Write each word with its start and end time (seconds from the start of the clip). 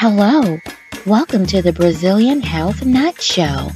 Hello, 0.00 0.60
welcome 1.06 1.44
to 1.46 1.60
the 1.60 1.72
Brazilian 1.72 2.40
Health 2.40 2.86
Nut 2.86 3.20
Show. 3.20 3.72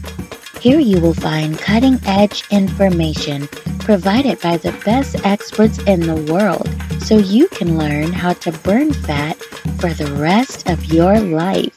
Here 0.60 0.78
you 0.78 1.00
will 1.00 1.14
find 1.14 1.58
cutting 1.58 1.98
edge 2.06 2.44
information 2.52 3.48
provided 3.80 4.40
by 4.40 4.56
the 4.56 4.70
best 4.84 5.16
experts 5.26 5.78
in 5.78 5.98
the 5.98 6.32
world 6.32 6.68
so 7.02 7.18
you 7.18 7.48
can 7.48 7.76
learn 7.76 8.12
how 8.12 8.34
to 8.34 8.52
burn 8.58 8.92
fat 8.92 9.36
for 9.80 9.92
the 9.92 10.12
rest 10.12 10.70
of 10.70 10.84
your 10.84 11.18
life. 11.18 11.76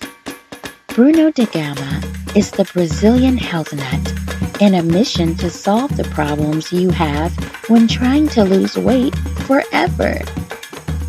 Bruno 0.90 1.32
de 1.32 1.48
Gama 1.48 2.04
is 2.36 2.52
the 2.52 2.70
Brazilian 2.72 3.40
health 3.40 3.74
nut 3.74 4.62
in 4.62 4.76
a 4.76 4.84
mission 4.84 5.34
to 5.38 5.50
solve 5.50 5.98
the 5.98 6.08
problems 6.14 6.72
you 6.72 6.92
have 6.92 7.36
when 7.68 7.88
trying 7.88 8.28
to 8.28 8.44
lose 8.44 8.78
weight 8.78 9.18
forever. 9.48 10.20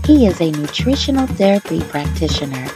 He 0.06 0.26
is 0.26 0.40
a 0.40 0.52
nutritional 0.52 1.26
therapy 1.26 1.82
practitioner, 1.82 2.66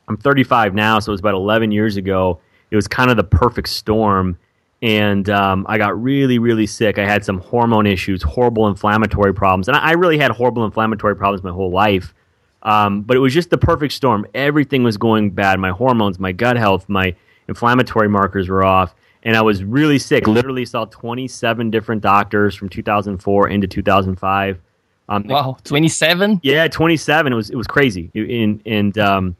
I'm 0.09 0.17
35 0.17 0.75
now, 0.75 0.98
so 0.98 1.11
it 1.11 1.15
was 1.15 1.20
about 1.20 1.35
11 1.35 1.73
years 1.73 1.97
ago. 1.97 2.41
It 2.70 2.77
was 2.77 2.89
kind 2.89 3.11
of 3.11 3.17
the 3.17 3.25
perfect 3.25 3.69
storm. 3.69 4.39
And 4.81 5.29
um, 5.29 5.67
I 5.69 5.79
got 5.79 6.01
really, 6.01 6.39
really 6.39 6.67
sick. 6.67 6.98
I 6.98 7.05
had 7.05 7.25
some 7.25 7.39
hormone 7.41 7.87
issues, 7.87 8.23
horrible 8.23 8.69
inflammatory 8.69 9.35
problems. 9.35 9.69
And 9.69 9.77
I 9.77 9.92
really 9.92 10.19
had 10.19 10.30
horrible 10.30 10.64
inflammatory 10.64 11.17
problems 11.17 11.42
my 11.42 11.51
whole 11.51 11.70
life. 11.70 12.14
Um, 12.63 13.02
but 13.02 13.17
it 13.17 13.20
was 13.20 13.35
just 13.35 13.51
the 13.51 13.58
perfect 13.58 13.92
storm. 13.92 14.27
Everything 14.35 14.83
was 14.83 14.97
going 14.97 15.31
bad. 15.31 15.58
My 15.58 15.70
hormones, 15.70 16.19
my 16.19 16.33
gut 16.33 16.57
health, 16.57 16.89
my 16.89 17.14
inflammatory 17.48 18.08
markers 18.08 18.48
were 18.48 18.64
off. 18.64 18.95
And 19.25 19.36
I 19.36 19.42
was 19.42 19.64
really 19.64 19.98
sick. 19.98 20.29
Literally 20.29 20.64
saw 20.64 20.85
27 20.85 21.70
different 21.70 22.02
doctors 22.02 22.55
from 22.55 22.69
2004 22.69 23.48
into 23.48 23.67
2005. 23.67 24.61
Um, 25.08 25.24
wow, 25.27 25.57
twenty 25.64 25.89
seven. 25.89 26.41
Yeah, 26.42 26.69
twenty 26.69 26.96
seven. 26.96 27.33
It 27.33 27.36
was 27.36 27.51
it 27.51 27.57
was 27.57 27.67
crazy, 27.67 28.11
and 28.14 28.61
and 28.67 28.98
um, 28.98 29.36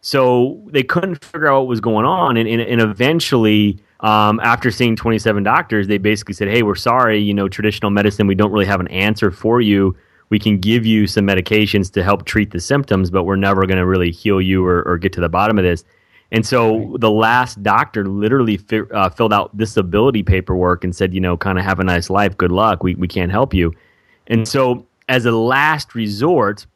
so 0.00 0.62
they 0.72 0.82
couldn't 0.82 1.22
figure 1.24 1.48
out 1.48 1.60
what 1.60 1.68
was 1.68 1.80
going 1.80 2.06
on, 2.06 2.36
and 2.36 2.48
and, 2.48 2.60
and 2.60 2.80
eventually. 2.80 3.78
Um, 4.02 4.40
after 4.40 4.70
seeing 4.70 4.96
27 4.96 5.42
doctors, 5.42 5.86
they 5.86 5.98
basically 5.98 6.32
said, 6.32 6.48
"Hey, 6.48 6.62
we're 6.62 6.74
sorry. 6.74 7.18
You 7.18 7.34
know, 7.34 7.50
traditional 7.50 7.90
medicine, 7.90 8.26
we 8.26 8.34
don't 8.34 8.50
really 8.50 8.64
have 8.64 8.80
an 8.80 8.88
answer 8.88 9.30
for 9.30 9.60
you. 9.60 9.94
We 10.30 10.38
can 10.38 10.56
give 10.56 10.86
you 10.86 11.06
some 11.06 11.26
medications 11.26 11.92
to 11.92 12.02
help 12.02 12.24
treat 12.24 12.50
the 12.50 12.60
symptoms, 12.60 13.10
but 13.10 13.24
we're 13.24 13.36
never 13.36 13.66
going 13.66 13.76
to 13.76 13.84
really 13.84 14.10
heal 14.10 14.40
you 14.40 14.64
or, 14.64 14.82
or, 14.88 14.96
get 14.96 15.12
to 15.12 15.20
the 15.20 15.28
bottom 15.28 15.58
of 15.58 15.64
this." 15.64 15.84
And 16.32 16.46
so 16.46 16.96
the 16.98 17.10
last 17.10 17.62
doctor 17.62 18.06
literally 18.06 18.56
fi- 18.56 18.88
uh, 18.90 19.10
filled 19.10 19.34
out 19.34 19.54
disability 19.58 20.22
paperwork 20.22 20.82
and 20.82 20.96
said, 20.96 21.12
"You 21.12 21.20
know, 21.20 21.36
kind 21.36 21.58
of 21.58 21.66
have 21.66 21.78
a 21.78 21.84
nice 21.84 22.08
life. 22.08 22.34
Good 22.38 22.52
luck. 22.52 22.82
We 22.82 22.94
we 22.94 23.06
can't 23.06 23.30
help 23.30 23.52
you." 23.52 23.74
And 24.28 24.48
so 24.48 24.86
as 25.10 25.26
a 25.26 25.32
last 25.32 25.94
resort, 25.94 26.66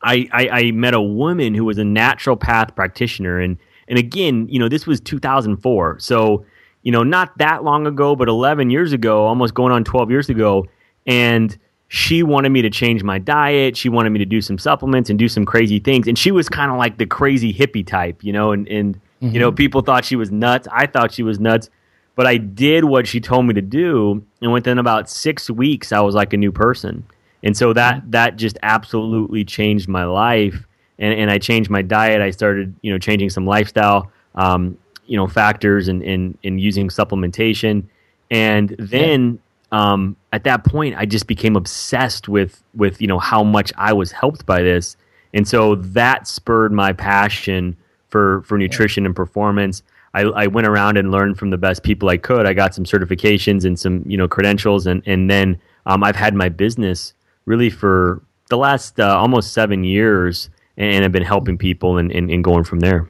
I, 0.00 0.28
I, 0.32 0.48
I 0.48 0.70
met 0.70 0.94
a 0.94 1.00
woman 1.00 1.52
who 1.52 1.64
was 1.64 1.78
a 1.78 1.82
naturopath 1.82 2.74
practitioner, 2.74 3.40
and 3.40 3.58
and 3.88 3.98
again, 3.98 4.48
you 4.48 4.58
know, 4.58 4.68
this 4.68 4.86
was 4.86 5.00
2004, 5.00 5.98
so 5.98 6.46
you 6.82 6.92
know, 6.92 7.02
not 7.02 7.36
that 7.38 7.64
long 7.64 7.86
ago, 7.88 8.14
but 8.14 8.28
11 8.28 8.70
years 8.70 8.92
ago, 8.92 9.26
almost 9.26 9.54
going 9.54 9.72
on 9.72 9.82
12 9.82 10.08
years 10.08 10.28
ago, 10.28 10.64
and 11.04 11.58
she 11.88 12.22
wanted 12.22 12.50
me 12.50 12.62
to 12.62 12.70
change 12.70 13.02
my 13.02 13.18
diet. 13.18 13.76
She 13.76 13.88
wanted 13.88 14.10
me 14.10 14.20
to 14.20 14.24
do 14.24 14.40
some 14.40 14.56
supplements 14.56 15.10
and 15.10 15.18
do 15.18 15.28
some 15.28 15.44
crazy 15.44 15.80
things. 15.80 16.06
And 16.06 16.16
she 16.16 16.30
was 16.30 16.48
kind 16.48 16.70
of 16.70 16.78
like 16.78 16.98
the 16.98 17.06
crazy 17.06 17.52
hippie 17.52 17.86
type, 17.86 18.22
you 18.22 18.32
know, 18.32 18.52
and, 18.52 18.68
and 18.68 18.94
mm-hmm. 18.94 19.30
you 19.30 19.40
know, 19.40 19.48
mm-hmm. 19.50 19.56
people 19.56 19.80
thought 19.82 20.04
she 20.04 20.14
was 20.14 20.30
nuts. 20.30 20.68
I 20.70 20.86
thought 20.86 21.12
she 21.12 21.24
was 21.24 21.40
nuts. 21.40 21.70
But 22.14 22.26
I 22.26 22.38
did 22.38 22.84
what 22.84 23.06
she 23.06 23.20
told 23.20 23.46
me 23.46 23.54
to 23.54 23.62
do. 23.62 24.24
And 24.40 24.52
within 24.52 24.78
about 24.78 25.10
six 25.10 25.50
weeks, 25.50 25.92
I 25.92 26.00
was 26.00 26.14
like 26.14 26.32
a 26.32 26.36
new 26.36 26.52
person 26.52 27.04
and 27.42 27.56
so 27.56 27.72
that 27.72 28.00
mm-hmm. 28.00 28.10
that 28.10 28.36
just 28.36 28.58
absolutely 28.62 29.44
changed 29.44 29.88
my 29.88 30.04
life. 30.04 30.66
And, 30.98 31.12
and 31.20 31.30
i 31.30 31.38
changed 31.38 31.68
my 31.68 31.82
diet. 31.82 32.22
I 32.22 32.30
started 32.30 32.74
you 32.82 32.90
know 32.90 32.98
changing 32.98 33.30
some 33.30 33.46
lifestyle 33.46 34.10
um, 34.34 34.78
you 35.06 35.16
know 35.16 35.26
factors 35.26 35.88
and, 35.88 36.02
and, 36.02 36.38
and 36.42 36.60
using 36.60 36.88
supplementation. 36.88 37.84
And 38.30 38.74
then 38.78 39.38
um, 39.72 40.16
at 40.32 40.44
that 40.44 40.64
point 40.64 40.94
i 40.96 41.04
just 41.04 41.26
became 41.26 41.56
obsessed 41.56 42.28
with 42.28 42.62
with 42.74 43.00
you 43.00 43.06
know 43.08 43.18
how 43.18 43.42
much 43.42 43.72
i 43.76 43.92
was 43.92 44.12
helped 44.12 44.46
by 44.46 44.62
this. 44.62 44.96
And 45.34 45.46
so 45.46 45.74
that 45.74 46.26
spurred 46.26 46.72
my 46.72 46.92
passion 46.92 47.76
for 48.08 48.42
for 48.42 48.56
nutrition 48.56 49.04
and 49.04 49.14
performance. 49.14 49.82
I, 50.14 50.22
I 50.22 50.46
went 50.46 50.66
around 50.66 50.96
and 50.96 51.10
learned 51.10 51.38
from 51.38 51.50
the 51.50 51.58
best 51.58 51.82
people 51.82 52.08
I 52.08 52.16
could. 52.16 52.46
I 52.46 52.54
got 52.54 52.74
some 52.74 52.84
certifications 52.84 53.66
and 53.66 53.78
some 53.78 54.02
you 54.06 54.16
know 54.16 54.26
credentials, 54.28 54.86
and 54.86 55.02
and 55.04 55.30
then 55.30 55.60
um, 55.84 56.02
I've 56.02 56.16
had 56.16 56.34
my 56.34 56.48
business 56.48 57.12
really 57.46 57.70
for 57.70 58.22
the 58.50 58.56
last 58.56 59.00
uh, 59.00 59.16
almost 59.16 59.52
seven 59.52 59.84
years 59.84 60.50
and 60.76 61.02
have 61.02 61.12
been 61.12 61.22
helping 61.22 61.56
people 61.56 61.96
and, 61.96 62.12
and, 62.12 62.30
and 62.30 62.44
going 62.44 62.64
from 62.64 62.80
there. 62.80 63.08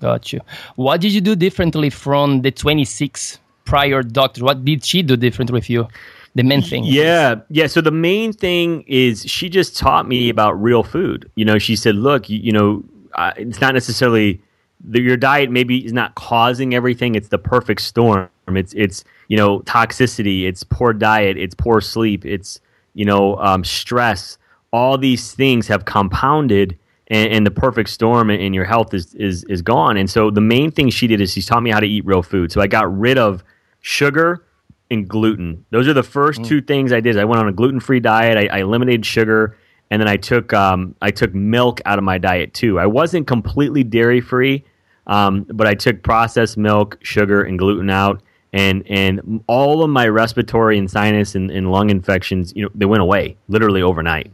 Got 0.00 0.32
you. 0.32 0.40
What 0.76 1.00
did 1.00 1.12
you 1.12 1.20
do 1.20 1.34
differently 1.36 1.90
from 1.90 2.42
the 2.42 2.50
26 2.50 3.38
prior 3.64 4.02
doctors? 4.02 4.42
What 4.42 4.64
did 4.64 4.84
she 4.84 5.02
do 5.02 5.16
different 5.16 5.50
with 5.50 5.68
you? 5.70 5.88
The 6.34 6.42
main 6.44 6.62
thing. 6.62 6.84
Yeah. 6.84 7.36
Yeah. 7.50 7.66
So 7.66 7.80
the 7.80 7.90
main 7.90 8.32
thing 8.32 8.84
is 8.86 9.24
she 9.24 9.48
just 9.48 9.76
taught 9.76 10.06
me 10.06 10.28
about 10.28 10.52
real 10.52 10.82
food. 10.82 11.30
You 11.34 11.44
know, 11.44 11.58
she 11.58 11.74
said, 11.74 11.96
look, 11.96 12.28
you, 12.28 12.38
you 12.38 12.52
know, 12.52 12.84
uh, 13.14 13.32
it's 13.36 13.60
not 13.60 13.74
necessarily 13.74 14.40
the, 14.84 15.00
your 15.00 15.16
diet 15.16 15.50
maybe 15.50 15.84
is 15.84 15.92
not 15.92 16.14
causing 16.14 16.74
everything. 16.74 17.16
It's 17.16 17.28
the 17.28 17.38
perfect 17.38 17.80
storm. 17.80 18.28
It's, 18.46 18.72
it's, 18.74 19.02
you 19.26 19.36
know, 19.36 19.60
toxicity. 19.60 20.44
It's 20.44 20.62
poor 20.62 20.92
diet. 20.92 21.36
It's 21.36 21.54
poor 21.54 21.80
sleep. 21.80 22.24
It's, 22.24 22.60
you 22.98 23.04
know, 23.04 23.36
um, 23.36 23.62
stress, 23.62 24.38
all 24.72 24.98
these 24.98 25.32
things 25.32 25.68
have 25.68 25.84
compounded, 25.84 26.76
and, 27.06 27.32
and, 27.32 27.46
the 27.46 27.50
perfect 27.52 27.90
storm 27.90 28.28
in 28.28 28.52
your 28.52 28.64
health 28.64 28.92
is, 28.92 29.14
is 29.14 29.44
is 29.44 29.62
gone. 29.62 29.96
And 29.96 30.10
so 30.10 30.30
the 30.30 30.40
main 30.40 30.72
thing 30.72 30.90
she 30.90 31.06
did 31.06 31.20
is 31.20 31.32
she 31.32 31.40
taught 31.40 31.62
me 31.62 31.70
how 31.70 31.78
to 31.78 31.86
eat 31.86 32.04
real 32.04 32.24
food. 32.24 32.50
So 32.50 32.60
I 32.60 32.66
got 32.66 32.92
rid 32.98 33.16
of 33.16 33.44
sugar 33.80 34.44
and 34.90 35.08
gluten. 35.08 35.64
Those 35.70 35.86
are 35.86 35.92
the 35.94 36.02
first 36.02 36.40
mm. 36.40 36.48
two 36.48 36.60
things 36.60 36.92
I 36.92 36.98
did. 36.98 37.16
I 37.16 37.24
went 37.24 37.40
on 37.40 37.46
a 37.46 37.52
gluten 37.52 37.78
free 37.78 38.00
diet. 38.00 38.36
I, 38.36 38.56
I, 38.56 38.60
eliminated 38.62 39.06
sugar, 39.06 39.56
and 39.92 40.02
then 40.02 40.08
I 40.08 40.16
took 40.16 40.52
um, 40.52 40.96
I 41.00 41.12
took 41.12 41.32
milk 41.32 41.80
out 41.86 41.98
of 41.98 42.04
my 42.04 42.18
diet 42.18 42.52
too. 42.52 42.80
I 42.80 42.86
wasn't 42.86 43.28
completely 43.28 43.84
dairy 43.84 44.20
free, 44.20 44.64
um, 45.06 45.46
but 45.48 45.68
I 45.68 45.74
took 45.74 46.02
processed 46.02 46.56
milk, 46.56 46.98
sugar, 47.02 47.42
and 47.42 47.60
gluten 47.60 47.90
out 47.90 48.22
and 48.52 48.84
and 48.88 49.42
all 49.46 49.82
of 49.82 49.90
my 49.90 50.08
respiratory 50.08 50.78
and 50.78 50.90
sinus 50.90 51.34
and, 51.34 51.50
and 51.50 51.70
lung 51.70 51.90
infections, 51.90 52.52
you 52.56 52.62
know, 52.62 52.70
they 52.74 52.86
went 52.86 53.02
away 53.02 53.36
literally 53.48 53.82
overnight. 53.82 54.30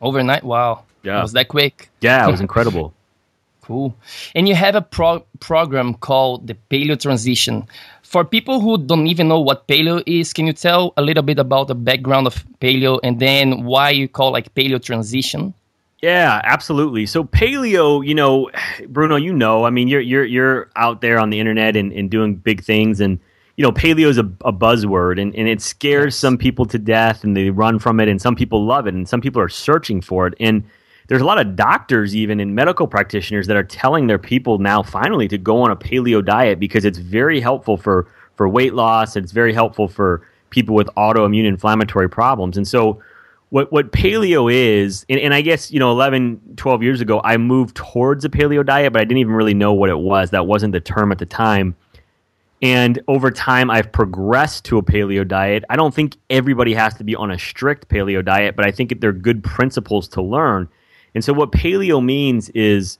Overnight, 0.00 0.44
wow! 0.44 0.84
Yeah, 1.02 1.22
was 1.22 1.32
that 1.32 1.48
quick? 1.48 1.90
Yeah, 2.00 2.26
it 2.26 2.30
was 2.30 2.40
incredible. 2.46 2.92
Cool. 3.66 3.96
And 4.36 4.46
you 4.46 4.54
have 4.54 4.76
a 4.76 4.80
pro- 4.80 5.24
program 5.40 5.94
called 5.94 6.46
the 6.46 6.56
Paleo 6.70 7.00
Transition. 7.00 7.66
For 8.04 8.24
people 8.24 8.60
who 8.60 8.78
don't 8.78 9.08
even 9.08 9.26
know 9.26 9.40
what 9.40 9.66
paleo 9.66 10.00
is, 10.06 10.32
can 10.32 10.46
you 10.46 10.52
tell 10.52 10.94
a 10.96 11.02
little 11.02 11.24
bit 11.24 11.40
about 11.40 11.66
the 11.66 11.74
background 11.74 12.28
of 12.28 12.44
paleo 12.60 13.00
and 13.02 13.18
then 13.18 13.64
why 13.64 13.90
you 13.90 14.06
call 14.06 14.30
like 14.30 14.54
paleo 14.54 14.80
transition? 14.80 15.52
Yeah, 16.06 16.40
absolutely. 16.44 17.04
So 17.06 17.24
paleo, 17.24 18.06
you 18.06 18.14
know, 18.14 18.48
Bruno, 18.86 19.16
you 19.16 19.32
know, 19.32 19.64
I 19.64 19.70
mean, 19.70 19.88
you're 19.88 20.00
you're 20.00 20.24
you're 20.24 20.70
out 20.76 21.00
there 21.00 21.18
on 21.18 21.30
the 21.30 21.40
internet 21.40 21.74
and, 21.74 21.92
and 21.92 22.08
doing 22.08 22.36
big 22.36 22.62
things, 22.62 23.00
and 23.00 23.18
you 23.56 23.64
know, 23.64 23.72
paleo 23.72 24.06
is 24.06 24.16
a, 24.16 24.30
a 24.44 24.52
buzzword, 24.52 25.20
and, 25.20 25.34
and 25.34 25.48
it 25.48 25.60
scares 25.60 26.14
yes. 26.14 26.16
some 26.16 26.38
people 26.38 26.64
to 26.66 26.78
death, 26.78 27.24
and 27.24 27.36
they 27.36 27.50
run 27.50 27.80
from 27.80 27.98
it, 27.98 28.08
and 28.08 28.22
some 28.22 28.36
people 28.36 28.64
love 28.64 28.86
it, 28.86 28.94
and 28.94 29.08
some 29.08 29.20
people 29.20 29.42
are 29.42 29.48
searching 29.48 30.00
for 30.00 30.28
it, 30.28 30.34
and 30.38 30.62
there's 31.08 31.22
a 31.22 31.24
lot 31.24 31.40
of 31.44 31.56
doctors, 31.56 32.14
even 32.14 32.38
and 32.38 32.54
medical 32.54 32.86
practitioners, 32.86 33.48
that 33.48 33.56
are 33.56 33.64
telling 33.64 34.06
their 34.06 34.16
people 34.16 34.58
now 34.58 34.84
finally 34.84 35.26
to 35.26 35.38
go 35.38 35.60
on 35.62 35.72
a 35.72 35.76
paleo 35.76 36.24
diet 36.24 36.60
because 36.60 36.84
it's 36.84 36.98
very 36.98 37.40
helpful 37.40 37.76
for 37.76 38.06
for 38.36 38.48
weight 38.48 38.74
loss, 38.74 39.16
and 39.16 39.24
it's 39.24 39.32
very 39.32 39.52
helpful 39.52 39.88
for 39.88 40.22
people 40.50 40.76
with 40.76 40.86
autoimmune 40.96 41.46
inflammatory 41.46 42.08
problems, 42.08 42.56
and 42.56 42.68
so 42.68 43.02
what 43.50 43.70
what 43.72 43.92
paleo 43.92 44.52
is, 44.52 45.06
and, 45.08 45.20
and, 45.20 45.32
I 45.32 45.40
guess 45.40 45.70
you 45.70 45.78
know 45.78 45.90
11, 45.92 46.54
12 46.56 46.82
years 46.82 47.00
ago, 47.00 47.20
I 47.22 47.36
moved 47.36 47.76
towards 47.76 48.24
a 48.24 48.28
paleo 48.28 48.64
diet, 48.64 48.92
but 48.92 49.00
I 49.00 49.04
didn't 49.04 49.18
even 49.18 49.34
really 49.34 49.54
know 49.54 49.72
what 49.72 49.88
it 49.88 49.98
was. 49.98 50.30
That 50.30 50.46
wasn't 50.46 50.72
the 50.72 50.80
term 50.80 51.12
at 51.12 51.18
the 51.18 51.26
time. 51.26 51.76
And 52.62 53.00
over 53.06 53.30
time, 53.30 53.70
I've 53.70 53.92
progressed 53.92 54.64
to 54.66 54.78
a 54.78 54.82
paleo 54.82 55.26
diet. 55.26 55.62
I 55.68 55.76
don't 55.76 55.94
think 55.94 56.16
everybody 56.30 56.72
has 56.74 56.94
to 56.94 57.04
be 57.04 57.14
on 57.14 57.30
a 57.30 57.38
strict 57.38 57.88
paleo 57.88 58.24
diet, 58.24 58.56
but 58.56 58.66
I 58.66 58.70
think 58.70 58.98
they're 59.00 59.12
good 59.12 59.44
principles 59.44 60.08
to 60.08 60.22
learn. 60.22 60.68
And 61.14 61.22
so, 61.22 61.32
what 61.32 61.52
paleo 61.52 62.04
means 62.04 62.48
is 62.50 62.98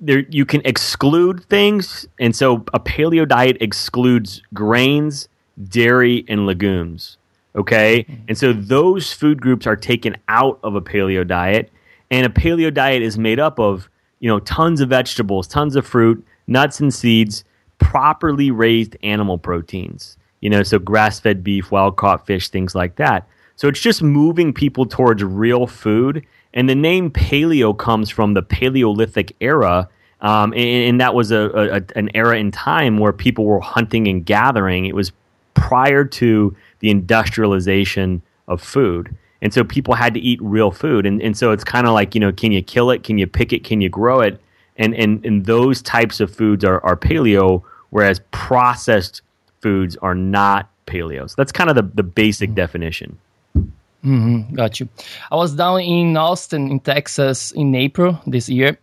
there 0.00 0.24
you 0.30 0.46
can 0.46 0.62
exclude 0.64 1.44
things, 1.44 2.06
and 2.18 2.34
so 2.34 2.64
a 2.72 2.80
paleo 2.80 3.26
diet 3.26 3.58
excludes 3.60 4.42
grains, 4.54 5.28
dairy, 5.68 6.24
and 6.28 6.46
legumes. 6.46 7.18
Okay. 7.54 8.04
Mm-hmm. 8.04 8.24
And 8.28 8.38
so 8.38 8.52
those 8.52 9.12
food 9.12 9.40
groups 9.40 9.66
are 9.66 9.76
taken 9.76 10.16
out 10.28 10.58
of 10.62 10.74
a 10.74 10.80
paleo 10.80 11.26
diet. 11.26 11.70
And 12.10 12.26
a 12.26 12.28
paleo 12.28 12.72
diet 12.72 13.02
is 13.02 13.18
made 13.18 13.38
up 13.38 13.58
of, 13.58 13.88
you 14.20 14.28
know, 14.28 14.40
tons 14.40 14.80
of 14.80 14.88
vegetables, 14.88 15.46
tons 15.46 15.76
of 15.76 15.86
fruit, 15.86 16.24
nuts 16.46 16.80
and 16.80 16.92
seeds, 16.92 17.44
properly 17.78 18.50
raised 18.50 18.96
animal 19.02 19.38
proteins. 19.38 20.16
You 20.40 20.50
know, 20.50 20.62
so 20.62 20.78
grass 20.78 21.20
fed 21.20 21.44
beef, 21.44 21.70
wild 21.70 21.96
caught 21.96 22.26
fish, 22.26 22.48
things 22.48 22.74
like 22.74 22.96
that. 22.96 23.28
So 23.56 23.68
it's 23.68 23.80
just 23.80 24.02
moving 24.02 24.52
people 24.52 24.86
towards 24.86 25.22
real 25.22 25.66
food. 25.66 26.26
And 26.54 26.68
the 26.68 26.74
name 26.74 27.10
paleo 27.10 27.76
comes 27.76 28.10
from 28.10 28.34
the 28.34 28.42
Paleolithic 28.42 29.34
era. 29.40 29.88
Um, 30.20 30.52
and, 30.52 30.60
and, 30.60 31.00
that 31.00 31.14
was 31.14 31.32
a, 31.32 31.50
a, 31.50 31.98
an 31.98 32.10
era 32.14 32.38
in 32.38 32.52
time 32.52 32.98
where 32.98 33.12
people 33.12 33.44
were 33.44 33.60
hunting 33.60 34.06
and 34.06 34.24
gathering. 34.24 34.86
It 34.86 34.94
was 34.94 35.10
prior 35.54 36.04
to 36.04 36.56
the 36.82 36.90
industrialization 36.90 38.20
of 38.48 38.60
food. 38.60 39.16
And 39.40 39.54
so 39.54 39.64
people 39.64 39.94
had 39.94 40.12
to 40.14 40.20
eat 40.20 40.38
real 40.42 40.70
food. 40.70 41.06
And, 41.06 41.22
and 41.22 41.36
so 41.36 41.50
it's 41.50 41.64
kind 41.64 41.86
of 41.86 41.94
like, 41.94 42.14
you 42.14 42.20
know, 42.20 42.32
can 42.32 42.52
you 42.52 42.62
kill 42.62 42.90
it? 42.90 43.02
Can 43.02 43.18
you 43.18 43.26
pick 43.26 43.52
it? 43.52 43.64
Can 43.64 43.80
you 43.80 43.88
grow 43.88 44.20
it? 44.20 44.38
And, 44.76 44.94
and, 44.94 45.24
and 45.24 45.46
those 45.46 45.80
types 45.82 46.20
of 46.20 46.34
foods 46.34 46.64
are, 46.64 46.84
are 46.84 46.96
paleo, 46.96 47.62
whereas 47.90 48.20
processed 48.30 49.22
foods 49.60 49.96
are 49.96 50.14
not 50.14 50.70
paleo. 50.86 51.28
So 51.28 51.34
that's 51.36 51.52
kind 51.52 51.70
of 51.70 51.76
the, 51.76 51.82
the 51.82 52.02
basic 52.02 52.50
mm-hmm. 52.50 52.56
definition. 52.56 53.18
Mm-hmm, 53.54 54.54
got 54.54 54.80
you. 54.80 54.88
I 55.30 55.36
was 55.36 55.54
down 55.54 55.80
in 55.80 56.16
Austin, 56.16 56.70
in 56.70 56.80
Texas, 56.80 57.52
in 57.52 57.74
April 57.74 58.20
this 58.26 58.48
year 58.48 58.76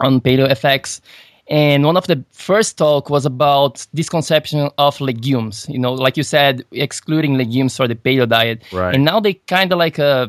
on 0.00 0.20
Paleo 0.20 0.48
FX, 0.50 1.00
and 1.48 1.84
one 1.84 1.96
of 1.96 2.06
the 2.06 2.22
first 2.30 2.76
talk 2.76 3.08
was 3.08 3.24
about 3.24 3.86
this 3.94 4.08
conception 4.08 4.70
of 4.76 5.00
legumes. 5.00 5.66
You 5.68 5.78
know, 5.78 5.94
like 5.94 6.16
you 6.16 6.22
said, 6.22 6.64
excluding 6.72 7.38
legumes 7.38 7.76
for 7.76 7.88
the 7.88 7.94
paleo 7.94 8.28
diet. 8.28 8.62
Right. 8.70 8.94
And 8.94 9.04
now 9.04 9.18
they 9.18 9.34
kind 9.34 9.72
of 9.72 9.78
like 9.78 9.98
a 9.98 10.04
uh, 10.04 10.26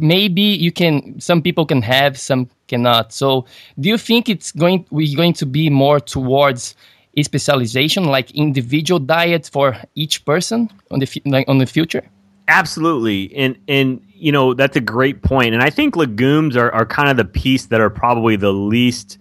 maybe 0.00 0.42
you 0.42 0.72
can 0.72 1.20
some 1.20 1.42
people 1.42 1.66
can 1.66 1.82
have 1.82 2.18
some 2.18 2.48
cannot 2.68 3.12
so 3.12 3.44
do 3.78 3.88
you 3.88 3.98
think 3.98 4.28
it's 4.28 4.52
going 4.52 4.86
we're 4.90 5.16
going 5.16 5.32
to 5.32 5.44
be 5.44 5.68
more 5.68 6.00
towards 6.00 6.74
a 7.16 7.22
specialization 7.22 8.04
like 8.04 8.30
individual 8.30 8.98
diet 8.98 9.50
for 9.52 9.76
each 9.94 10.24
person 10.24 10.70
on 10.90 10.98
the 11.00 11.22
like 11.26 11.46
on 11.48 11.58
the 11.58 11.66
future 11.66 12.02
absolutely 12.48 13.34
and 13.34 13.58
and 13.68 14.00
you 14.14 14.32
know 14.32 14.54
that's 14.54 14.76
a 14.76 14.80
great 14.80 15.20
point 15.20 15.52
and 15.52 15.62
i 15.62 15.68
think 15.68 15.96
legumes 15.96 16.56
are, 16.56 16.70
are 16.72 16.86
kind 16.86 17.10
of 17.10 17.16
the 17.16 17.24
piece 17.24 17.66
that 17.66 17.80
are 17.80 17.90
probably 17.90 18.36
the 18.36 18.52
least 18.52 19.18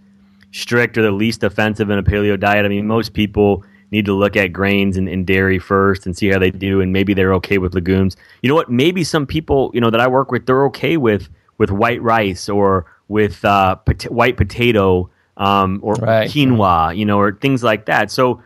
strict 0.51 0.97
or 0.97 1.01
the 1.01 1.11
least 1.11 1.43
offensive 1.43 1.89
in 1.89 1.97
a 1.97 2.03
paleo 2.03 2.39
diet. 2.39 2.65
I 2.65 2.69
mean, 2.69 2.87
most 2.87 3.13
people 3.13 3.63
need 3.91 4.05
to 4.05 4.13
look 4.13 4.37
at 4.37 4.53
grains 4.53 4.95
and, 4.95 5.09
and, 5.09 5.27
dairy 5.27 5.59
first 5.59 6.05
and 6.05 6.15
see 6.15 6.29
how 6.29 6.39
they 6.39 6.49
do, 6.49 6.79
and 6.79 6.93
maybe 6.93 7.13
they're 7.13 7.33
okay 7.35 7.57
with 7.57 7.73
legumes. 7.73 8.15
You 8.41 8.49
know 8.49 8.55
what? 8.55 8.69
Maybe 8.69 9.03
some 9.03 9.27
people, 9.27 9.69
you 9.73 9.81
know, 9.81 9.89
that 9.89 9.99
I 9.99 10.07
work 10.07 10.31
with, 10.31 10.45
they're 10.45 10.65
okay 10.67 10.97
with 10.97 11.29
with 11.57 11.71
white 11.71 12.01
rice 12.01 12.49
or 12.49 12.85
with 13.07 13.43
uh, 13.43 13.75
pot- 13.75 14.09
white 14.11 14.37
potato 14.37 15.09
um, 15.37 15.79
or 15.83 15.93
right. 15.95 16.29
quinoa, 16.29 16.95
you 16.95 17.05
know, 17.05 17.19
or 17.19 17.33
things 17.33 17.63
like 17.63 17.85
that. 17.85 18.09
So 18.09 18.41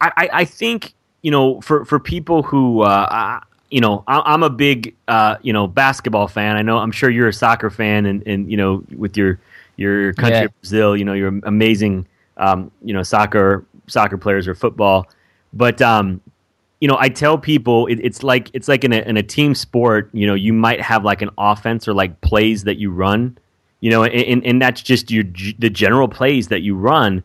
I, 0.00 0.12
I, 0.16 0.28
I 0.32 0.44
think 0.44 0.94
you 1.22 1.30
know, 1.30 1.60
for 1.60 1.84
for 1.84 1.98
people 1.98 2.42
who. 2.42 2.82
Uh, 2.82 3.06
I, 3.10 3.42
you 3.70 3.80
know, 3.80 4.04
I'm 4.06 4.42
a 4.42 4.50
big, 4.50 4.94
uh, 5.08 5.36
you 5.40 5.54
know, 5.54 5.66
basketball 5.66 6.28
fan. 6.28 6.56
I 6.56 6.62
know, 6.62 6.76
I'm 6.76 6.92
sure 6.92 7.08
you're 7.08 7.28
a 7.28 7.32
soccer 7.32 7.70
fan, 7.70 8.04
and, 8.04 8.22
and 8.26 8.50
you 8.50 8.58
know, 8.58 8.84
with 8.94 9.16
your 9.16 9.40
your 9.76 10.12
country 10.14 10.40
yeah. 10.40 10.46
Brazil. 10.60 10.96
You 10.96 11.04
know, 11.04 11.12
you're 11.12 11.40
amazing. 11.44 12.06
Um, 12.36 12.70
you 12.82 12.94
know, 12.94 13.02
soccer 13.02 13.66
soccer 13.86 14.16
players 14.16 14.48
or 14.48 14.54
football, 14.54 15.06
but 15.52 15.82
um, 15.82 16.20
you 16.82 16.88
know, 16.88 16.96
I 16.98 17.10
tell 17.10 17.38
people 17.38 17.86
it, 17.86 18.00
it's 18.02 18.24
like 18.24 18.50
it's 18.54 18.66
like 18.66 18.82
in 18.82 18.92
a, 18.92 19.00
in 19.02 19.16
a 19.16 19.22
team 19.22 19.54
sport. 19.54 20.10
You 20.12 20.26
know, 20.26 20.34
you 20.34 20.52
might 20.52 20.80
have 20.80 21.04
like 21.04 21.22
an 21.22 21.30
offense 21.38 21.86
or 21.86 21.94
like 21.94 22.20
plays 22.22 22.64
that 22.64 22.76
you 22.76 22.90
run. 22.90 23.38
You 23.78 23.90
know, 23.90 24.02
and, 24.04 24.44
and 24.44 24.60
that's 24.60 24.82
just 24.82 25.10
your 25.10 25.24
the 25.58 25.70
general 25.70 26.08
plays 26.08 26.48
that 26.48 26.62
you 26.62 26.74
run. 26.74 27.22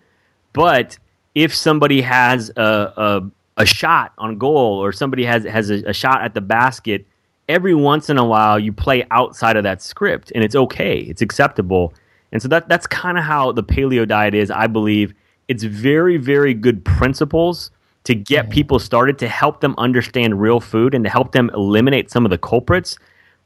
But 0.53 0.99
if 1.33 1.55
somebody 1.55 2.01
has 2.01 2.51
a, 2.55 2.94
a, 2.97 3.31
a 3.57 3.65
shot 3.65 4.13
on 4.17 4.38
goal 4.38 4.83
or 4.83 4.91
somebody 4.91 5.23
has 5.25 5.44
has 5.45 5.71
a, 5.71 5.83
a 5.85 5.94
shot 5.94 6.21
at 6.21 6.35
the 6.35 6.41
basket, 6.41 7.07
every 7.49 7.73
once 7.73 8.11
in 8.11 8.19
a 8.19 8.25
while 8.25 8.59
you 8.59 8.73
play 8.73 9.05
outside 9.09 9.55
of 9.55 9.63
that 9.63 9.81
script, 9.81 10.31
and 10.35 10.44
it's 10.44 10.55
okay, 10.55 10.99
it's 10.99 11.23
acceptable 11.23 11.94
and 12.31 12.41
so 12.41 12.47
that 12.47 12.68
that's 12.69 12.88
kind 12.88 13.18
of 13.18 13.24
how 13.24 13.51
the 13.51 13.63
paleo 13.63 14.07
diet 14.07 14.33
is, 14.33 14.51
I 14.51 14.68
believe. 14.68 15.13
It's 15.47 15.63
very, 15.63 16.18
very 16.18 16.54
good 16.54 16.83
principles 16.83 17.71
to 18.04 18.16
get 18.16 18.49
people 18.49 18.80
started 18.80 19.19
to 19.19 19.28
help 19.28 19.61
them 19.61 19.75
understand 19.78 20.42
real 20.42 20.59
food 20.59 20.94
and 20.94 21.04
to 21.04 21.09
help 21.09 21.31
them 21.31 21.49
eliminate 21.54 22.09
some 22.09 22.25
of 22.25 22.31
the 22.31 22.37
culprits. 22.37 22.97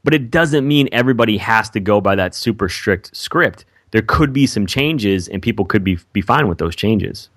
But 0.04 0.14
it 0.14 0.30
doesn't 0.30 0.66
mean 0.66 0.88
everybody 0.92 1.36
has 1.38 1.70
to 1.70 1.80
go 1.80 2.00
by 2.00 2.14
that 2.16 2.34
super 2.34 2.68
strict 2.68 3.16
script. 3.16 3.64
There 3.92 4.02
could 4.02 4.32
be 4.32 4.46
some 4.46 4.66
changes 4.66 5.28
and 5.28 5.42
people 5.42 5.64
could 5.64 5.84
be 5.84 5.98
be 6.12 6.20
fine 6.20 6.48
with 6.48 6.58
those 6.58 6.74
changes. 6.74 7.28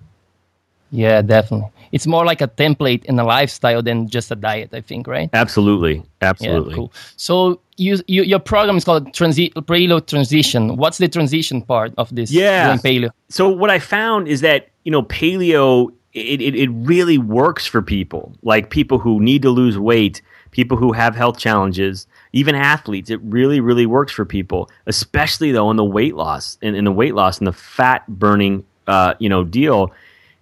Yeah, 0.90 1.22
definitely. 1.22 1.70
It's 1.96 2.06
more 2.06 2.26
like 2.26 2.42
a 2.42 2.48
template 2.48 3.06
and 3.08 3.18
a 3.18 3.24
lifestyle 3.24 3.82
than 3.82 4.06
just 4.06 4.30
a 4.30 4.36
diet, 4.36 4.68
I 4.74 4.82
think, 4.82 5.06
right? 5.06 5.30
Absolutely. 5.32 6.02
Absolutely. 6.20 6.72
Yeah, 6.72 6.76
cool. 6.76 6.92
So 7.16 7.58
you, 7.78 7.96
you, 8.06 8.22
your 8.22 8.38
program 8.38 8.76
is 8.76 8.84
called 8.84 9.14
transi- 9.14 9.54
paleo 9.54 10.06
transition. 10.06 10.76
What's 10.76 10.98
the 10.98 11.08
transition 11.08 11.62
part 11.62 11.94
of 11.96 12.14
this 12.14 12.30
yeah. 12.30 12.76
paleo? 12.76 13.08
So 13.30 13.48
what 13.48 13.70
I 13.70 13.78
found 13.78 14.28
is 14.28 14.42
that, 14.42 14.68
you 14.84 14.92
know, 14.92 15.04
paleo 15.04 15.90
it, 16.12 16.42
it, 16.42 16.54
it 16.54 16.68
really 16.92 17.16
works 17.16 17.66
for 17.66 17.80
people, 17.80 18.34
like 18.42 18.68
people 18.68 18.98
who 18.98 19.18
need 19.18 19.40
to 19.40 19.50
lose 19.50 19.78
weight, 19.78 20.20
people 20.50 20.76
who 20.76 20.92
have 20.92 21.16
health 21.16 21.38
challenges, 21.38 22.06
even 22.34 22.54
athletes. 22.54 23.08
It 23.08 23.20
really, 23.22 23.60
really 23.60 23.86
works 23.86 24.12
for 24.12 24.26
people, 24.26 24.68
especially 24.84 25.50
though 25.50 25.70
in 25.70 25.78
the 25.78 25.84
weight 25.84 26.14
loss 26.14 26.58
and 26.60 26.74
in, 26.74 26.80
in 26.80 26.84
the 26.84 26.92
weight 26.92 27.14
loss 27.14 27.38
and 27.38 27.46
the 27.46 27.54
fat 27.54 28.06
burning, 28.06 28.64
uh, 28.86 29.14
you 29.18 29.30
know, 29.30 29.44
deal 29.44 29.94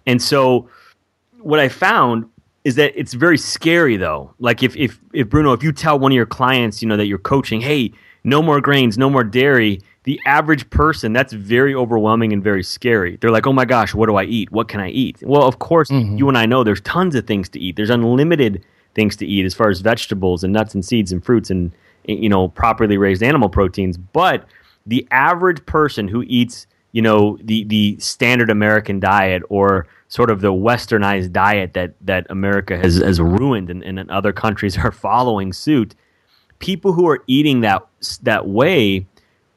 and 0.05 0.21
so 0.21 0.69
what 1.45 1.59
I 1.59 1.69
found 1.69 2.27
is 2.63 2.73
that 2.75 2.99
it's 2.99 3.13
very 3.13 3.37
scary 3.37 3.97
though. 3.97 4.33
Like 4.39 4.63
if, 4.63 4.75
if, 4.75 4.99
if 5.13 5.29
Bruno, 5.29 5.53
if 5.53 5.61
you 5.61 5.71
tell 5.71 5.99
one 5.99 6.11
of 6.11 6.15
your 6.15 6.25
clients, 6.25 6.81
you 6.81 6.87
know, 6.87 6.97
that 6.97 7.05
you're 7.05 7.19
coaching, 7.19 7.61
hey, 7.61 7.93
no 8.23 8.41
more 8.41 8.59
grains, 8.59 8.97
no 8.97 9.11
more 9.11 9.23
dairy, 9.23 9.79
the 10.05 10.19
average 10.25 10.67
person, 10.71 11.13
that's 11.13 11.33
very 11.33 11.75
overwhelming 11.75 12.33
and 12.33 12.43
very 12.43 12.63
scary. 12.63 13.17
They're 13.17 13.29
like, 13.29 13.45
oh 13.45 13.53
my 13.53 13.65
gosh, 13.65 13.93
what 13.93 14.07
do 14.07 14.15
I 14.15 14.23
eat? 14.23 14.51
What 14.51 14.67
can 14.67 14.79
I 14.79 14.89
eat? 14.89 15.21
Well, 15.21 15.43
of 15.43 15.59
course, 15.59 15.91
mm-hmm. 15.91 16.17
you 16.17 16.27
and 16.27 16.35
I 16.35 16.47
know 16.47 16.63
there's 16.63 16.81
tons 16.81 17.13
of 17.13 17.27
things 17.27 17.47
to 17.49 17.59
eat. 17.59 17.75
There's 17.75 17.91
unlimited 17.91 18.65
things 18.95 19.15
to 19.17 19.27
eat 19.27 19.45
as 19.45 19.53
far 19.53 19.69
as 19.69 19.81
vegetables 19.81 20.43
and 20.43 20.51
nuts 20.51 20.73
and 20.73 20.83
seeds 20.83 21.11
and 21.11 21.23
fruits 21.23 21.51
and, 21.51 21.71
you 22.05 22.29
know, 22.29 22.47
properly 22.47 22.97
raised 22.97 23.21
animal 23.21 23.49
proteins. 23.49 23.97
But 23.97 24.47
the 24.87 25.07
average 25.11 25.63
person 25.67 26.07
who 26.07 26.23
eats, 26.25 26.65
you 26.91 27.03
know, 27.03 27.37
the, 27.43 27.65
the 27.65 27.97
standard 27.99 28.49
American 28.49 28.99
diet 28.99 29.43
or 29.49 29.85
sort 30.07 30.29
of 30.29 30.41
the 30.41 30.53
westernized 30.53 31.31
diet 31.31 31.73
that 31.73 31.93
that 32.01 32.27
America 32.29 32.77
has 32.77 32.97
has 32.97 33.19
ruined 33.19 33.69
and, 33.69 33.83
and 33.83 34.09
other 34.11 34.33
countries 34.33 34.77
are 34.83 34.91
following 34.91 35.53
suit. 35.53 35.95
People 36.59 36.93
who 36.93 37.07
are 37.07 37.23
eating 37.27 37.61
that 37.61 37.85
that 38.23 38.47
way 38.47 39.05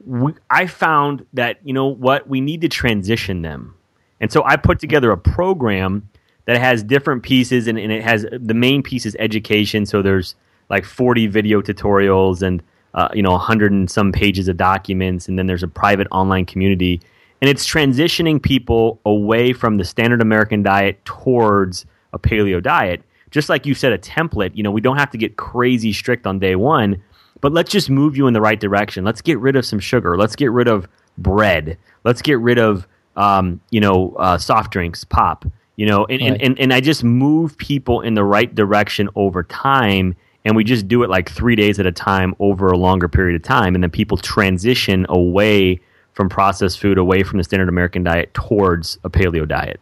we, 0.05 0.33
I 0.49 0.65
found 0.67 1.25
that 1.33 1.59
you 1.63 1.73
know 1.73 1.87
what 1.87 2.27
we 2.27 2.41
need 2.41 2.61
to 2.61 2.69
transition 2.69 3.41
them, 3.41 3.75
and 4.19 4.31
so 4.31 4.43
I 4.43 4.55
put 4.55 4.79
together 4.79 5.11
a 5.11 5.17
program 5.17 6.09
that 6.45 6.57
has 6.57 6.83
different 6.83 7.23
pieces, 7.23 7.67
and, 7.67 7.77
and 7.77 7.91
it 7.91 8.03
has 8.03 8.25
the 8.31 8.53
main 8.53 8.81
piece 8.81 9.05
is 9.05 9.15
education. 9.19 9.85
So 9.85 10.01
there's 10.01 10.35
like 10.69 10.85
40 10.85 11.27
video 11.27 11.61
tutorials 11.61 12.41
and 12.41 12.63
uh, 12.93 13.09
you 13.13 13.21
know 13.21 13.31
100 13.31 13.71
and 13.71 13.89
some 13.89 14.11
pages 14.11 14.47
of 14.47 14.57
documents, 14.57 15.27
and 15.27 15.37
then 15.37 15.47
there's 15.47 15.63
a 15.63 15.67
private 15.67 16.07
online 16.11 16.45
community, 16.45 17.01
and 17.41 17.49
it's 17.49 17.67
transitioning 17.67 18.41
people 18.41 18.99
away 19.05 19.53
from 19.53 19.77
the 19.77 19.85
standard 19.85 20.21
American 20.21 20.63
diet 20.63 21.03
towards 21.05 21.85
a 22.13 22.19
paleo 22.19 22.61
diet. 22.61 23.03
Just 23.31 23.47
like 23.47 23.65
you 23.65 23.75
said, 23.75 23.93
a 23.93 23.97
template. 23.97 24.55
You 24.55 24.63
know, 24.63 24.71
we 24.71 24.81
don't 24.81 24.97
have 24.97 25.11
to 25.11 25.17
get 25.17 25.37
crazy 25.37 25.93
strict 25.93 26.25
on 26.25 26.39
day 26.39 26.55
one 26.55 27.01
but 27.41 27.53
let's 27.53 27.71
just 27.71 27.89
move 27.89 28.17
you 28.17 28.27
in 28.27 28.33
the 28.33 28.41
right 28.41 28.59
direction. 28.59 29.03
Let's 29.03 29.21
get 29.21 29.39
rid 29.39 29.55
of 29.55 29.65
some 29.65 29.79
sugar. 29.79 30.17
Let's 30.17 30.35
get 30.35 30.51
rid 30.51 30.67
of 30.67 30.87
bread. 31.17 31.77
Let's 32.03 32.21
get 32.21 32.39
rid 32.39 32.59
of 32.59 32.87
um, 33.15 33.61
you 33.71 33.79
know 33.79 34.13
uh, 34.17 34.37
soft 34.37 34.71
drinks, 34.71 35.03
pop. 35.03 35.45
You 35.75 35.85
know, 35.85 36.05
and, 36.07 36.21
right. 36.21 36.31
and, 36.31 36.41
and, 36.41 36.59
and 36.59 36.73
I 36.73 36.81
just 36.81 37.05
move 37.05 37.57
people 37.57 38.01
in 38.01 38.13
the 38.13 38.23
right 38.25 38.53
direction 38.53 39.07
over 39.15 39.43
time, 39.43 40.13
and 40.43 40.53
we 40.53 40.65
just 40.65 40.89
do 40.89 41.03
it 41.03 41.09
like 41.09 41.31
three 41.31 41.55
days 41.55 41.79
at 41.79 41.85
a 41.85 41.91
time 41.91 42.35
over 42.39 42.67
a 42.67 42.77
longer 42.77 43.07
period 43.07 43.37
of 43.37 43.43
time, 43.43 43.75
and 43.75 43.83
then 43.83 43.91
people 43.91 44.17
transition 44.17 45.05
away 45.07 45.79
from 46.19 46.27
processed 46.27 46.81
food, 46.81 46.97
away 46.97 47.23
from 47.23 47.37
the 47.37 47.45
standard 47.45 47.69
American 47.69 48.03
diet, 48.03 48.33
towards 48.33 48.99
a 49.05 49.09
paleo 49.09 49.47
diet. 49.47 49.79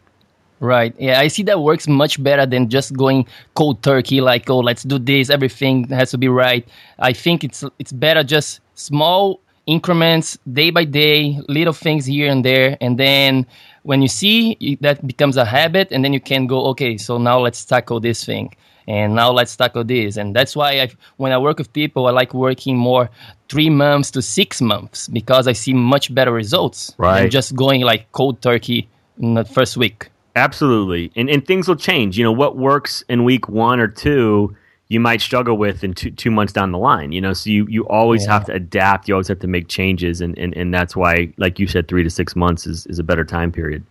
Right. 0.60 0.94
Yeah, 0.96 1.18
I 1.18 1.26
see 1.26 1.42
that 1.42 1.62
works 1.62 1.88
much 1.88 2.22
better 2.22 2.46
than 2.46 2.68
just 2.68 2.96
going 2.96 3.26
cold 3.54 3.82
turkey. 3.82 4.20
Like, 4.20 4.48
oh, 4.48 4.60
let's 4.60 4.84
do 4.84 5.00
this. 5.00 5.30
Everything 5.30 5.88
has 5.88 6.12
to 6.12 6.18
be 6.18 6.28
right. 6.28 6.64
I 7.00 7.12
think 7.12 7.42
it's 7.42 7.64
it's 7.80 7.90
better 7.90 8.22
just 8.22 8.60
small 8.76 9.40
increments, 9.66 10.38
day 10.52 10.70
by 10.70 10.84
day, 10.84 11.40
little 11.48 11.72
things 11.72 12.06
here 12.06 12.30
and 12.30 12.44
there, 12.44 12.78
and 12.80 12.98
then 12.98 13.44
when 13.82 14.00
you 14.00 14.06
see 14.08 14.78
that 14.80 15.04
becomes 15.04 15.36
a 15.36 15.44
habit, 15.44 15.90
and 15.90 16.04
then 16.04 16.12
you 16.12 16.20
can 16.20 16.46
go, 16.46 16.66
okay, 16.66 16.96
so 16.98 17.18
now 17.18 17.40
let's 17.40 17.64
tackle 17.64 17.98
this 17.98 18.24
thing, 18.24 18.54
and 18.88 19.14
now 19.14 19.30
let's 19.30 19.54
tackle 19.54 19.84
this, 19.84 20.16
and 20.16 20.34
that's 20.34 20.56
why 20.56 20.80
I, 20.80 20.88
when 21.18 21.30
I 21.30 21.38
work 21.38 21.58
with 21.58 21.70
people, 21.74 22.06
I 22.06 22.10
like 22.10 22.32
working 22.32 22.76
more 22.76 23.10
three 23.50 23.68
months 23.68 24.10
to 24.12 24.22
six 24.22 24.62
months 24.62 25.08
because 25.08 25.46
I 25.46 25.52
see 25.52 25.74
much 25.74 26.12
better 26.14 26.32
results 26.32 26.94
right. 26.96 27.20
than 27.20 27.30
just 27.30 27.54
going 27.54 27.82
like 27.82 28.10
cold 28.12 28.40
turkey 28.40 28.88
in 29.20 29.34
the 29.34 29.44
first 29.44 29.76
week. 29.76 30.08
Absolutely. 30.36 31.12
And, 31.16 31.28
and 31.28 31.46
things 31.46 31.68
will 31.68 31.76
change. 31.76 32.16
You 32.16 32.24
know, 32.24 32.32
what 32.32 32.56
works 32.56 33.04
in 33.08 33.24
week 33.24 33.48
one 33.48 33.78
or 33.78 33.88
two, 33.88 34.56
you 34.88 35.00
might 35.00 35.20
struggle 35.20 35.58
with 35.58 35.84
in 35.84 35.92
two, 35.92 36.10
two 36.12 36.30
months 36.30 36.52
down 36.52 36.72
the 36.72 36.78
line. 36.78 37.12
You 37.12 37.20
know, 37.20 37.32
so 37.34 37.50
you, 37.50 37.66
you 37.68 37.86
always 37.88 38.24
yeah. 38.24 38.32
have 38.32 38.46
to 38.46 38.54
adapt. 38.54 39.08
You 39.08 39.14
always 39.14 39.28
have 39.28 39.40
to 39.40 39.48
make 39.48 39.68
changes. 39.68 40.20
And, 40.22 40.38
and, 40.38 40.56
and 40.56 40.72
that's 40.72 40.96
why, 40.96 41.32
like 41.36 41.58
you 41.58 41.66
said, 41.66 41.88
three 41.88 42.04
to 42.04 42.10
six 42.10 42.34
months 42.36 42.66
is, 42.66 42.86
is 42.86 42.98
a 42.98 43.02
better 43.02 43.24
time 43.24 43.52
period. 43.52 43.84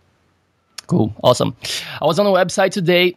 Cool. 0.86 1.14
Awesome. 1.22 1.54
I 2.00 2.06
was 2.06 2.18
on 2.18 2.24
the 2.24 2.32
website 2.32 2.70
today 2.70 3.16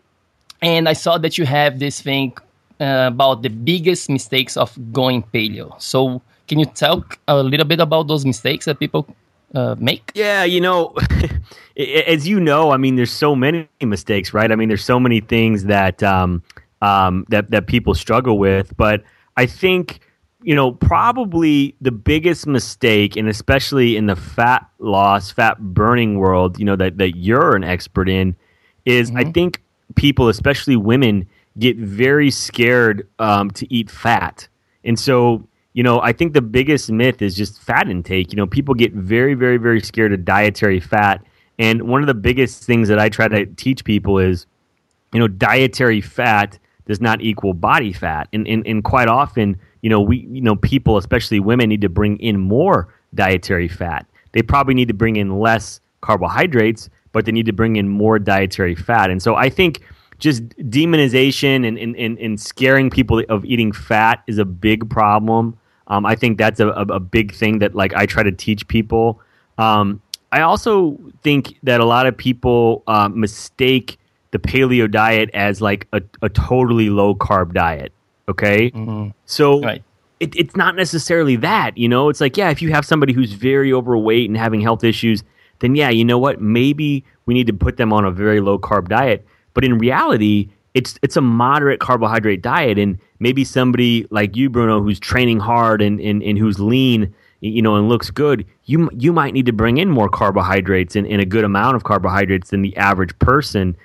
and 0.61 0.87
I 0.87 0.93
saw 0.93 1.17
that 1.17 1.37
you 1.37 1.45
have 1.45 1.79
this 1.79 2.01
thing 2.01 2.33
uh, 2.79 3.09
about 3.11 3.41
the 3.41 3.49
biggest 3.49 4.09
mistakes 4.09 4.57
of 4.57 4.77
going 4.91 5.23
paleo. 5.33 5.79
So, 5.81 6.21
can 6.47 6.59
you 6.59 6.65
talk 6.65 7.19
a 7.27 7.41
little 7.41 7.65
bit 7.65 7.79
about 7.79 8.07
those 8.07 8.25
mistakes 8.25 8.65
that 8.65 8.79
people 8.79 9.07
uh, 9.55 9.75
make? 9.79 10.11
Yeah, 10.13 10.43
you 10.43 10.61
know, 10.61 10.95
as 11.77 12.27
you 12.27 12.39
know, 12.39 12.71
I 12.71 12.77
mean, 12.77 12.95
there's 12.95 13.11
so 13.11 13.35
many 13.35 13.67
mistakes, 13.81 14.33
right? 14.33 14.51
I 14.51 14.55
mean, 14.55 14.67
there's 14.67 14.83
so 14.83 14.99
many 14.99 15.21
things 15.21 15.65
that 15.65 16.03
um, 16.03 16.43
um, 16.81 17.25
that 17.29 17.51
that 17.51 17.67
people 17.67 17.93
struggle 17.93 18.37
with, 18.37 18.75
but 18.77 19.03
I 19.37 19.45
think 19.45 19.99
you 20.43 20.55
know 20.55 20.71
probably 20.73 21.75
the 21.81 21.91
biggest 21.91 22.47
mistake, 22.47 23.15
and 23.15 23.27
especially 23.27 23.95
in 23.95 24.07
the 24.07 24.15
fat 24.15 24.67
loss, 24.79 25.31
fat 25.31 25.59
burning 25.59 26.17
world, 26.17 26.59
you 26.59 26.65
know 26.65 26.75
that 26.75 26.97
that 26.97 27.17
you're 27.17 27.55
an 27.55 27.63
expert 27.63 28.09
in, 28.09 28.35
is 28.85 29.09
mm-hmm. 29.09 29.17
I 29.17 29.31
think 29.31 29.61
people, 29.95 30.29
especially 30.29 30.75
women, 30.75 31.27
get 31.59 31.77
very 31.77 32.31
scared 32.31 33.07
um, 33.19 33.51
to 33.51 33.71
eat 33.73 33.89
fat, 33.89 34.47
and 34.83 34.97
so 34.97 35.47
you 35.73 35.83
know, 35.83 36.01
I 36.01 36.11
think 36.11 36.33
the 36.33 36.41
biggest 36.41 36.91
myth 36.91 37.21
is 37.21 37.35
just 37.35 37.61
fat 37.61 37.89
intake. 37.89 38.31
You 38.31 38.37
know, 38.37 38.47
people 38.47 38.73
get 38.73 38.93
very, 38.93 39.33
very, 39.35 39.57
very 39.57 39.79
scared 39.81 40.11
of 40.11 40.25
dietary 40.25 40.79
fat. 40.79 41.23
And 41.57 41.83
one 41.83 42.01
of 42.01 42.07
the 42.07 42.13
biggest 42.13 42.63
things 42.63 42.89
that 42.89 42.99
I 42.99 43.09
try 43.09 43.27
to 43.27 43.45
teach 43.45 43.85
people 43.85 44.17
is, 44.17 44.45
you 45.13 45.19
know, 45.19 45.27
dietary 45.27 46.01
fat 46.01 46.59
does 46.87 46.99
not 46.99 47.21
equal 47.21 47.53
body 47.53 47.93
fat. 47.93 48.27
And, 48.33 48.47
and, 48.47 48.65
and 48.67 48.83
quite 48.83 49.07
often, 49.07 49.59
you 49.81 49.89
know, 49.89 50.01
we, 50.01 50.27
you 50.29 50.41
know, 50.41 50.55
people, 50.55 50.97
especially 50.97 51.39
women, 51.39 51.69
need 51.69 51.81
to 51.81 51.89
bring 51.89 52.17
in 52.19 52.39
more 52.39 52.93
dietary 53.13 53.67
fat. 53.67 54.05
They 54.33 54.41
probably 54.41 54.73
need 54.73 54.87
to 54.89 54.93
bring 54.93 55.15
in 55.15 55.39
less 55.39 55.79
carbohydrates, 56.01 56.89
but 57.11 57.25
they 57.25 57.31
need 57.31 57.45
to 57.45 57.53
bring 57.53 57.75
in 57.75 57.89
more 57.89 58.19
dietary 58.19 58.75
fat. 58.75 59.09
And 59.09 59.21
so 59.21 59.35
I 59.35 59.49
think 59.49 59.81
just 60.19 60.47
demonization 60.57 61.67
and, 61.67 61.77
and, 61.77 62.19
and, 62.19 62.39
scaring 62.39 62.91
people 62.91 63.23
of 63.27 63.43
eating 63.43 63.71
fat 63.71 64.21
is 64.27 64.37
a 64.37 64.45
big 64.45 64.87
problem. 64.87 65.57
Um, 65.87 66.05
I 66.05 66.15
think 66.15 66.37
that's 66.37 66.59
a, 66.59 66.67
a, 66.69 66.83
a, 66.83 66.99
big 66.99 67.33
thing 67.33 67.57
that 67.59 67.73
like 67.73 67.93
I 67.95 68.05
try 68.05 68.21
to 68.21 68.31
teach 68.31 68.67
people. 68.67 69.19
Um, 69.57 69.99
I 70.31 70.41
also 70.41 70.97
think 71.23 71.57
that 71.63 71.81
a 71.81 71.85
lot 71.85 72.05
of 72.05 72.15
people 72.15 72.83
uh, 72.87 73.09
mistake 73.09 73.97
the 74.29 74.39
paleo 74.39 74.89
diet 74.89 75.29
as 75.33 75.59
like 75.59 75.87
a, 75.91 76.01
a 76.21 76.29
totally 76.29 76.89
low 76.89 77.15
carb 77.15 77.53
diet. 77.53 77.91
Okay, 78.29 78.71
mm-hmm. 78.71 79.09
so 79.25 79.61
right. 79.61 79.83
it, 80.19 80.35
it's 80.35 80.55
not 80.55 80.75
necessarily 80.75 81.35
that. 81.37 81.77
You 81.77 81.89
know, 81.89 82.07
it's 82.07 82.21
like 82.21 82.37
yeah, 82.37 82.49
if 82.49 82.61
you 82.61 82.71
have 82.71 82.85
somebody 82.85 83.11
who's 83.11 83.33
very 83.33 83.73
overweight 83.73 84.29
and 84.29 84.37
having 84.37 84.61
health 84.61 84.83
issues, 84.83 85.23
then 85.61 85.75
yeah, 85.75 85.89
you 85.89 86.03
know 86.03 86.19
what? 86.19 86.41
Maybe 86.41 87.03
we 87.25 87.33
need 87.33 87.47
to 87.47 87.53
put 87.53 87.77
them 87.77 87.93
on 87.93 88.05
a 88.05 88.11
very 88.11 88.41
low 88.41 88.59
carb 88.59 88.89
diet. 88.89 89.25
But 89.53 89.63
in 89.63 89.77
reality, 89.77 90.49
it's 90.73 90.97
it's 91.01 91.17
a 91.17 91.21
moderate 91.21 91.79
carbohydrate 91.79 92.41
diet 92.41 92.77
and 92.77 92.97
maybe 93.19 93.43
somebody 93.43 94.05
like 94.09 94.35
you 94.35 94.49
bruno 94.49 94.81
who's 94.81 94.99
training 94.99 95.39
hard 95.39 95.81
and, 95.81 95.99
and, 95.99 96.23
and 96.23 96.37
who's 96.37 96.59
lean 96.59 97.13
you 97.41 97.61
know 97.61 97.75
and 97.75 97.89
looks 97.89 98.09
good 98.09 98.45
you 98.65 98.89
you 98.93 99.11
might 99.11 99.33
need 99.33 99.45
to 99.45 99.53
bring 99.53 99.77
in 99.77 99.89
more 99.89 100.09
carbohydrates 100.09 100.95
and, 100.95 101.05
and 101.07 101.21
a 101.21 101.25
good 101.25 101.43
amount 101.43 101.75
of 101.75 101.83
carbohydrates 101.83 102.51
than 102.51 102.61
the 102.61 102.75
average 102.77 103.17
person 103.19 103.75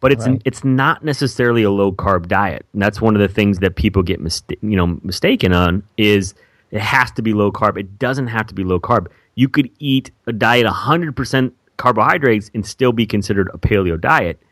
but 0.00 0.10
it's 0.10 0.26
right. 0.26 0.42
it's 0.44 0.64
not 0.64 1.04
necessarily 1.04 1.62
a 1.62 1.70
low 1.70 1.92
carb 1.92 2.26
diet 2.26 2.66
and 2.72 2.82
that's 2.82 3.00
one 3.00 3.14
of 3.14 3.20
the 3.20 3.28
things 3.28 3.60
that 3.60 3.76
people 3.76 4.02
get 4.02 4.20
mista- 4.20 4.56
you 4.62 4.76
know 4.76 4.98
mistaken 5.02 5.52
on 5.52 5.82
is 5.96 6.34
it 6.72 6.80
has 6.80 7.10
to 7.12 7.22
be 7.22 7.32
low 7.32 7.52
carb 7.52 7.78
it 7.78 7.98
doesn't 7.98 8.26
have 8.26 8.46
to 8.46 8.54
be 8.54 8.64
low 8.64 8.80
carb 8.80 9.06
you 9.36 9.48
could 9.48 9.70
eat 9.78 10.10
a 10.26 10.32
diet 10.32 10.66
100% 10.66 11.52
carbohydrates 11.76 12.50
and 12.54 12.66
still 12.66 12.92
be 12.92 13.06
considered 13.06 13.48
a 13.54 13.58
paleo 13.58 14.00
diet 14.00 14.42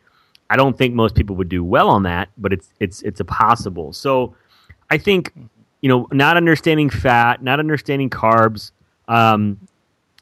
I 0.51 0.57
don't 0.57 0.77
think 0.77 0.95
most 0.95 1.15
people 1.15 1.37
would 1.37 1.49
do 1.49 1.63
well 1.63 1.89
on 1.89 2.03
that, 2.03 2.29
but 2.37 2.53
it's 2.53 2.69
it's 2.81 3.03
it's 3.03 3.21
a 3.21 3.25
possible. 3.25 3.93
So 3.93 4.35
I 4.91 4.99
think 4.99 5.33
you 5.81 5.89
know, 5.89 6.09
not 6.13 6.37
understanding 6.37 6.91
fat, 6.91 7.43
not 7.43 7.59
understanding 7.59 8.11
carbs. 8.11 8.73
Um, 9.09 9.67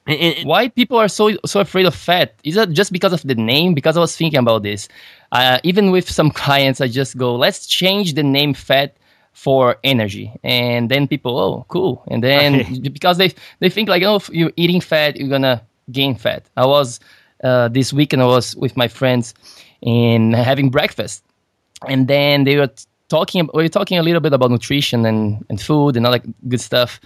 and, 0.07 0.21
and, 0.21 0.47
Why 0.47 0.69
people 0.69 0.99
are 0.99 1.09
so 1.09 1.37
so 1.47 1.61
afraid 1.61 1.87
of 1.87 1.95
fat? 1.95 2.35
Is 2.45 2.55
that 2.55 2.71
just 2.71 2.93
because 2.93 3.13
of 3.15 3.23
the 3.23 3.35
name? 3.35 3.75
Because 3.75 3.97
I 3.97 4.01
was 4.01 4.15
thinking 4.15 4.39
about 4.39 4.63
this. 4.63 4.89
Uh, 5.33 5.59
even 5.65 5.91
with 5.91 6.09
some 6.09 6.31
clients, 6.43 6.81
I 6.81 6.89
just 6.89 7.17
go, 7.17 7.35
let's 7.35 7.67
change 7.67 8.13
the 8.13 8.23
name 8.23 8.53
fat 8.53 8.97
for 9.39 9.77
energy, 9.85 10.33
and 10.43 10.91
then 10.91 11.07
people, 11.07 11.39
oh, 11.39 11.65
cool, 11.69 12.03
and 12.09 12.23
then 12.23 12.81
because 12.99 13.19
they 13.19 13.33
they 13.61 13.71
think 13.71 13.89
like, 13.89 14.03
oh, 14.03 14.17
if 14.17 14.29
you're 14.31 14.53
eating 14.57 14.81
fat, 14.81 15.17
you're 15.17 15.29
gonna 15.29 15.63
gain 15.91 16.17
fat. 16.17 16.43
I 16.57 16.67
was 16.67 17.01
uh, 17.45 17.69
this 17.69 17.93
weekend, 17.93 18.23
I 18.23 18.27
was 18.27 18.57
with 18.57 18.77
my 18.77 18.89
friends 18.89 19.35
and 19.83 20.35
having 20.35 20.71
breakfast. 20.71 21.25
And 21.87 22.09
then 22.09 22.45
they 22.45 22.57
were 22.57 22.71
talking, 23.09 23.49
we 23.55 23.63
were 23.63 23.69
talking 23.69 23.99
a 23.99 24.03
little 24.03 24.21
bit 24.21 24.33
about 24.33 24.51
nutrition 24.51 25.07
and, 25.07 25.45
and 25.49 25.61
food 25.61 25.97
and 25.97 26.07
all 26.07 26.13
that 26.13 26.49
good 26.49 26.61
stuff. 26.61 27.01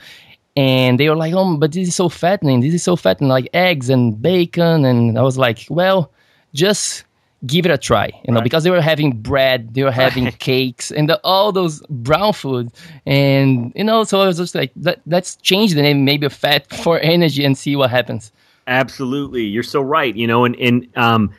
And 0.56 0.98
they 0.98 1.08
were 1.08 1.16
like, 1.16 1.34
oh, 1.34 1.56
but 1.56 1.72
this 1.72 1.88
is 1.88 1.94
so 1.94 2.08
fattening. 2.08 2.60
This 2.60 2.74
is 2.74 2.82
so 2.82 2.96
fattening, 2.96 3.30
like 3.30 3.48
eggs 3.54 3.88
and 3.88 4.20
bacon. 4.20 4.84
And 4.84 5.18
I 5.18 5.22
was 5.22 5.38
like, 5.38 5.66
well, 5.68 6.10
just 6.54 7.04
give 7.46 7.66
it 7.66 7.70
a 7.70 7.78
try, 7.78 8.06
you 8.06 8.32
know, 8.32 8.36
right. 8.36 8.44
because 8.44 8.64
they 8.64 8.70
were 8.70 8.80
having 8.80 9.12
bread, 9.12 9.74
they 9.74 9.82
were 9.82 9.90
having 9.90 10.30
cakes, 10.32 10.90
and 10.90 11.08
the, 11.08 11.20
all 11.24 11.52
those 11.52 11.80
brown 11.88 12.32
food, 12.32 12.70
and 13.06 13.72
you 13.74 13.84
know, 13.84 14.04
so 14.04 14.20
I 14.20 14.26
was 14.26 14.36
just 14.36 14.54
like, 14.54 14.72
Let, 14.80 15.00
let's 15.06 15.36
change 15.36 15.74
the 15.74 15.82
name, 15.82 16.04
maybe 16.04 16.28
fat 16.28 16.72
for 16.82 16.98
energy, 17.00 17.44
and 17.44 17.56
see 17.56 17.76
what 17.76 17.90
happens. 17.90 18.32
Absolutely, 18.66 19.42
you're 19.42 19.62
so 19.62 19.80
right. 19.80 20.14
You 20.14 20.26
know, 20.26 20.44
and 20.44 20.56
and 20.56 20.88
um, 20.96 21.32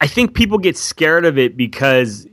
I 0.00 0.06
think 0.06 0.34
people 0.34 0.58
get 0.58 0.76
scared 0.76 1.24
of 1.24 1.38
it 1.38 1.56
because 1.56 2.26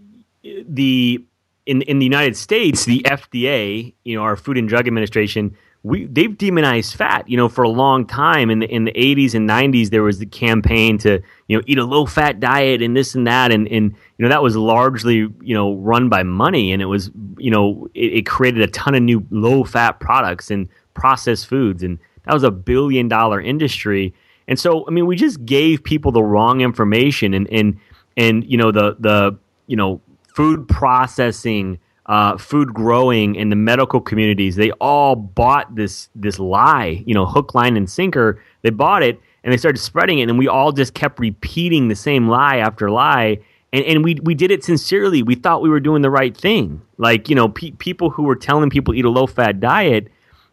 the 0.43 1.23
in 1.65 1.81
in 1.83 1.99
the 1.99 2.05
United 2.05 2.35
States, 2.35 2.85
the 2.85 3.01
FDA, 3.05 3.93
you 4.03 4.17
know, 4.17 4.23
our 4.23 4.35
Food 4.35 4.57
and 4.57 4.67
Drug 4.67 4.87
Administration, 4.87 5.55
we 5.87 6.05
they've 6.05 6.37
demonized 6.37 6.95
fat. 6.95 7.27
You 7.29 7.37
know, 7.37 7.49
for 7.49 7.63
a 7.63 7.69
long 7.69 8.05
time 8.05 8.49
in 8.49 8.59
the 8.59 8.67
in 8.67 8.85
the 8.85 8.91
80s 8.91 9.33
and 9.33 9.49
90s, 9.49 9.89
there 9.89 10.03
was 10.03 10.19
the 10.19 10.25
campaign 10.25 10.97
to 10.99 11.21
you 11.47 11.57
know 11.57 11.63
eat 11.67 11.77
a 11.77 11.85
low 11.85 12.05
fat 12.05 12.39
diet 12.39 12.81
and 12.81 12.95
this 12.95 13.15
and 13.15 13.25
that, 13.27 13.51
and 13.51 13.67
and 13.67 13.91
you 14.17 14.23
know 14.23 14.29
that 14.29 14.43
was 14.43 14.55
largely 14.55 15.27
you 15.41 15.53
know 15.53 15.75
run 15.75 16.09
by 16.09 16.23
money, 16.23 16.71
and 16.71 16.81
it 16.81 16.85
was 16.85 17.09
you 17.37 17.51
know 17.51 17.89
it, 17.93 18.13
it 18.13 18.25
created 18.25 18.61
a 18.61 18.67
ton 18.67 18.95
of 18.95 19.01
new 19.01 19.25
low 19.31 19.63
fat 19.63 19.99
products 19.99 20.51
and 20.51 20.67
processed 20.93 21.45
foods 21.45 21.83
and 21.83 21.99
that 22.27 22.33
was 22.33 22.43
a 22.43 22.51
billion 22.51 23.07
dollar 23.07 23.39
industry. 23.41 24.13
And 24.49 24.59
so, 24.59 24.85
I 24.87 24.91
mean, 24.91 25.05
we 25.05 25.15
just 25.15 25.45
gave 25.45 25.83
people 25.83 26.11
the 26.11 26.23
wrong 26.23 26.61
information, 26.61 27.33
and 27.33 27.47
and 27.51 27.79
and 28.17 28.43
you 28.49 28.57
know 28.57 28.71
the 28.71 28.97
the 28.99 29.37
you 29.67 29.77
know 29.77 30.01
food 30.35 30.67
processing, 30.67 31.79
uh, 32.07 32.37
food 32.37 32.73
growing, 32.73 33.37
and 33.37 33.51
the 33.51 33.55
medical 33.55 33.99
communities, 33.99 34.55
they 34.55 34.71
all 34.79 35.15
bought 35.15 35.75
this 35.75 36.09
this 36.15 36.39
lie, 36.39 37.03
you 37.05 37.13
know, 37.13 37.25
hook, 37.25 37.53
line, 37.53 37.75
and 37.75 37.89
sinker. 37.89 38.41
They 38.61 38.69
bought 38.69 39.03
it 39.03 39.19
and 39.47 39.53
they 39.53 39.57
started 39.57 39.79
spreading 39.79 40.19
it, 40.19 40.29
and 40.29 40.37
we 40.37 40.49
all 40.49 40.73
just 40.73 40.93
kept 40.93 41.19
repeating 41.19 41.87
the 41.87 41.95
same 41.95 42.27
lie 42.27 42.57
after 42.57 42.91
lie. 42.91 43.39
And, 43.71 43.85
and 43.85 44.03
we 44.03 44.15
we 44.15 44.35
did 44.35 44.51
it 44.51 44.63
sincerely. 44.63 45.23
We 45.23 45.35
thought 45.35 45.61
we 45.61 45.69
were 45.69 45.79
doing 45.79 46.01
the 46.01 46.09
right 46.09 46.35
thing. 46.35 46.81
Like 46.97 47.29
you 47.29 47.35
know, 47.35 47.47
pe- 47.47 47.71
people 47.71 48.09
who 48.09 48.23
were 48.23 48.35
telling 48.35 48.69
people 48.69 48.93
eat 48.93 49.05
a 49.05 49.09
low 49.09 49.25
fat 49.25 49.61
diet, 49.61 50.09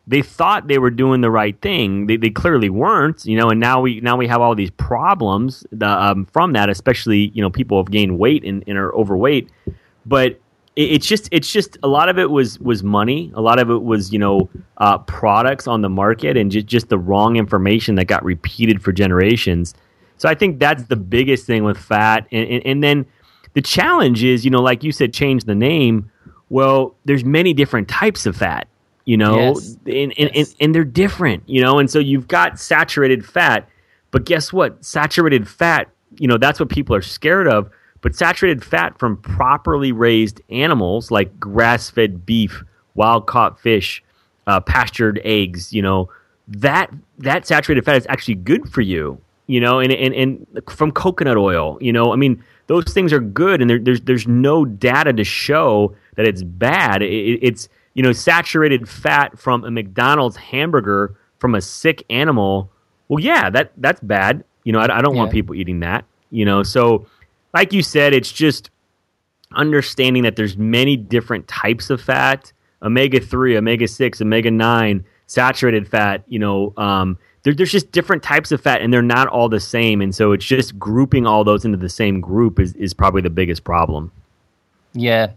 they 0.06 0.22
thought 0.22 0.68
they 0.68 0.78
were 0.78 0.90
doing 0.90 1.22
the 1.22 1.30
right 1.30 1.60
thing. 1.60 2.06
They, 2.06 2.16
they 2.16 2.30
clearly 2.30 2.70
weren't, 2.70 3.24
you 3.24 3.36
know. 3.36 3.50
And 3.50 3.58
now 3.58 3.80
we 3.80 4.00
now 4.00 4.16
we 4.16 4.28
have 4.28 4.40
all 4.40 4.54
these 4.54 4.70
problems 4.70 5.64
um, 5.82 6.26
from 6.26 6.52
that. 6.52 6.68
Especially, 6.68 7.32
you 7.34 7.42
know, 7.42 7.50
people 7.50 7.78
have 7.78 7.90
gained 7.90 8.18
weight 8.18 8.44
and, 8.44 8.62
and 8.68 8.78
are 8.78 8.94
overweight. 8.94 9.50
But 10.06 10.38
it's 10.76 11.06
just 11.06 11.28
it's 11.30 11.52
just 11.52 11.78
a 11.82 11.88
lot 11.88 12.08
of 12.08 12.18
it 12.18 12.30
was 12.30 12.58
was 12.58 12.82
money. 12.82 13.30
A 13.34 13.40
lot 13.40 13.58
of 13.58 13.70
it 13.70 13.82
was 13.82 14.12
you 14.12 14.18
know 14.18 14.48
uh, 14.78 14.98
products 14.98 15.66
on 15.66 15.82
the 15.82 15.88
market 15.88 16.36
and 16.36 16.50
just, 16.50 16.66
just 16.66 16.88
the 16.88 16.98
wrong 16.98 17.36
information 17.36 17.94
that 17.96 18.06
got 18.06 18.24
repeated 18.24 18.82
for 18.82 18.92
generations. 18.92 19.74
So 20.16 20.28
i 20.28 20.34
think 20.34 20.58
that's 20.58 20.84
the 20.84 20.96
biggest 20.96 21.46
thing 21.46 21.64
with 21.64 21.76
fat. 21.76 22.26
And, 22.32 22.48
and, 22.48 22.66
and 22.66 22.84
then 22.84 23.06
the 23.52 23.62
challenge 23.62 24.24
is 24.24 24.44
you 24.44 24.50
know 24.50 24.62
like 24.62 24.82
you 24.82 24.92
said 24.92 25.12
change 25.12 25.44
the 25.44 25.54
name. 25.54 26.10
Well 26.48 26.96
there's 27.04 27.24
many 27.24 27.54
different 27.54 27.88
types 27.88 28.26
of 28.26 28.36
fat 28.36 28.66
you 29.04 29.16
know 29.16 29.36
yes. 29.36 29.76
And, 29.86 30.14
and, 30.18 30.30
yes. 30.34 30.50
and, 30.52 30.56
and 30.60 30.74
they're 30.74 30.84
different 30.84 31.48
you 31.48 31.62
know 31.62 31.78
and 31.78 31.88
so 31.88 31.98
you've 32.00 32.26
got 32.26 32.58
saturated 32.58 33.24
fat. 33.24 33.68
But 34.10 34.24
guess 34.24 34.52
what? 34.52 34.84
Saturated 34.84 35.48
fat 35.48 35.88
you 36.18 36.26
know 36.26 36.36
that's 36.36 36.58
what 36.58 36.68
people 36.68 36.96
are 36.96 37.02
scared 37.02 37.46
of 37.46 37.70
but 38.04 38.14
saturated 38.14 38.62
fat 38.62 38.98
from 38.98 39.16
properly 39.16 39.90
raised 39.90 40.42
animals 40.50 41.10
like 41.10 41.40
grass 41.40 41.88
fed 41.88 42.26
beef, 42.26 42.62
wild 42.94 43.26
caught 43.26 43.58
fish, 43.58 44.04
uh, 44.46 44.60
pastured 44.60 45.22
eggs, 45.24 45.72
you 45.72 45.80
know, 45.80 46.10
that 46.46 46.92
that 47.16 47.46
saturated 47.46 47.82
fat 47.82 47.96
is 47.96 48.06
actually 48.10 48.34
good 48.34 48.70
for 48.70 48.82
you, 48.82 49.18
you 49.46 49.58
know, 49.58 49.80
and, 49.80 49.90
and, 49.90 50.14
and 50.14 50.46
from 50.68 50.92
coconut 50.92 51.38
oil, 51.38 51.78
you 51.80 51.94
know, 51.94 52.12
I 52.12 52.16
mean, 52.16 52.44
those 52.66 52.84
things 52.92 53.10
are 53.10 53.20
good 53.20 53.62
and 53.62 53.70
there, 53.70 53.78
there's, 53.78 54.02
there's 54.02 54.28
no 54.28 54.66
data 54.66 55.14
to 55.14 55.24
show 55.24 55.96
that 56.16 56.26
it's 56.26 56.42
bad. 56.42 57.00
It, 57.00 57.38
it's, 57.40 57.70
you 57.94 58.02
know, 58.02 58.12
saturated 58.12 58.86
fat 58.86 59.38
from 59.38 59.64
a 59.64 59.70
McDonald's 59.70 60.36
hamburger 60.36 61.16
from 61.38 61.54
a 61.54 61.62
sick 61.62 62.04
animal. 62.10 62.70
Well, 63.08 63.20
yeah, 63.20 63.48
that 63.48 63.72
that's 63.78 64.00
bad. 64.00 64.44
You 64.64 64.74
know, 64.74 64.80
I, 64.80 64.98
I 64.98 65.00
don't 65.00 65.14
yeah. 65.14 65.20
want 65.20 65.32
people 65.32 65.54
eating 65.54 65.80
that, 65.80 66.04
you 66.30 66.44
know, 66.44 66.62
so 66.62 67.06
like 67.54 67.72
you 67.72 67.82
said, 67.82 68.12
it's 68.12 68.32
just 68.32 68.70
understanding 69.52 70.24
that 70.24 70.36
there's 70.36 70.58
many 70.58 70.96
different 70.96 71.48
types 71.48 71.88
of 71.88 72.02
fat. 72.02 72.52
Omega 72.82 73.18
3 73.18 73.56
omega 73.56 73.88
6 73.88 74.20
omega 74.20 74.50
9 74.50 75.06
saturated 75.26 75.88
fat 75.88 76.22
you 76.28 76.38
know 76.38 76.74
um, 76.76 77.16
there, 77.44 77.54
there's 77.54 77.72
just 77.72 77.92
different 77.92 78.22
types 78.22 78.52
of 78.52 78.60
fat 78.60 78.82
and 78.82 78.92
they're 78.92 79.00
not 79.00 79.28
all 79.28 79.48
the 79.48 79.60
same. 79.60 80.02
And 80.02 80.14
so 80.14 80.32
it's 80.32 80.44
just 80.44 80.78
grouping 80.78 81.26
all 81.26 81.44
those 81.44 81.64
into 81.64 81.78
the 81.78 81.88
same 81.88 82.20
group 82.20 82.58
is, 82.58 82.74
is 82.74 82.92
probably 82.92 83.22
the 83.22 83.30
biggest 83.30 83.64
problem. 83.64 84.10
Yeah. 84.92 85.32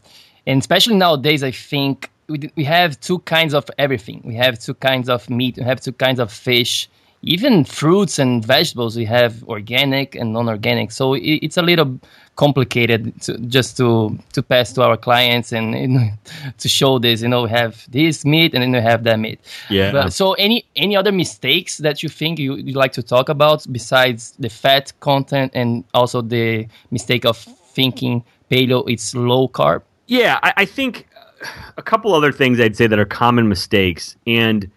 And 0.46 0.60
especially 0.60 0.96
nowadays 0.96 1.44
i 1.44 1.52
think 1.52 2.10
we, 2.28 2.52
we 2.56 2.64
have 2.66 3.00
two 3.00 3.20
kinds 3.20 3.54
of 3.54 3.70
everything. 3.78 4.22
We 4.26 4.36
have 4.36 4.60
two 4.60 4.74
kinds 4.74 5.08
of 5.08 5.30
meat 5.30 5.58
we 5.58 5.64
have 5.64 5.80
two 5.80 5.94
kinds 5.94 6.20
of 6.20 6.32
fish 6.32 6.90
even 7.22 7.64
fruits 7.64 8.20
and 8.20 8.46
vegetables 8.46 8.96
we 8.96 9.06
have 9.06 9.44
organic 9.46 10.16
and 10.16 10.34
non-organic. 10.34 10.92
So 10.92 11.14
it, 11.14 11.40
it's 11.42 11.58
a 11.58 11.62
little 11.62 12.00
complicated 12.36 13.20
to, 13.22 13.36
just 13.40 13.76
to 13.78 14.18
to 14.34 14.44
pass 14.44 14.72
to 14.72 14.84
our 14.84 14.96
clients 14.96 15.52
and 15.52 15.72
know, 15.72 16.10
to 16.58 16.70
show 16.70 17.00
this 17.00 17.22
you 17.24 17.28
know 17.28 17.44
we 17.44 17.50
have 17.50 17.90
this 17.90 18.24
meat 18.24 18.54
and 18.54 18.62
then 18.62 18.72
we 18.72 18.80
have 18.80 19.04
that 19.04 19.20
meat. 19.20 19.40
Yeah. 19.70 19.92
But, 19.92 20.14
so 20.14 20.34
any 20.34 20.66
any 20.76 20.96
other 20.96 21.12
mistakes 21.12 21.78
that 21.78 22.04
you 22.04 22.10
think 22.10 22.40
you, 22.40 22.56
you'd 22.56 22.76
like 22.76 22.94
to 22.94 23.04
talk 23.04 23.30
about 23.30 23.66
besides 23.72 24.34
the 24.38 24.50
fat 24.50 24.94
content 25.00 25.52
and 25.56 25.84
also 25.94 26.22
the 26.22 26.68
mistake 26.92 27.26
of 27.26 27.38
thinking 27.38 28.24
paleo 28.52 28.88
it's 28.88 29.16
low 29.16 29.48
carb? 29.48 29.82
Yeah 30.06 30.40
I, 30.44 30.54
I 30.58 30.66
think 30.66 31.08
uh, 31.16 31.48
a 31.78 31.82
couple 31.82 32.14
other 32.14 32.32
things 32.32 32.60
i'd 32.60 32.78
say 32.78 32.86
that 32.86 33.00
are 33.00 33.06
common 33.06 33.50
mistakes. 33.50 34.16
And 34.28 34.70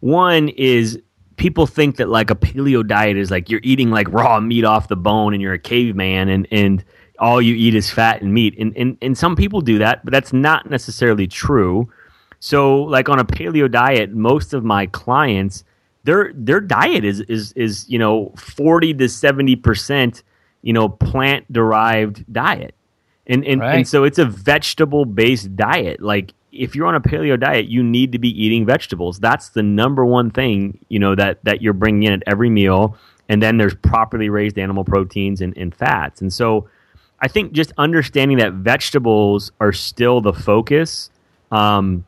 one 0.00 0.50
is 0.50 0.98
people 1.40 1.66
think 1.66 1.96
that 1.96 2.10
like 2.10 2.30
a 2.30 2.34
paleo 2.34 2.86
diet 2.86 3.16
is 3.16 3.30
like 3.30 3.48
you're 3.48 3.62
eating 3.64 3.90
like 3.90 4.06
raw 4.12 4.38
meat 4.38 4.62
off 4.62 4.88
the 4.88 4.96
bone 4.96 5.32
and 5.32 5.42
you're 5.42 5.54
a 5.54 5.58
caveman 5.58 6.28
and 6.28 6.46
and 6.50 6.84
all 7.18 7.40
you 7.40 7.54
eat 7.54 7.74
is 7.74 7.90
fat 7.90 8.20
and 8.20 8.32
meat. 8.32 8.54
And 8.58 8.76
and, 8.76 8.98
and 9.00 9.16
some 9.16 9.34
people 9.34 9.62
do 9.62 9.78
that 9.78 10.04
but 10.04 10.12
that's 10.12 10.34
not 10.34 10.70
necessarily 10.70 11.26
true. 11.26 11.90
So 12.40 12.82
like 12.82 13.08
on 13.08 13.18
a 13.18 13.24
paleo 13.24 13.70
diet 13.70 14.12
most 14.12 14.52
of 14.52 14.64
my 14.64 14.84
clients 14.86 15.64
their 16.04 16.30
their 16.34 16.60
diet 16.60 17.04
is 17.04 17.20
is 17.20 17.52
is 17.52 17.88
you 17.88 17.98
know 17.98 18.34
40 18.36 18.94
to 18.94 19.08
70 19.08 19.56
percent 19.56 20.22
you 20.60 20.74
know 20.74 20.90
plant 20.90 21.50
derived 21.50 22.30
diet. 22.30 22.74
And 23.26 23.46
and, 23.46 23.62
right. 23.62 23.76
and 23.76 23.88
so 23.88 24.04
it's 24.04 24.18
a 24.18 24.26
vegetable 24.26 25.06
based 25.06 25.56
diet. 25.56 26.02
Like 26.02 26.34
if 26.52 26.74
you're 26.74 26.86
on 26.86 26.94
a 26.94 27.00
paleo 27.00 27.38
diet, 27.38 27.66
you 27.66 27.82
need 27.82 28.12
to 28.12 28.18
be 28.18 28.28
eating 28.28 28.66
vegetables. 28.66 29.18
That's 29.18 29.50
the 29.50 29.62
number 29.62 30.04
one 30.04 30.30
thing, 30.30 30.84
you 30.88 30.98
know, 30.98 31.14
that, 31.14 31.44
that 31.44 31.62
you're 31.62 31.72
bringing 31.72 32.04
in 32.04 32.12
at 32.12 32.22
every 32.26 32.50
meal. 32.50 32.96
And 33.28 33.42
then 33.42 33.58
there's 33.58 33.74
properly 33.74 34.28
raised 34.28 34.58
animal 34.58 34.84
proteins 34.84 35.40
and, 35.40 35.56
and 35.56 35.74
fats. 35.74 36.20
And 36.20 36.32
so 36.32 36.68
I 37.20 37.28
think 37.28 37.52
just 37.52 37.72
understanding 37.78 38.38
that 38.38 38.54
vegetables 38.54 39.52
are 39.60 39.72
still 39.72 40.20
the 40.20 40.32
focus. 40.32 41.10
Um, 41.52 42.04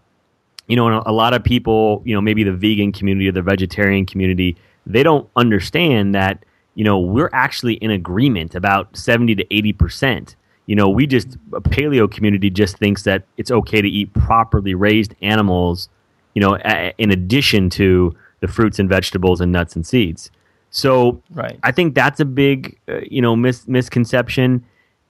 you 0.67 0.77
know, 0.77 0.89
and 0.89 1.03
a 1.07 1.13
lot 1.13 1.35
of 1.35 1.45
people, 1.45 2.03
you 2.05 2.15
know, 2.15 2.21
maybe 2.21 2.45
the 2.45 2.53
vegan 2.53 2.93
community 2.93 3.29
or 3.29 3.33
the 3.33 3.43
vegetarian 3.43 4.07
community, 4.07 4.57
they 4.87 5.03
don't 5.03 5.29
understand 5.37 6.15
that, 6.15 6.45
you 6.75 6.85
know, 6.85 6.99
we're 6.99 7.31
actually 7.33 7.75
in 7.75 7.91
agreement 7.91 8.55
about 8.55 8.97
70 8.97 9.35
to 9.37 9.45
80% 9.45 10.35
you 10.67 10.77
know, 10.77 10.89
we 10.89 11.07
just 11.07 11.37
a 11.53 11.61
paleo 11.61 12.11
community 12.11 12.51
just 12.51 12.77
thinks 12.77 13.03
that 13.03 13.25
it's 13.37 13.51
okay 13.51 13.83
to 13.83 13.89
eat 13.89 14.13
properly 14.15 14.75
raised 14.75 15.15
animals, 15.21 15.89
you 16.35 16.41
know, 16.41 16.57
a, 16.65 16.95
in 16.99 17.11
addition 17.11 17.69
to 17.71 18.15
the 18.41 18.49
fruits 18.49 18.79
and 18.79 18.89
vegetables 18.89 19.41
and 19.41 19.53
nuts 19.53 19.77
and 19.77 19.87
seeds. 19.87 20.31
So, 20.71 21.21
right. 21.31 21.59
I 21.63 21.73
think 21.73 21.95
that's 21.95 22.21
a 22.21 22.25
big, 22.25 22.79
uh, 22.89 23.01
you 23.09 23.21
know, 23.21 23.37
mis- 23.37 23.69
misconception. 23.69 24.65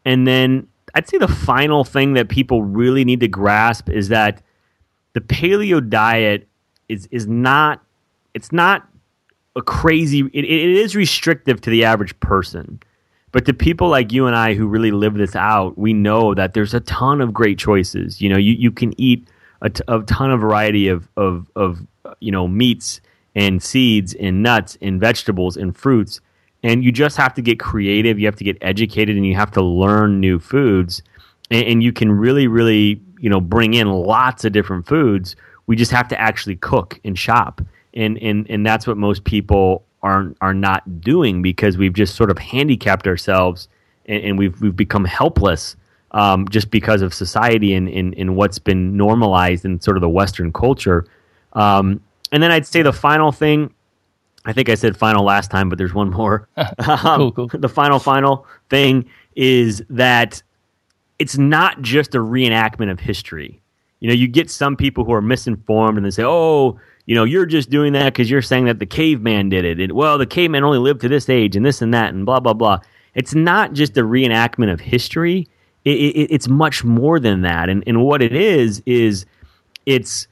And 0.05 0.27
then 0.27 0.67
I'd 0.95 1.09
say 1.09 1.19
the 1.19 1.29
final 1.29 1.85
thing 1.85 2.15
that 2.15 2.29
people 2.29 2.63
really 2.63 3.05
need 3.05 3.21
to 3.21 3.29
grasp 3.29 3.89
is 3.89 4.09
that 4.09 4.43
the 5.13 5.21
paleo 5.21 5.87
diet 5.87 6.49
is 6.89 7.09
is 7.11 7.27
not 7.27 7.83
it's 8.35 8.53
not 8.53 8.89
a 9.57 9.63
crazy 9.63 10.21
it, 10.33 10.45
it 10.45 10.71
is 10.71 10.97
restrictive 10.97 11.61
to 11.61 11.71
the 11.71 11.85
average 11.85 12.19
person 12.21 12.81
but 13.33 13.47
to 13.47 13.55
people 13.55 13.89
like 13.89 14.13
you 14.13 14.27
and 14.27 14.37
I 14.37 14.55
who 14.55 14.67
really 14.67 14.91
live 14.91 15.15
this 15.15 15.35
out, 15.35 15.77
we 15.79 15.95
know 15.95 16.35
that 16.35 16.53
there's 16.53 16.75
a 16.75 16.81
ton 16.81 17.23
of 17.23 17.33
great 17.33 17.59
choices. 17.59 18.21
You 18.21 18.29
know, 18.29 18.37
you, 18.37 18.53
you 18.53 18.71
can 18.71 18.99
eat 19.01 19.27
a, 19.63 19.71
t- 19.71 19.83
a 19.89 20.01
ton 20.03 20.31
of 20.31 20.41
variety 20.41 20.89
of, 20.89 21.09
of, 21.17 21.51
of, 21.57 21.79
you 22.21 22.31
know, 22.31 22.47
meats 22.47 23.01
and 23.35 23.63
seeds 23.63 24.13
and 24.15 24.43
nuts 24.43 24.77
and 24.83 25.01
vegetables 25.01 25.57
and 25.57 25.75
fruits. 25.75 26.21
And 26.63 26.85
you 26.85 26.93
just 26.93 27.17
have 27.17 27.33
to 27.35 27.43
get 27.43 27.59
creative. 27.59 28.19
You 28.19 28.27
have 28.27 28.37
to 28.37 28.45
get 28.45 28.59
educated 28.61 29.17
and 29.17 29.27
you 29.27 29.35
have 29.35 29.51
to 29.53 29.63
learn 29.63 30.21
new 30.21 30.39
foods. 30.39 31.03
And, 31.51 31.65
and 31.65 31.83
you 31.83 31.93
can 31.93 32.13
really, 32.13 32.47
really, 32.47 33.01
you 33.19 33.31
know, 33.31 33.41
bring 33.41 33.73
in 33.73 33.91
lots 33.91 34.45
of 34.45 34.53
different 34.53 34.87
foods. 34.87 35.37
We 35.67 35.75
just 35.75 35.91
have 35.91 36.07
to 36.09 36.21
actually 36.21 36.57
cook 36.57 37.01
and 37.03 37.19
shop. 37.19 37.63
And, 37.95 38.19
and, 38.19 38.47
and 38.51 38.67
that's 38.67 38.87
what 38.87 38.99
most 38.99 39.25
people 39.25 39.87
are 40.03 40.35
are 40.41 40.55
not 40.55 41.01
doing 41.01 41.43
because 41.43 41.77
we've 41.79 41.93
just 41.93 42.17
sort 42.17 42.31
of 42.31 42.39
handicapped 42.39 43.07
ourselves 43.07 43.69
and, 44.07 44.25
and 44.25 44.39
we've 44.39 44.61
we've 44.61 44.77
become 44.77 45.05
helpless 45.05 45.77
um, 46.13 46.49
just 46.49 46.71
because 46.71 47.03
of 47.03 47.15
society 47.15 47.75
and, 47.75 47.89
and, 47.89 48.15
and 48.17 48.37
what's 48.37 48.59
been 48.59 48.97
normalized 48.97 49.65
in 49.65 49.81
sort 49.81 49.97
of 49.97 50.03
the 50.03 50.09
Western 50.09 50.53
culture. 50.53 51.07
Um, 51.55 52.01
and 52.31 52.43
then 52.43 52.51
I'd 52.51 52.67
say 52.67 52.83
the 52.83 52.93
final 52.93 53.33
thing, 53.33 53.73
I 54.45 54.53
think 54.53 54.69
I 54.69 54.75
said 54.75 54.97
final 54.97 55.25
last 55.25 55.51
time, 55.51 55.69
but 55.69 55.79
there's 55.79 55.95
one 55.95 56.11
more. 56.11 56.49
um, 56.57 57.33
cool, 57.33 57.49
cool. 57.49 57.61
The 57.61 57.69
final 57.69 57.99
final 57.99 58.47
thing 58.69 59.09
is 59.37 59.83
that 59.89 60.43
it's 61.19 61.39
not 61.39 61.81
just 61.83 62.15
a 62.15 62.19
reenactment 62.19 62.91
of 62.91 63.01
history. 63.01 63.61
You 64.01 64.09
know, 64.09 64.15
you 64.15 64.27
get 64.27 64.51
some 64.51 64.77
people 64.77 65.05
who 65.05 65.13
are 65.13 65.23
misinformed 65.23 65.97
and 65.97 66.05
they 66.05 66.11
say, 66.11 66.25
"Oh, 66.25 66.79
you 67.07 67.15
know, 67.15 67.25
you're 67.25 67.47
just 67.47 67.69
doing 67.71 67.93
that 67.95 68.13
because 68.13 68.31
you're 68.31 68.43
saying 68.43 68.67
that 68.67 68.79
the 68.79 68.87
caveman 68.87 69.49
did 69.49 69.65
it. 69.65 69.81
And, 69.81 69.93
well, 69.93 70.19
the 70.19 70.27
caveman 70.27 70.65
only 70.65 70.79
lived 70.79 71.01
to 71.01 71.09
this 71.09 71.29
age 71.29 71.57
and 71.57 71.67
this 71.67 71.83
and 71.83 71.93
that 71.95 72.15
and 72.15 72.25
blah, 72.25 72.41
blah, 72.41 72.55
blah. 72.55 72.79
It's 73.15 73.35
not 73.35 73.73
just 73.73 73.97
a 73.99 74.03
reenactment 74.03 74.73
of 74.73 74.81
history. 74.81 75.49
It, 75.85 75.91
it, 75.91 76.33
it's 76.33 76.49
much 76.49 76.85
more 76.85 77.19
than 77.19 77.43
that. 77.43 77.69
And, 77.69 77.83
and 77.87 78.03
what 78.03 78.23
it 78.23 78.35
is, 78.35 78.83
is 78.87 79.27
it's, 79.85 80.29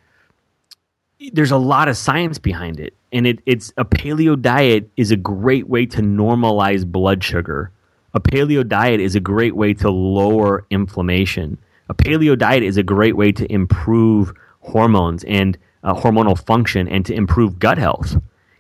there's 1.33 1.50
a 1.50 1.56
lot 1.56 1.88
of 1.88 1.96
science 1.96 2.38
behind 2.38 2.78
it. 2.78 2.94
and 3.12 3.26
it, 3.26 3.40
it's 3.46 3.72
a 3.76 3.85
paleo 3.85 4.40
diet 4.40 4.88
is 4.96 5.11
a 5.11 5.16
great 5.16 5.68
way 5.68 5.87
to 5.87 6.00
normalize 6.00 6.87
blood 6.87 7.22
sugar. 7.24 7.70
A 8.14 8.20
paleo 8.20 8.66
diet 8.66 9.00
is 9.00 9.14
a 9.14 9.20
great 9.20 9.56
way 9.56 9.74
to 9.74 9.90
lower 9.90 10.64
inflammation. 10.70 11.59
A 11.88 11.94
paleo 11.94 12.38
diet 12.38 12.62
is 12.62 12.76
a 12.76 12.83
great 12.83 13.16
way 13.16 13.33
to 13.33 13.50
improve 13.52 14.33
hormones 14.61 15.24
and 15.24 15.59
uh, 15.82 15.94
hormonal 15.94 16.38
function 16.38 16.88
and 16.88 17.04
to 17.06 17.14
improve 17.14 17.58
gut 17.58 17.78
health. 17.78 18.16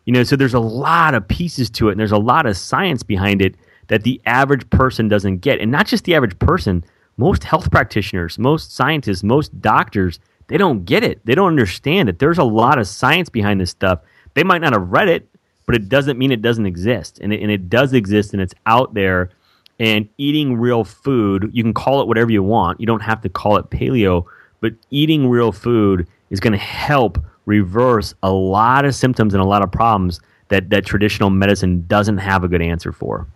You 0.06 0.12
know, 0.12 0.22
so 0.22 0.36
there's 0.36 0.54
a 0.54 0.60
lot 0.60 1.14
of 1.14 1.28
pieces 1.28 1.70
to 1.70 1.88
it 1.88 1.92
and 1.92 2.00
there's 2.00 2.12
a 2.12 2.18
lot 2.18 2.46
of 2.46 2.56
science 2.56 3.02
behind 3.02 3.42
it 3.42 3.54
that 3.88 4.04
the 4.04 4.20
average 4.24 4.68
person 4.70 5.08
doesn't 5.08 5.38
get. 5.38 5.60
And 5.60 5.70
not 5.70 5.86
just 5.86 6.04
the 6.04 6.14
average 6.14 6.38
person, 6.38 6.84
most 7.16 7.44
health 7.44 7.70
practitioners, 7.70 8.38
most 8.38 8.72
scientists, 8.74 9.22
most 9.22 9.60
doctors, 9.60 10.20
they 10.46 10.56
don't 10.56 10.84
get 10.84 11.04
it. 11.04 11.24
They 11.24 11.34
don't 11.34 11.48
understand 11.48 12.08
it. 12.08 12.18
There's 12.18 12.38
a 12.38 12.44
lot 12.44 12.78
of 12.78 12.86
science 12.88 13.28
behind 13.28 13.60
this 13.60 13.70
stuff. 13.70 14.00
They 14.34 14.42
might 14.42 14.60
not 14.60 14.72
have 14.72 14.90
read 14.90 15.08
it, 15.08 15.28
but 15.66 15.74
it 15.74 15.88
doesn't 15.88 16.18
mean 16.18 16.32
it 16.32 16.42
doesn't 16.42 16.66
exist. 16.66 17.18
And 17.20 17.32
it, 17.32 17.42
and 17.42 17.50
it 17.50 17.68
does 17.68 17.92
exist 17.92 18.32
and 18.32 18.40
it's 18.40 18.54
out 18.66 18.94
there. 18.94 19.30
And 19.78 20.08
eating 20.18 20.56
real 20.56 20.84
food, 20.84 21.50
you 21.52 21.62
can 21.62 21.72
call 21.72 22.00
it 22.00 22.08
whatever 22.08 22.30
you 22.30 22.42
want. 22.42 22.80
You 22.80 22.86
don't 22.86 23.02
have 23.02 23.20
to 23.22 23.28
call 23.28 23.56
it 23.56 23.70
paleo, 23.70 24.24
but 24.60 24.72
eating 24.90 25.28
real 25.28 25.52
food 25.52 26.06
is 26.30 26.40
going 26.40 26.52
to 26.52 26.58
help 26.58 27.18
reverse 27.46 28.14
a 28.22 28.30
lot 28.30 28.84
of 28.84 28.94
symptoms 28.94 29.34
and 29.34 29.42
a 29.42 29.46
lot 29.46 29.62
of 29.62 29.70
problems 29.70 30.20
that, 30.48 30.70
that 30.70 30.84
traditional 30.86 31.30
medicine 31.30 31.84
doesn't 31.86 32.18
have 32.18 32.44
a 32.44 32.48
good 32.48 32.62
answer 32.62 32.92
for. 32.92 33.26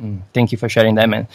Mm, 0.00 0.20
thank 0.32 0.52
you 0.52 0.58
for 0.58 0.68
sharing 0.68 0.94
that, 0.94 1.08
man. 1.08 1.26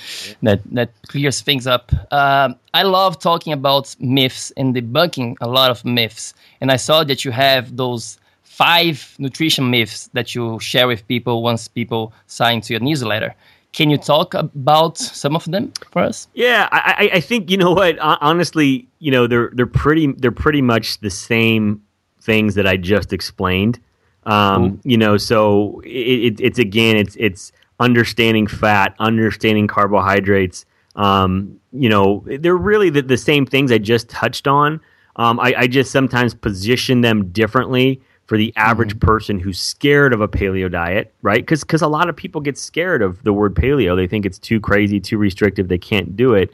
That 0.42 0.62
that 0.72 0.90
clears 1.08 1.42
things 1.42 1.68
up. 1.68 1.92
Um, 2.14 2.56
I 2.74 2.84
love 2.84 3.20
talking 3.20 3.52
about 3.52 3.94
myths 4.00 4.52
and 4.56 4.74
debunking 4.74 5.36
a 5.42 5.50
lot 5.50 5.70
of 5.70 5.84
myths. 5.84 6.34
And 6.62 6.72
I 6.72 6.78
saw 6.78 7.04
that 7.04 7.26
you 7.26 7.32
have 7.32 7.76
those 7.76 8.18
five 8.44 9.16
nutrition 9.20 9.70
myths 9.70 10.10
that 10.14 10.34
you 10.34 10.60
share 10.60 10.88
with 10.88 11.06
people 11.08 11.44
once 11.44 11.68
people 11.68 12.14
sign 12.28 12.62
to 12.62 12.74
your 12.74 12.80
newsletter. 12.80 13.36
Can 13.74 13.90
you 13.90 13.98
talk 13.98 14.36
about 14.36 14.98
some 15.00 15.36
of 15.36 15.46
them 15.46 15.74
for 15.92 16.04
us? 16.04 16.28
Yeah, 16.36 16.70
I, 16.72 17.10
I 17.14 17.20
think 17.20 17.50
you 17.50 17.58
know 17.58 17.72
what. 17.72 17.98
Honestly, 18.00 18.88
you 19.00 19.12
know 19.12 19.28
they're 19.28 19.52
they're 19.54 19.66
pretty 19.66 20.14
they're 20.14 20.32
pretty 20.32 20.62
much 20.62 21.00
the 21.00 21.10
same 21.10 21.82
things 22.22 22.56
that 22.56 22.68
I 22.68 22.78
just 22.78 23.12
explained. 23.12 23.80
Um, 24.26 24.80
you 24.84 24.98
know, 24.98 25.18
so 25.18 25.82
it, 25.84 25.90
it, 25.90 26.42
it's 26.42 26.60
again, 26.60 26.98
it's 26.98 27.16
it's 27.20 27.52
understanding 27.80 28.48
fat, 28.48 28.96
understanding 29.00 29.68
carbohydrates. 29.68 30.66
Um, 30.96 31.60
you 31.72 31.90
know, 31.90 32.24
they're 32.28 32.56
really 32.56 32.90
the, 32.92 33.02
the, 33.02 33.18
same 33.18 33.48
things 33.48 33.72
I 33.72 33.80
just 33.80 34.10
touched 34.10 34.48
on. 34.48 34.80
Um, 35.16 35.40
I, 35.40 35.56
I, 35.58 35.68
just 35.68 35.92
sometimes 35.92 36.36
position 36.36 37.02
them 37.02 37.30
differently 37.32 38.00
for 38.26 38.38
the 38.38 38.54
average 38.56 38.92
mm-hmm. 38.92 39.06
person 39.06 39.40
who's 39.40 39.60
scared 39.60 40.14
of 40.14 40.22
a 40.22 40.28
paleo 40.28 40.72
diet, 40.72 41.14
right? 41.22 41.42
Because 41.42 41.62
because 41.62 41.82
a 41.82 41.88
lot 41.88 42.10
of 42.10 42.16
people 42.16 42.42
get 42.42 42.58
scared 42.58 43.02
of 43.02 43.22
the 43.24 43.34
word 43.34 43.56
paleo. 43.56 43.96
They 43.96 44.08
think 44.08 44.26
it's 44.26 44.40
too 44.40 44.60
crazy, 44.60 45.00
too 45.00 45.18
restrictive. 45.18 45.68
They 45.68 45.78
can't 45.78 46.16
do 46.16 46.34
it. 46.34 46.52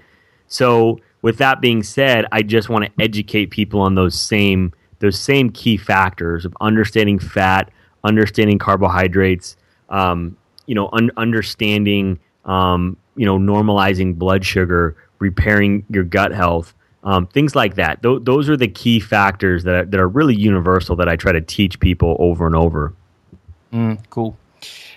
So, 0.48 1.00
with 1.22 1.38
that 1.38 1.62
being 1.62 1.84
said, 1.84 2.26
I 2.32 2.42
just 2.42 2.70
want 2.70 2.86
to 2.86 2.92
educate 3.02 3.48
people 3.48 3.82
on 3.82 3.96
those 3.96 4.20
same 4.20 4.74
those 5.00 5.18
same 5.18 5.50
key 5.50 5.78
factors 5.78 6.46
of 6.46 6.56
understanding 6.62 7.20
fat, 7.20 7.72
understanding 8.04 8.58
carbohydrates, 8.58 9.56
um, 9.90 10.36
you 10.66 10.76
know, 10.76 10.90
un- 10.94 11.12
understanding, 11.18 12.20
um, 12.46 12.98
you 13.16 13.26
know, 13.26 13.38
normalizing 13.38 14.16
blood 14.16 14.46
sugar, 14.46 14.96
repairing 15.20 15.86
your 15.90 16.04
gut 16.04 16.32
health, 16.32 16.74
um, 17.04 17.28
things 17.28 17.56
like 17.56 17.76
that. 17.76 18.02
Th- 18.04 18.20
those 18.22 18.50
are 18.50 18.58
the 18.58 18.68
key 18.68 19.00
factors 19.00 19.64
that 19.64 19.76
are, 19.76 19.86
that 19.86 20.00
are 20.00 20.08
really 20.08 20.36
universal 20.36 20.96
that 20.98 21.10
I 21.10 21.16
try 21.16 21.32
to 21.32 21.42
teach 21.42 21.80
people 21.80 22.16
over 22.20 22.46
and 22.46 22.56
over. 22.56 22.94
Mm, 23.74 24.00
cool. 24.10 24.38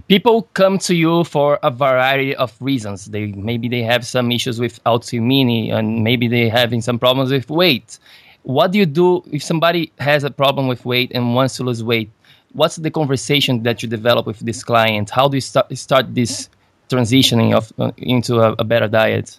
People 0.09 0.49
come 0.55 0.79
to 0.79 0.95
you 0.95 1.25
for 1.25 1.59
a 1.63 1.71
variety 1.71 2.35
of 2.35 2.57
reasons. 2.61 3.07
They 3.07 3.27
maybe 3.27 3.69
they 3.69 3.83
have 3.83 4.05
some 4.05 4.33
issues 4.33 4.59
with 4.59 4.83
autoimmunity, 4.85 5.73
and 5.73 6.03
maybe 6.03 6.27
they 6.27 6.49
having 6.49 6.81
some 6.81 6.99
problems 6.99 7.31
with 7.31 7.49
weight. 7.49 7.99
What 8.43 8.73
do 8.73 8.79
you 8.79 8.87
do 8.87 9.23
if 9.31 9.43
somebody 9.43 9.93
has 9.99 10.25
a 10.25 10.31
problem 10.31 10.67
with 10.67 10.85
weight 10.85 11.13
and 11.15 11.35
wants 11.35 11.57
to 11.57 11.63
lose 11.63 11.85
weight? 11.85 12.11
what's 12.53 12.77
the 12.77 12.91
conversation 12.91 13.63
that 13.63 13.83
you 13.83 13.89
develop 13.89 14.27
with 14.27 14.41
this 14.41 14.63
client? 14.63 15.11
How 15.11 15.29
do 15.29 15.37
you 15.37 15.41
start 15.41 15.77
start 15.77 16.15
this 16.15 16.49
transitioning 16.89 17.55
of 17.55 17.73
uh, 17.79 17.93
into 17.97 18.41
a, 18.41 18.53
a, 18.59 18.65
better 18.65 18.89
diet? 18.89 19.39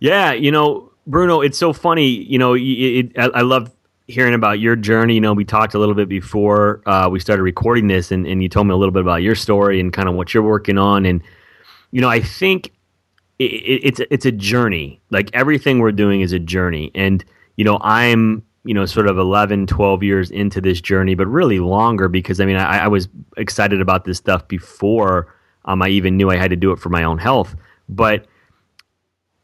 Yeah, 0.00 0.32
you 0.32 0.50
know, 0.50 0.90
Bruno, 1.06 1.40
it's 1.40 1.58
so 1.58 1.72
funny. 1.72 2.06
You 2.06 2.38
know, 2.38 2.54
it, 2.54 2.60
it, 2.60 3.18
I, 3.18 3.26
I, 3.26 3.40
love 3.42 3.70
hearing 4.06 4.34
about 4.34 4.60
your 4.60 4.76
journey. 4.76 5.14
You 5.14 5.20
know, 5.20 5.32
we 5.32 5.44
talked 5.44 5.74
a 5.74 5.78
little 5.78 5.94
bit 5.94 6.08
before 6.08 6.82
uh, 6.86 7.08
we 7.10 7.18
started 7.20 7.42
recording 7.42 7.88
this, 7.88 8.12
and, 8.12 8.26
and 8.26 8.42
you 8.42 8.48
told 8.48 8.66
me 8.66 8.72
a 8.72 8.76
little 8.76 8.92
bit 8.92 9.02
about 9.02 9.22
your 9.22 9.34
story 9.34 9.80
and 9.80 9.92
kind 9.92 10.08
of 10.08 10.14
what 10.14 10.32
you're 10.32 10.42
working 10.42 10.78
on. 10.78 11.04
And 11.04 11.22
you 11.90 12.00
know, 12.00 12.08
I 12.08 12.20
think 12.20 12.72
it, 13.38 13.44
it's 13.44 14.00
it's 14.10 14.26
a 14.26 14.32
journey. 14.32 15.00
Like 15.10 15.30
everything 15.32 15.80
we're 15.80 15.92
doing 15.92 16.20
is 16.20 16.32
a 16.32 16.38
journey, 16.38 16.90
and 16.94 17.24
you 17.56 17.64
know, 17.64 17.78
I'm 17.82 18.44
you 18.64 18.74
know, 18.74 18.86
sort 18.86 19.08
of 19.08 19.18
11, 19.18 19.66
12 19.66 20.02
years 20.02 20.30
into 20.30 20.60
this 20.60 20.80
journey, 20.80 21.14
but 21.14 21.26
really 21.26 21.58
longer 21.58 22.08
because 22.08 22.40
I 22.40 22.46
mean, 22.46 22.56
I, 22.56 22.84
I 22.84 22.88
was 22.88 23.08
excited 23.36 23.80
about 23.80 24.04
this 24.04 24.18
stuff 24.18 24.46
before 24.46 25.34
um, 25.64 25.82
I 25.82 25.88
even 25.88 26.16
knew 26.16 26.30
I 26.30 26.36
had 26.36 26.50
to 26.50 26.56
do 26.56 26.72
it 26.72 26.78
for 26.78 26.88
my 26.88 27.02
own 27.02 27.18
health. 27.18 27.56
But 27.88 28.26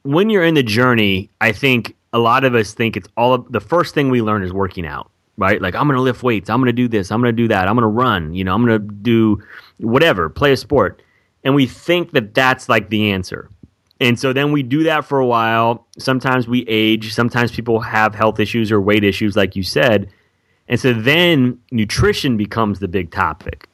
when 0.08 0.30
you're 0.30 0.42
in 0.42 0.54
the 0.54 0.62
journey, 0.62 1.28
I 1.42 1.52
think 1.52 1.94
a 2.14 2.18
lot 2.18 2.44
of 2.44 2.54
us 2.54 2.72
think 2.72 2.96
it's 2.96 3.08
all 3.18 3.34
of, 3.34 3.52
the 3.52 3.60
first 3.60 3.92
thing 3.94 4.08
we 4.08 4.22
learn 4.22 4.42
is 4.42 4.54
working 4.54 4.86
out, 4.86 5.10
right? 5.36 5.60
Like, 5.60 5.74
I'm 5.74 5.86
going 5.86 5.96
to 5.96 6.02
lift 6.02 6.22
weights, 6.22 6.48
I'm 6.48 6.60
going 6.60 6.68
to 6.68 6.72
do 6.72 6.88
this, 6.88 7.12
I'm 7.12 7.20
going 7.20 7.36
to 7.36 7.42
do 7.42 7.46
that, 7.48 7.68
I'm 7.68 7.74
going 7.74 7.82
to 7.82 7.88
run, 7.88 8.32
you 8.32 8.42
know, 8.42 8.54
I'm 8.54 8.64
going 8.64 8.80
to 8.80 8.94
do 9.02 9.42
whatever, 9.76 10.30
play 10.30 10.52
a 10.52 10.56
sport. 10.56 11.02
And 11.44 11.54
we 11.54 11.66
think 11.66 12.12
that 12.12 12.32
that's 12.32 12.70
like 12.70 12.88
the 12.88 13.10
answer. 13.10 13.50
And 14.00 14.18
so 14.18 14.32
then 14.32 14.50
we 14.50 14.62
do 14.62 14.82
that 14.84 15.04
for 15.04 15.18
a 15.18 15.26
while. 15.26 15.86
Sometimes 15.98 16.48
we 16.48 16.64
age. 16.68 17.12
Sometimes 17.12 17.52
people 17.52 17.78
have 17.80 18.14
health 18.14 18.40
issues 18.40 18.72
or 18.72 18.80
weight 18.80 19.04
issues, 19.04 19.36
like 19.36 19.56
you 19.56 19.62
said. 19.62 20.10
And 20.68 20.80
so 20.80 20.94
then 20.94 21.60
nutrition 21.70 22.38
becomes 22.38 22.78
the 22.78 22.88
big 22.88 23.10
topic, 23.10 23.68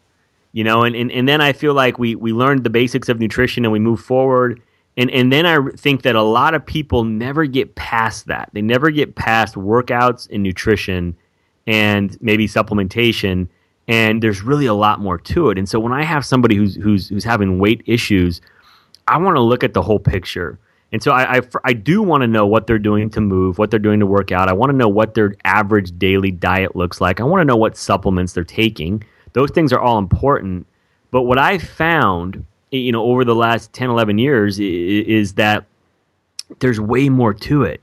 you 0.51 0.65
know, 0.65 0.83
and, 0.83 0.97
and, 0.97 1.13
and 1.13 1.29
then 1.29 1.41
I 1.41 1.53
feel 1.53 1.75
like 1.75 1.97
we, 2.01 2.17
we 2.17 2.33
learned 2.33 2.65
the 2.65 2.71
basics 2.71 3.09
of 3.09 3.21
nutrition 3.21 3.65
and 3.65 3.71
we 3.71 3.79
move 3.79 4.01
forward. 4.01 4.61
And, 4.97 5.11
and 5.11 5.33
then 5.33 5.45
I 5.45 5.59
think 5.77 6.03
that 6.03 6.15
a 6.15 6.23
lot 6.23 6.55
of 6.55 6.65
people 6.65 7.05
never 7.05 7.47
get 7.47 7.75
past 7.75 8.27
that. 8.27 8.51
They 8.53 8.63
never 8.63 8.91
get 8.91 9.17
past 9.17 9.55
workouts 9.55 10.29
and 10.31 10.43
nutrition 10.43 11.17
and 11.67 12.17
maybe 12.21 12.47
supplementation. 12.47 13.49
And 13.89 14.23
there's 14.23 14.43
really 14.43 14.67
a 14.67 14.75
lot 14.75 15.01
more 15.01 15.19
to 15.19 15.51
it. 15.51 15.59
And 15.59 15.69
so 15.69 15.81
when 15.81 15.93
I 15.93 16.05
have 16.05 16.25
somebody 16.25 16.55
who's, 16.55 16.77
who's, 16.77 17.09
who's 17.09 17.25
having 17.25 17.59
weight 17.59 17.83
issues, 17.87 18.41
I 19.09 19.19
want 19.19 19.37
to 19.37 19.43
look 19.43 19.65
at 19.65 19.75
the 19.75 19.83
whole 19.83 19.99
picture. 19.99 20.59
And 20.93 21.03
so 21.03 21.11
I, 21.11 21.39
I, 21.39 21.41
I 21.65 21.73
do 21.73 22.03
want 22.03 22.21
to 22.21 22.29
know 22.29 22.47
what 22.47 22.69
they're 22.69 22.79
doing 22.79 23.11
to 23.11 23.21
move, 23.21 23.59
what 23.59 23.71
they're 23.73 23.81
doing 23.81 23.99
to 23.99 24.07
work 24.07 24.31
out. 24.31 24.49
I 24.49 24.53
want 24.53 24.71
to 24.71 24.77
know 24.77 24.89
what 24.89 25.15
their 25.15 25.35
average 25.45 25.99
daily 25.99 26.31
diet 26.31 26.77
looks 26.77 27.01
like. 27.01 27.21
I 27.21 27.25
want 27.25 27.41
to 27.41 27.45
know 27.45 27.57
what 27.57 27.77
supplements 27.77 28.33
they're 28.33 28.45
taking. 28.45 29.03
Those 29.33 29.51
things 29.51 29.73
are 29.73 29.81
all 29.81 29.99
important. 29.99 30.69
But 31.11 31.23
what 31.23 31.39
I 31.39 31.59
found, 31.59 32.45
you 32.79 32.93
know, 32.93 33.05
over 33.05 33.25
the 33.25 33.35
last 33.35 33.73
10, 33.73 33.91
11 33.91 34.19
years 34.19 34.59
is, 34.59 35.35
that 35.35 35.65
there's 36.59 36.81
way 36.81 37.09
more 37.09 37.35
to 37.35 37.63
it. 37.63 37.81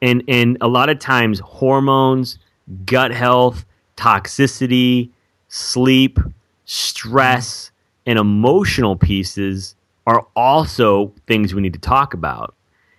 And, 0.00 0.22
and 0.28 0.58
a 0.60 0.68
lot 0.68 0.88
of 0.88 0.98
times 0.98 1.38
hormones, 1.40 2.38
gut 2.84 3.12
health, 3.12 3.64
toxicity, 3.96 5.10
sleep, 5.48 6.18
stress, 6.64 7.70
and 8.06 8.18
emotional 8.18 8.96
pieces 8.96 9.74
are 10.06 10.26
also 10.34 11.12
things 11.26 11.54
we 11.54 11.62
need 11.62 11.72
to 11.74 11.78
talk 11.78 12.14
about. 12.14 12.54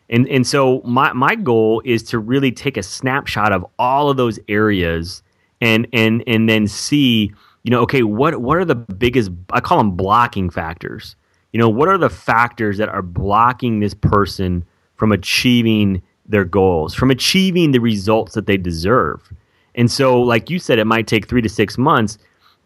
And 0.09 0.27
and 0.27 0.45
so 0.45 0.81
my 0.85 1.13
my 1.13 1.35
goal 1.35 1.81
is 1.85 2.03
to 2.03 2.19
really 2.19 2.51
take 2.51 2.77
a 2.77 2.83
snapshot 2.83 3.51
of 3.51 3.65
all 3.79 4.09
of 4.09 4.17
those 4.17 4.37
areas 4.47 5.23
and 5.61 5.87
and 5.93 6.23
and 6.27 6.47
then 6.47 6.67
see, 6.67 7.33
you 7.63 7.71
know, 7.71 7.79
okay, 7.81 8.03
what 8.03 8.41
what 8.41 8.57
are 8.57 8.65
the 8.65 8.75
biggest 8.75 9.31
I 9.51 9.59
call 9.59 9.77
them 9.77 9.91
blocking 9.91 10.49
factors. 10.49 11.15
You 11.53 11.59
know, 11.59 11.69
what 11.69 11.87
are 11.87 11.97
the 11.97 12.09
factors 12.09 12.77
that 12.77 12.89
are 12.89 13.01
blocking 13.01 13.79
this 13.79 13.93
person 13.93 14.65
from 14.95 15.11
achieving 15.11 16.01
their 16.25 16.45
goals, 16.45 16.93
from 16.93 17.09
achieving 17.09 17.71
the 17.71 17.79
results 17.79 18.33
that 18.33 18.47
they 18.47 18.57
deserve? 18.57 19.31
And 19.75 19.89
so 19.89 20.21
like 20.21 20.49
you 20.49 20.59
said 20.59 20.77
it 20.77 20.85
might 20.85 21.07
take 21.07 21.27
3 21.27 21.41
to 21.41 21.49
6 21.49 21.77
months 21.77 22.17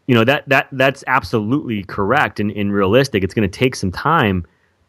you 0.08 0.15
know 0.15 0.23
that 0.23 0.47
that 0.47 0.69
that's 0.71 1.04
absolutely 1.08 1.84
correct 1.84 2.39
and, 2.39 2.50
and 2.52 2.73
realistic. 2.73 3.23
It's 3.23 3.34
going 3.34 3.50
to 3.50 3.60
take 3.60 3.76
some 3.76 3.91
time, 3.91 4.45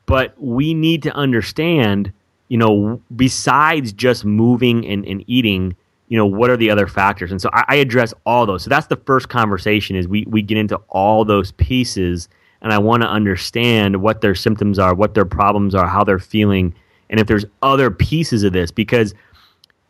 but 0.06 0.32
we 0.40 0.72
need 0.72 1.02
to 1.02 1.14
understand, 1.14 2.12
you 2.46 2.56
know, 2.56 3.02
besides 3.14 3.92
just 3.92 4.24
moving 4.24 4.86
and, 4.86 5.04
and 5.04 5.24
eating, 5.26 5.76
you 6.06 6.16
know, 6.16 6.24
what 6.24 6.50
are 6.50 6.56
the 6.56 6.70
other 6.70 6.86
factors? 6.86 7.32
And 7.32 7.42
so 7.42 7.50
I, 7.52 7.64
I 7.68 7.74
address 7.76 8.14
all 8.24 8.46
those. 8.46 8.62
So 8.62 8.70
that's 8.70 8.86
the 8.86 8.96
first 8.96 9.28
conversation 9.28 9.96
is 9.96 10.06
we 10.06 10.24
we 10.28 10.40
get 10.40 10.56
into 10.56 10.76
all 10.88 11.24
those 11.24 11.50
pieces, 11.52 12.28
and 12.62 12.72
I 12.72 12.78
want 12.78 13.02
to 13.02 13.08
understand 13.08 14.02
what 14.02 14.20
their 14.20 14.34
symptoms 14.34 14.78
are, 14.78 14.94
what 14.94 15.14
their 15.14 15.24
problems 15.24 15.74
are, 15.74 15.86
how 15.86 16.04
they're 16.04 16.18
feeling, 16.18 16.74
and 17.10 17.20
if 17.20 17.26
there's 17.26 17.44
other 17.62 17.90
pieces 17.90 18.42
of 18.42 18.52
this 18.52 18.70
because 18.70 19.14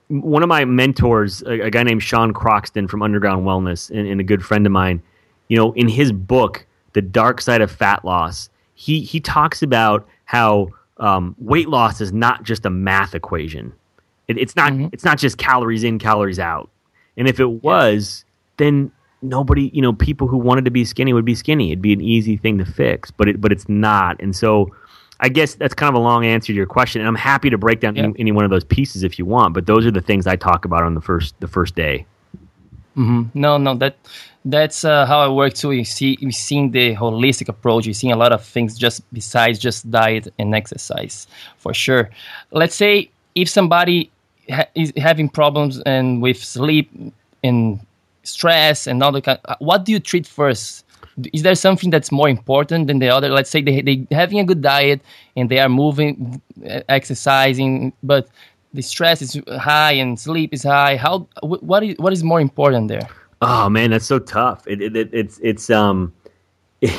one 0.09 0.43
of 0.43 0.49
my 0.49 0.65
mentors, 0.65 1.43
a, 1.43 1.61
a 1.61 1.71
guy 1.71 1.83
named 1.83 2.03
Sean 2.03 2.33
Croxton 2.33 2.89
from 2.89 3.03
Underground 3.03 3.45
Wellness, 3.45 3.91
and, 3.91 4.09
and, 4.09 4.21
a 4.21 4.25
good 4.25 4.43
friend 4.43 4.65
of 4.65 4.73
mine, 4.73 5.03
you 5.49 5.57
know, 5.57 5.73
in 5.73 5.89
his 5.89 6.13
book, 6.13 6.67
The 6.95 7.03
Dark 7.03 7.41
Side 7.41 7.61
of 7.61 7.71
Fat 7.71 8.05
Loss, 8.05 8.49
he 8.75 9.01
he 9.01 9.21
talks 9.21 9.63
about 9.63 10.09
how 10.25 10.69
um, 10.99 11.35
weight 11.39 11.69
loss 11.69 12.01
is 12.01 12.13
not 12.13 12.43
just 12.43 12.65
a 12.65 12.71
math 12.71 13.15
equation. 13.15 13.73
It, 14.29 14.39
it's 14.39 14.57
not 14.57 14.73
mm-hmm. 14.73 14.89
it's 14.93 15.05
not 15.05 15.19
just 15.19 15.37
calories 15.37 15.85
in, 15.85 15.99
calories 15.99 16.39
out. 16.39 16.71
And 17.17 17.29
if 17.29 17.41
it 17.41 17.63
was, 17.63 18.25
then 18.57 18.93
nobody, 19.23 19.71
you 19.75 19.83
know, 19.83 19.93
people 19.93 20.29
who 20.29 20.37
wanted 20.37 20.65
to 20.65 20.71
be 20.71 20.85
skinny 20.85 21.13
would 21.13 21.25
be 21.25 21.35
skinny. 21.35 21.71
It'd 21.71 21.83
be 21.83 21.93
an 21.93 22.01
easy 22.01 22.37
thing 22.37 22.59
to 22.59 22.65
fix, 22.65 23.11
but 23.11 23.29
it 23.29 23.41
but 23.41 23.53
it's 23.53 23.69
not. 23.69 24.21
And 24.21 24.35
so 24.35 24.75
I 25.21 25.29
guess 25.29 25.55
that's 25.55 25.75
kind 25.75 25.89
of 25.89 26.01
a 26.01 26.03
long 26.03 26.25
answer 26.25 26.49
to 26.49 26.55
your 26.55 26.67
question, 26.67 27.01
and 27.01 27.09
I'm 27.09 27.15
happy 27.15 27.51
to 27.51 27.59
break 27.59 27.81
down 27.81 27.97
yeah. 27.97 28.05
any, 28.05 28.15
any, 28.19 28.33
one 28.33 28.45
of 28.45 28.51
those 28.51 28.65
pieces 28.65 29.03
if 29.03 29.19
you 29.19 29.25
want. 29.25 29.55
But 29.55 29.67
those 29.67 29.85
are 29.85 29.91
the 29.91 30.01
things 30.01 30.27
I 30.27 30.37
talk 30.37 30.65
about 30.65 30.85
on 30.85 30.95
the 30.95 31.01
first 31.01 31.35
the 31.41 31.49
first 31.49 31.75
day. 31.75 32.07
Mm-hmm. 32.97 33.39
No, 33.39 33.59
no, 33.59 33.75
that 33.77 33.97
that's 34.45 34.85
uh, 34.85 35.07
how 35.07 35.21
I 35.21 35.29
work 35.29 35.55
too. 35.55 35.73
You 35.73 35.85
see, 35.85 36.17
you 36.21 36.33
seeing 36.33 36.71
the 36.71 36.95
holistic 36.95 37.49
approach. 37.49 37.87
You 37.87 37.95
seeing 37.95 38.13
a 38.13 38.17
lot 38.17 38.33
of 38.33 38.45
things 38.45 38.79
just 38.79 39.03
besides 39.13 39.59
just 39.59 39.91
diet 39.91 40.33
and 40.39 40.55
exercise, 40.55 41.27
for 41.59 41.75
sure. 41.75 42.11
Let's 42.53 42.75
say 42.75 43.11
if 43.35 43.49
somebody 43.49 44.11
ha- 44.51 44.69
is 44.75 44.93
having 44.97 45.29
problems 45.29 45.81
and 45.81 46.23
with 46.23 46.43
sleep 46.43 46.91
and 47.43 47.81
stress 48.29 48.87
and 48.87 49.03
all 49.03 49.13
the 49.13 49.23
kind, 49.23 49.39
uh, 49.47 49.57
what 49.59 49.85
do 49.85 49.93
you 49.93 50.01
treat 50.01 50.27
first? 50.27 50.85
Is 51.33 51.43
there 51.43 51.55
something 51.55 51.91
that's 51.91 52.13
more 52.13 52.29
important 52.29 52.87
than 52.87 53.01
the 53.01 53.09
other? 53.09 53.29
Let's 53.29 53.51
say 53.51 53.61
they 53.63 53.81
they 53.81 54.07
having 54.11 54.39
a 54.39 54.45
good 54.45 54.63
diet 54.63 55.01
and 55.37 55.51
they 55.51 55.59
are 55.59 55.69
moving, 55.69 56.41
uh, 56.69 56.81
exercising, 56.89 57.93
but 58.03 58.29
the 58.73 58.83
stress 58.83 59.23
is 59.23 59.41
high 59.59 59.93
and 59.93 60.19
sleep 60.19 60.53
is 60.53 60.63
high. 60.63 60.97
How 60.97 61.27
what 61.43 61.83
is 61.83 61.97
what 61.99 62.13
is 62.13 62.23
more 62.23 62.41
important 62.41 62.89
there? 62.89 63.09
Oh 63.41 63.69
man, 63.69 63.91
that's 63.91 64.07
so 64.07 64.19
tough. 64.19 64.67
It, 64.67 64.81
it, 64.81 64.97
it 64.97 65.11
it's 65.13 65.39
it's 65.43 65.71
um. 65.71 66.13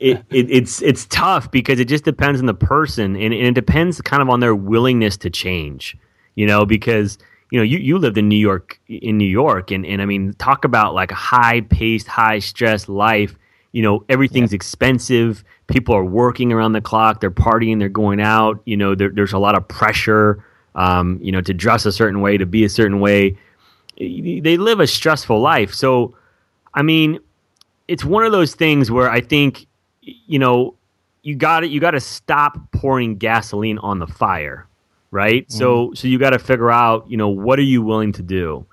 It, 0.00 0.24
it, 0.30 0.50
it's 0.50 0.80
it's 0.80 1.04
tough 1.10 1.50
because 1.50 1.78
it 1.78 1.84
just 1.84 2.04
depends 2.04 2.40
on 2.40 2.46
the 2.46 2.54
person 2.54 3.16
and, 3.16 3.34
and 3.34 3.48
it 3.48 3.52
depends 3.52 4.00
kind 4.00 4.22
of 4.22 4.30
on 4.30 4.40
their 4.40 4.54
willingness 4.54 5.18
to 5.18 5.28
change 5.28 5.94
you 6.36 6.46
know 6.46 6.64
because 6.64 7.18
you 7.50 7.58
know 7.58 7.64
you, 7.64 7.78
you 7.78 7.98
lived 7.98 8.18
in 8.18 8.28
new 8.28 8.36
york 8.36 8.80
in 8.88 9.18
new 9.18 9.28
york 9.28 9.70
and, 9.70 9.84
and 9.86 10.00
i 10.00 10.06
mean 10.06 10.32
talk 10.34 10.64
about 10.64 10.94
like 10.94 11.10
a 11.10 11.16
high 11.16 11.60
paced 11.62 12.06
high 12.06 12.38
stress 12.38 12.88
life 12.88 13.36
you 13.72 13.82
know 13.82 14.04
everything's 14.08 14.52
yeah. 14.52 14.56
expensive 14.56 15.44
people 15.66 15.94
are 15.94 16.04
working 16.04 16.52
around 16.52 16.72
the 16.72 16.80
clock 16.80 17.20
they're 17.20 17.30
partying 17.30 17.78
they're 17.78 17.88
going 17.88 18.20
out 18.20 18.60
you 18.64 18.76
know 18.76 18.94
there, 18.94 19.10
there's 19.10 19.32
a 19.32 19.38
lot 19.38 19.54
of 19.54 19.66
pressure 19.68 20.44
um, 20.74 21.18
you 21.22 21.32
know, 21.32 21.40
to 21.40 21.54
dress 21.54 21.86
a 21.86 21.92
certain 21.92 22.20
way, 22.20 22.36
to 22.36 22.46
be 22.46 22.64
a 22.64 22.68
certain 22.68 23.00
way. 23.00 23.36
They 23.98 24.56
live 24.56 24.80
a 24.80 24.86
stressful 24.86 25.40
life. 25.40 25.74
So, 25.74 26.14
I 26.74 26.82
mean, 26.82 27.18
it's 27.88 28.04
one 28.04 28.24
of 28.24 28.32
those 28.32 28.54
things 28.54 28.90
where 28.90 29.10
I 29.10 29.20
think, 29.20 29.66
you 30.00 30.38
know, 30.38 30.74
you 31.22 31.34
got 31.34 31.60
to 31.60 31.68
you 31.68 31.80
got 31.80 31.90
to 31.90 32.00
stop 32.00 32.56
pouring 32.72 33.16
gasoline 33.16 33.78
on 33.78 33.98
the 33.98 34.06
fire, 34.06 34.66
right? 35.10 35.46
Mm. 35.48 35.52
So, 35.52 35.92
so 35.94 36.08
you 36.08 36.18
got 36.18 36.30
to 36.30 36.38
figure 36.38 36.70
out, 36.70 37.10
you 37.10 37.16
know, 37.16 37.28
what 37.28 37.58
are 37.58 37.62
you 37.62 37.82
willing 37.82 38.12
to 38.12 38.22
do? 38.22 38.66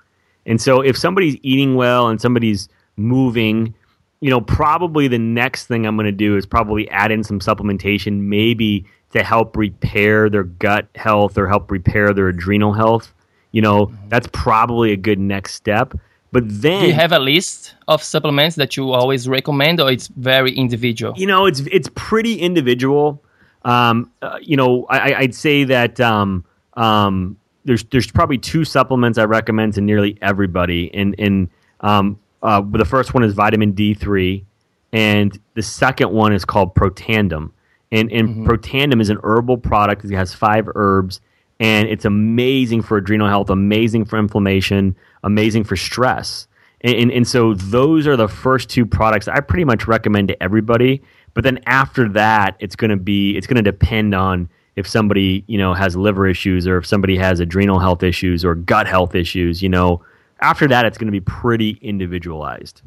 And 0.46 0.60
so, 0.60 0.80
if 0.80 0.96
somebody's 0.96 1.36
eating 1.42 1.74
well 1.74 2.08
and 2.08 2.20
somebody's 2.20 2.68
moving, 2.96 3.74
you 4.20 4.30
know, 4.30 4.40
probably 4.40 5.08
the 5.08 5.18
next 5.18 5.66
thing 5.66 5.86
I'm 5.86 5.96
going 5.96 6.06
to 6.06 6.12
do 6.12 6.36
is 6.36 6.46
probably 6.46 6.88
add 6.90 7.12
in 7.12 7.22
some 7.22 7.40
supplementation, 7.40 8.20
maybe 8.20 8.86
to 9.12 9.22
help 9.22 9.56
repair 9.56 10.28
their 10.28 10.44
gut 10.44 10.88
health 10.94 11.38
or 11.38 11.48
help 11.48 11.70
repair 11.70 12.12
their 12.12 12.28
adrenal 12.28 12.72
health. 12.72 13.14
You 13.52 13.62
know, 13.62 13.86
mm-hmm. 13.86 14.08
that's 14.08 14.28
probably 14.32 14.92
a 14.92 14.96
good 14.96 15.18
next 15.18 15.54
step. 15.54 15.94
But 16.30 16.44
then, 16.46 16.82
do 16.82 16.86
you 16.88 16.92
have 16.92 17.12
a 17.12 17.18
list 17.18 17.74
of 17.86 18.02
supplements 18.02 18.56
that 18.56 18.76
you 18.76 18.92
always 18.92 19.28
recommend, 19.28 19.80
or 19.80 19.90
it's 19.90 20.08
very 20.08 20.52
individual? 20.52 21.14
You 21.16 21.26
know, 21.26 21.46
it's 21.46 21.60
it's 21.60 21.88
pretty 21.94 22.34
individual. 22.34 23.22
Um, 23.64 24.10
uh, 24.22 24.38
you 24.40 24.56
know, 24.56 24.86
I, 24.88 25.20
would 25.20 25.34
say 25.34 25.64
that 25.64 26.00
um, 26.00 26.44
um, 26.74 27.36
there's 27.64 27.84
there's 27.84 28.10
probably 28.10 28.38
two 28.38 28.64
supplements 28.64 29.18
I 29.18 29.24
recommend 29.24 29.74
to 29.74 29.80
nearly 29.80 30.16
everybody, 30.22 30.92
and 30.94 31.14
and 31.18 31.48
um, 31.80 32.18
uh, 32.42 32.62
the 32.62 32.84
first 32.84 33.14
one 33.14 33.24
is 33.24 33.34
vitamin 33.34 33.72
D 33.72 33.94
three, 33.94 34.44
and 34.92 35.38
the 35.54 35.62
second 35.62 36.12
one 36.12 36.32
is 36.32 36.44
called 36.44 36.74
Protandim. 36.74 37.50
And, 37.90 38.12
and 38.12 38.28
mm-hmm. 38.28 38.46
Protandim 38.46 39.00
is 39.00 39.08
an 39.08 39.18
herbal 39.22 39.58
product. 39.58 40.04
It 40.04 40.12
has 40.12 40.34
five 40.34 40.68
herbs, 40.74 41.20
and 41.58 41.88
it's 41.88 42.04
amazing 42.04 42.82
for 42.82 42.98
adrenal 42.98 43.28
health, 43.28 43.50
amazing 43.50 44.04
for 44.04 44.18
inflammation, 44.18 44.94
amazing 45.22 45.64
for 45.64 45.76
stress. 45.76 46.46
And, 46.82 46.94
and, 46.94 47.10
and 47.10 47.26
so 47.26 47.54
those 47.54 48.06
are 48.06 48.16
the 48.16 48.28
first 48.28 48.68
two 48.68 48.86
products 48.86 49.26
I 49.26 49.40
pretty 49.40 49.64
much 49.64 49.86
recommend 49.86 50.28
to 50.28 50.42
everybody. 50.42 51.02
But 51.38 51.44
then 51.44 51.60
after 51.66 52.08
that, 52.08 52.56
it's 52.58 52.74
going 52.74 52.90
to 52.90 52.96
be 52.96 53.36
it's 53.36 53.46
going 53.46 53.62
to 53.62 53.62
depend 53.62 54.12
on 54.12 54.48
if 54.74 54.88
somebody 54.88 55.44
you 55.46 55.56
know 55.56 55.72
has 55.72 55.94
liver 55.94 56.26
issues 56.26 56.66
or 56.66 56.78
if 56.78 56.84
somebody 56.84 57.16
has 57.16 57.38
adrenal 57.38 57.78
health 57.78 58.02
issues 58.02 58.44
or 58.44 58.56
gut 58.56 58.88
health 58.88 59.14
issues. 59.14 59.62
You 59.62 59.68
know, 59.68 60.04
after 60.40 60.66
that, 60.66 60.84
it's 60.84 60.98
going 60.98 61.06
to 61.06 61.12
be 61.12 61.20
pretty 61.20 61.78
individualized. 61.80 62.82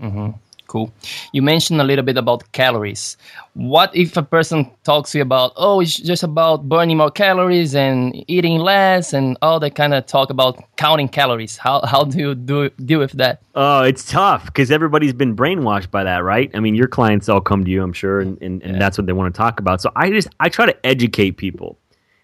Mm-hmm. 0.00 0.38
Cool. 0.66 0.92
You 1.32 1.42
mentioned 1.42 1.80
a 1.80 1.84
little 1.84 2.04
bit 2.04 2.16
about 2.16 2.50
calories. 2.52 3.16
What 3.54 3.94
if 3.94 4.16
a 4.16 4.22
person 4.22 4.70
talks 4.84 5.12
to 5.12 5.18
you 5.18 5.22
about, 5.22 5.52
oh, 5.56 5.80
it's 5.80 5.96
just 5.96 6.22
about 6.22 6.68
burning 6.68 6.96
more 6.96 7.10
calories 7.10 7.74
and 7.74 8.24
eating 8.28 8.58
less 8.58 9.12
and 9.12 9.38
all 9.42 9.60
that 9.60 9.74
kind 9.74 9.94
of 9.94 10.06
talk 10.06 10.30
about 10.30 10.62
counting 10.76 11.08
calories? 11.08 11.56
How, 11.56 11.84
how 11.86 12.04
do 12.04 12.18
you 12.18 12.34
do, 12.34 12.70
deal 12.84 12.98
with 12.98 13.12
that? 13.12 13.40
Oh, 13.54 13.82
it's 13.82 14.04
tough 14.10 14.46
because 14.46 14.70
everybody's 14.70 15.12
been 15.12 15.36
brainwashed 15.36 15.90
by 15.90 16.04
that, 16.04 16.24
right? 16.24 16.50
I 16.52 16.60
mean, 16.60 16.74
your 16.74 16.88
clients 16.88 17.28
all 17.28 17.40
come 17.40 17.64
to 17.64 17.70
you, 17.70 17.82
I'm 17.82 17.92
sure, 17.92 18.20
and, 18.20 18.40
and, 18.42 18.62
and 18.62 18.72
yeah. 18.72 18.78
that's 18.78 18.98
what 18.98 19.06
they 19.06 19.12
want 19.12 19.32
to 19.34 19.38
talk 19.38 19.60
about. 19.60 19.80
So 19.80 19.90
I 19.94 20.10
just, 20.10 20.28
I 20.40 20.48
try 20.48 20.66
to 20.66 20.86
educate 20.86 21.32
people 21.32 21.78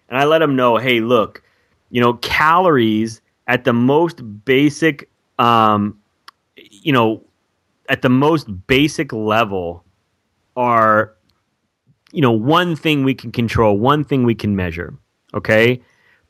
and 0.09 0.17
I 0.17 0.25
let 0.25 0.39
them 0.39 0.55
know, 0.55 0.77
hey, 0.77 0.99
look, 0.99 1.41
you 1.89 2.01
know, 2.01 2.13
calories 2.15 3.21
at 3.47 3.63
the 3.63 3.73
most 3.73 4.21
basic, 4.45 5.09
um, 5.39 5.97
you 6.55 6.91
know, 6.91 7.23
at 7.89 8.01
the 8.01 8.09
most 8.09 8.47
basic 8.67 9.11
level 9.11 9.83
are 10.55 11.15
you 12.11 12.21
know 12.21 12.31
one 12.31 12.75
thing 12.75 13.03
we 13.03 13.13
can 13.13 13.31
control 13.31 13.77
one 13.77 14.03
thing 14.03 14.23
we 14.23 14.35
can 14.35 14.55
measure 14.55 14.93
okay? 15.33 15.81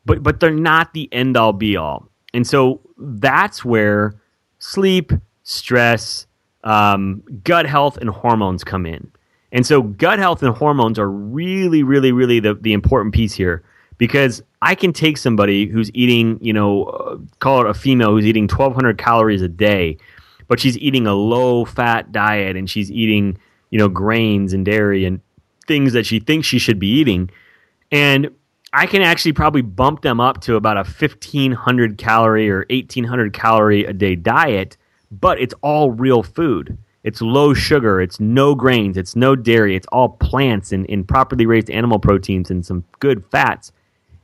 But 0.06 0.22
but 0.22 0.40
they're 0.40 0.50
not 0.50 0.92
the 0.94 1.08
end 1.12 1.36
all 1.36 1.52
be 1.52 1.76
all 1.76 2.08
and 2.32 2.46
so 2.46 2.80
that's 2.98 3.64
where 3.64 4.14
sleep 4.58 5.12
stress 5.42 6.26
um, 6.64 7.22
gut 7.44 7.66
health 7.66 7.98
and 7.98 8.08
hormones 8.08 8.64
come 8.64 8.86
in. 8.86 9.10
And 9.52 9.66
so 9.66 9.82
gut 9.82 10.18
health 10.18 10.42
and 10.42 10.56
hormones 10.56 10.98
are 10.98 11.10
really 11.10 11.82
really 11.82 12.12
really 12.12 12.40
the, 12.40 12.54
the 12.54 12.72
important 12.72 13.14
piece 13.14 13.34
here 13.34 13.62
because 13.98 14.42
i 14.62 14.74
can 14.74 14.92
take 14.92 15.16
somebody 15.16 15.66
who's 15.66 15.90
eating 15.94 16.38
you 16.40 16.52
know 16.52 16.84
uh, 16.84 17.16
call 17.38 17.60
it 17.60 17.66
a 17.68 17.74
female 17.74 18.10
who's 18.10 18.26
eating 18.26 18.44
1200 18.44 18.98
calories 18.98 19.42
a 19.42 19.48
day 19.48 19.96
but 20.48 20.60
she's 20.60 20.78
eating 20.78 21.06
a 21.06 21.14
low 21.14 21.64
fat 21.64 22.12
diet 22.12 22.56
and 22.56 22.68
she's 22.68 22.90
eating, 22.90 23.38
you 23.70 23.78
know, 23.78 23.88
grains 23.88 24.52
and 24.52 24.64
dairy 24.64 25.04
and 25.04 25.20
things 25.66 25.92
that 25.92 26.06
she 26.06 26.20
thinks 26.20 26.46
she 26.46 26.58
should 26.58 26.78
be 26.78 26.88
eating. 26.88 27.30
And 27.90 28.30
I 28.72 28.86
can 28.86 29.02
actually 29.02 29.32
probably 29.32 29.62
bump 29.62 30.02
them 30.02 30.20
up 30.20 30.40
to 30.42 30.56
about 30.56 30.76
a 30.76 30.80
1500 30.80 31.96
calorie 31.96 32.50
or 32.50 32.66
1800 32.70 33.32
calorie 33.32 33.84
a 33.84 33.92
day 33.92 34.16
diet, 34.16 34.76
but 35.10 35.40
it's 35.40 35.54
all 35.62 35.92
real 35.92 36.22
food. 36.22 36.76
It's 37.04 37.20
low 37.20 37.52
sugar, 37.52 38.00
it's 38.00 38.18
no 38.18 38.54
grains, 38.54 38.96
it's 38.96 39.14
no 39.14 39.36
dairy, 39.36 39.76
it's 39.76 39.86
all 39.92 40.08
plants 40.08 40.72
and, 40.72 40.88
and 40.88 41.06
properly 41.06 41.44
raised 41.44 41.70
animal 41.70 41.98
proteins 41.98 42.50
and 42.50 42.64
some 42.64 42.82
good 42.98 43.24
fats. 43.30 43.72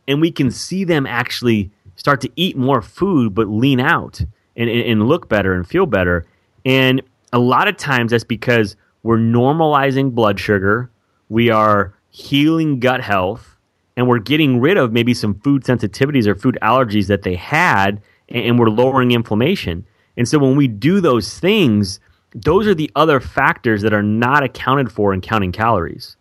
And 0.09 0.21
we 0.21 0.33
can 0.33 0.51
see 0.51 0.85
them 0.85 1.07
actually 1.07 1.71
start 1.95 2.23
to 2.23 2.31
eat 2.37 2.57
more 2.57 2.81
food 2.81 3.35
but 3.35 3.49
lean 3.49 3.79
out 3.79 4.23
and, 4.57 4.69
and 4.69 5.09
look 5.09 5.29
better 5.29 5.55
and 5.55 5.67
feel 5.67 5.87
better. 5.87 6.27
And 6.65 7.03
a 7.33 7.39
lot 7.39 7.69
of 7.69 7.77
times 7.77 8.11
that's 8.11 8.25
because 8.25 8.77
we're 9.03 9.19
normalizing 9.19 10.13
blood 10.13 10.39
sugar, 10.39 10.91
we 11.29 11.51
are 11.51 11.95
healing 12.11 12.81
gut 12.81 13.01
health, 13.01 13.57
and 13.97 14.09
we're 14.09 14.19
getting 14.19 14.61
rid 14.61 14.77
of 14.77 14.93
maybe 14.93 15.15
some 15.15 15.35
food 15.41 15.63
sensitivities 15.63 16.27
or 16.27 16.35
food 16.35 16.59
allergies 16.63 17.07
that 17.07 17.23
they 17.23 17.35
had, 17.35 18.01
and 18.29 18.59
we're 18.59 18.69
lowering 18.69 19.13
inflammation. 19.13 19.87
And 20.17 20.29
so 20.29 20.39
when 20.39 20.57
we 20.57 20.69
do 20.69 21.01
those 21.01 21.39
things, 21.39 22.01
those 22.35 22.67
are 22.67 22.75
the 22.75 22.91
other 22.95 23.21
factors 23.21 23.83
that 23.83 23.93
are 23.93 24.03
not 24.03 24.43
accounted 24.43 24.91
for 24.93 25.13
in 25.15 25.21
counting 25.21 25.53
calories. 25.53 26.17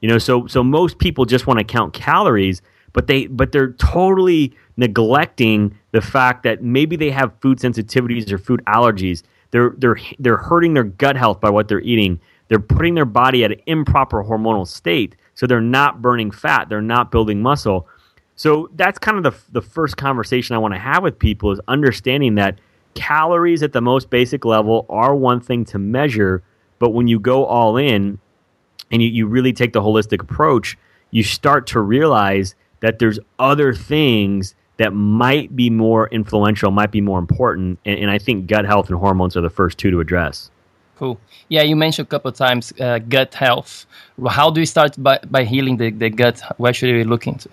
You 0.00 0.08
know, 0.08 0.18
so 0.18 0.46
so 0.46 0.62
most 0.62 0.98
people 0.98 1.24
just 1.24 1.46
want 1.46 1.58
to 1.60 1.64
count 1.64 1.94
calories, 1.94 2.60
but 2.92 3.06
they 3.06 3.26
but 3.26 3.52
they're 3.52 3.72
totally 3.72 4.54
neglecting 4.76 5.76
the 5.92 6.00
fact 6.00 6.42
that 6.42 6.62
maybe 6.62 6.96
they 6.96 7.10
have 7.10 7.32
food 7.40 7.58
sensitivities 7.58 8.30
or 8.30 8.38
food 8.38 8.62
allergies. 8.66 9.22
They're 9.50 9.74
they're 9.78 9.98
they're 10.18 10.36
hurting 10.36 10.74
their 10.74 10.84
gut 10.84 11.16
health 11.16 11.40
by 11.40 11.50
what 11.50 11.68
they're 11.68 11.80
eating. 11.80 12.20
They're 12.48 12.58
putting 12.58 12.94
their 12.94 13.04
body 13.04 13.44
at 13.44 13.52
an 13.52 13.60
improper 13.66 14.22
hormonal 14.22 14.66
state, 14.66 15.16
so 15.34 15.46
they're 15.46 15.60
not 15.60 16.02
burning 16.02 16.30
fat. 16.30 16.68
They're 16.68 16.82
not 16.82 17.10
building 17.10 17.40
muscle. 17.40 17.88
So 18.36 18.68
that's 18.74 18.98
kind 18.98 19.16
of 19.16 19.22
the 19.22 19.60
the 19.60 19.62
first 19.62 19.96
conversation 19.96 20.56
I 20.56 20.58
want 20.58 20.74
to 20.74 20.80
have 20.80 21.02
with 21.02 21.18
people 21.18 21.52
is 21.52 21.60
understanding 21.68 22.34
that 22.34 22.58
calories 22.94 23.62
at 23.62 23.72
the 23.72 23.80
most 23.80 24.10
basic 24.10 24.44
level 24.44 24.86
are 24.88 25.14
one 25.14 25.40
thing 25.40 25.64
to 25.66 25.78
measure, 25.78 26.42
but 26.78 26.90
when 26.90 27.08
you 27.08 27.18
go 27.18 27.44
all 27.44 27.76
in 27.76 28.18
and 28.90 29.02
you, 29.02 29.08
you 29.08 29.26
really 29.26 29.52
take 29.52 29.72
the 29.72 29.80
holistic 29.80 30.20
approach, 30.20 30.76
you 31.10 31.22
start 31.22 31.66
to 31.68 31.80
realize 31.80 32.54
that 32.80 32.98
there's 32.98 33.18
other 33.38 33.72
things 33.72 34.54
that 34.76 34.92
might 34.92 35.54
be 35.54 35.70
more 35.70 36.08
influential, 36.08 36.70
might 36.70 36.90
be 36.90 37.00
more 37.00 37.18
important. 37.18 37.78
And, 37.84 37.98
and 37.98 38.10
I 38.10 38.18
think 38.18 38.46
gut 38.46 38.64
health 38.64 38.88
and 38.88 38.98
hormones 38.98 39.36
are 39.36 39.40
the 39.40 39.50
first 39.50 39.78
two 39.78 39.90
to 39.90 40.00
address. 40.00 40.50
Cool. 40.96 41.18
Yeah, 41.48 41.62
you 41.62 41.76
mentioned 41.76 42.06
a 42.06 42.10
couple 42.10 42.30
of 42.30 42.36
times 42.36 42.72
uh, 42.80 42.98
gut 42.98 43.34
health. 43.34 43.86
How 44.28 44.50
do 44.50 44.60
we 44.60 44.66
start 44.66 44.94
by, 45.02 45.18
by 45.30 45.44
healing 45.44 45.76
the, 45.76 45.90
the 45.90 46.10
gut? 46.10 46.42
Where 46.56 46.72
should 46.72 46.94
we 46.94 47.04
look 47.04 47.26
into? 47.26 47.48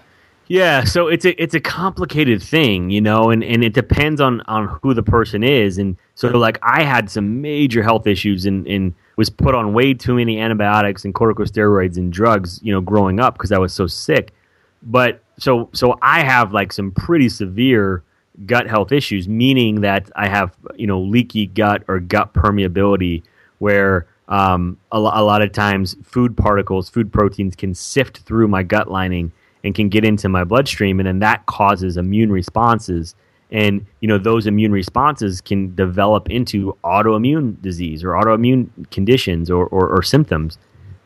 Yeah, 0.48 0.84
so 0.84 1.08
it's 1.08 1.24
a 1.24 1.42
it's 1.42 1.54
a 1.54 1.62
complicated 1.62 2.44
thing, 2.44 2.90
you 2.90 3.00
know, 3.00 3.30
and, 3.30 3.42
and 3.42 3.64
it 3.64 3.74
depends 3.74 4.20
on, 4.20 4.42
on 4.42 4.68
who 4.84 4.94
the 4.94 5.04
person 5.04 5.44
is. 5.44 5.78
And 5.78 5.96
so 6.16 6.28
like 6.28 6.60
I 6.62 6.84
had 6.84 7.10
some 7.10 7.42
major 7.42 7.82
health 7.82 8.06
issues 8.06 8.46
and, 8.46 8.68
and 8.68 8.94
was 9.16 9.30
put 9.30 9.56
on 9.56 9.74
way 9.74 9.94
too 9.94 10.16
many 10.16 10.40
antibiotics 10.40 11.06
and 11.06 11.14
corticosteroids 11.16 11.96
and 11.96 12.12
drugs, 12.12 12.60
you 12.64 12.74
know, 12.74 12.82
growing 12.82 13.20
up 13.20 13.36
because 13.36 13.54
I 13.54 13.60
was 13.60 13.72
so 13.72 13.88
sick. 13.88 14.34
But 14.84 15.24
so 15.38 15.70
so 15.74 15.98
I 16.02 16.22
have 16.24 16.54
like 16.54 16.72
some 16.74 16.92
pretty 16.92 17.30
severe 17.30 18.04
gut 18.46 18.68
health 18.68 18.92
issues, 18.92 19.28
meaning 19.28 19.82
that 19.82 20.10
I 20.16 20.28
have 20.28 20.56
you 20.76 20.88
know 20.88 21.02
leaky 21.02 21.48
gut 21.48 21.84
or 21.88 22.00
gut 22.00 22.34
permeability, 22.34 23.24
where 23.60 24.08
um, 24.28 24.78
a, 24.92 24.98
a 24.98 25.24
lot 25.24 25.42
of 25.42 25.52
times 25.52 25.96
food 26.04 26.38
particles, 26.38 26.90
food 26.90 27.12
proteins 27.12 27.56
can 27.56 27.74
sift 27.76 28.20
through 28.20 28.48
my 28.48 28.64
gut 28.64 28.90
lining 28.90 29.32
and 29.64 29.76
can 29.76 29.90
get 29.90 30.06
into 30.06 30.30
my 30.30 30.44
bloodstream, 30.44 31.00
and 31.00 31.08
then 31.08 31.20
that 31.20 31.46
causes 31.46 31.98
immune 31.98 32.32
responses. 32.32 33.16
And 33.52 33.86
you 34.00 34.08
know 34.08 34.18
those 34.18 34.48
immune 34.48 34.72
responses 34.72 35.42
can 35.42 35.76
develop 35.76 36.30
into 36.30 36.78
autoimmune 36.84 37.62
disease 37.62 38.04
or 38.04 38.12
autoimmune 38.12 38.70
conditions 38.92 39.52
or, 39.52 39.66
or, 39.68 39.90
or 39.90 40.02
symptoms. 40.02 40.58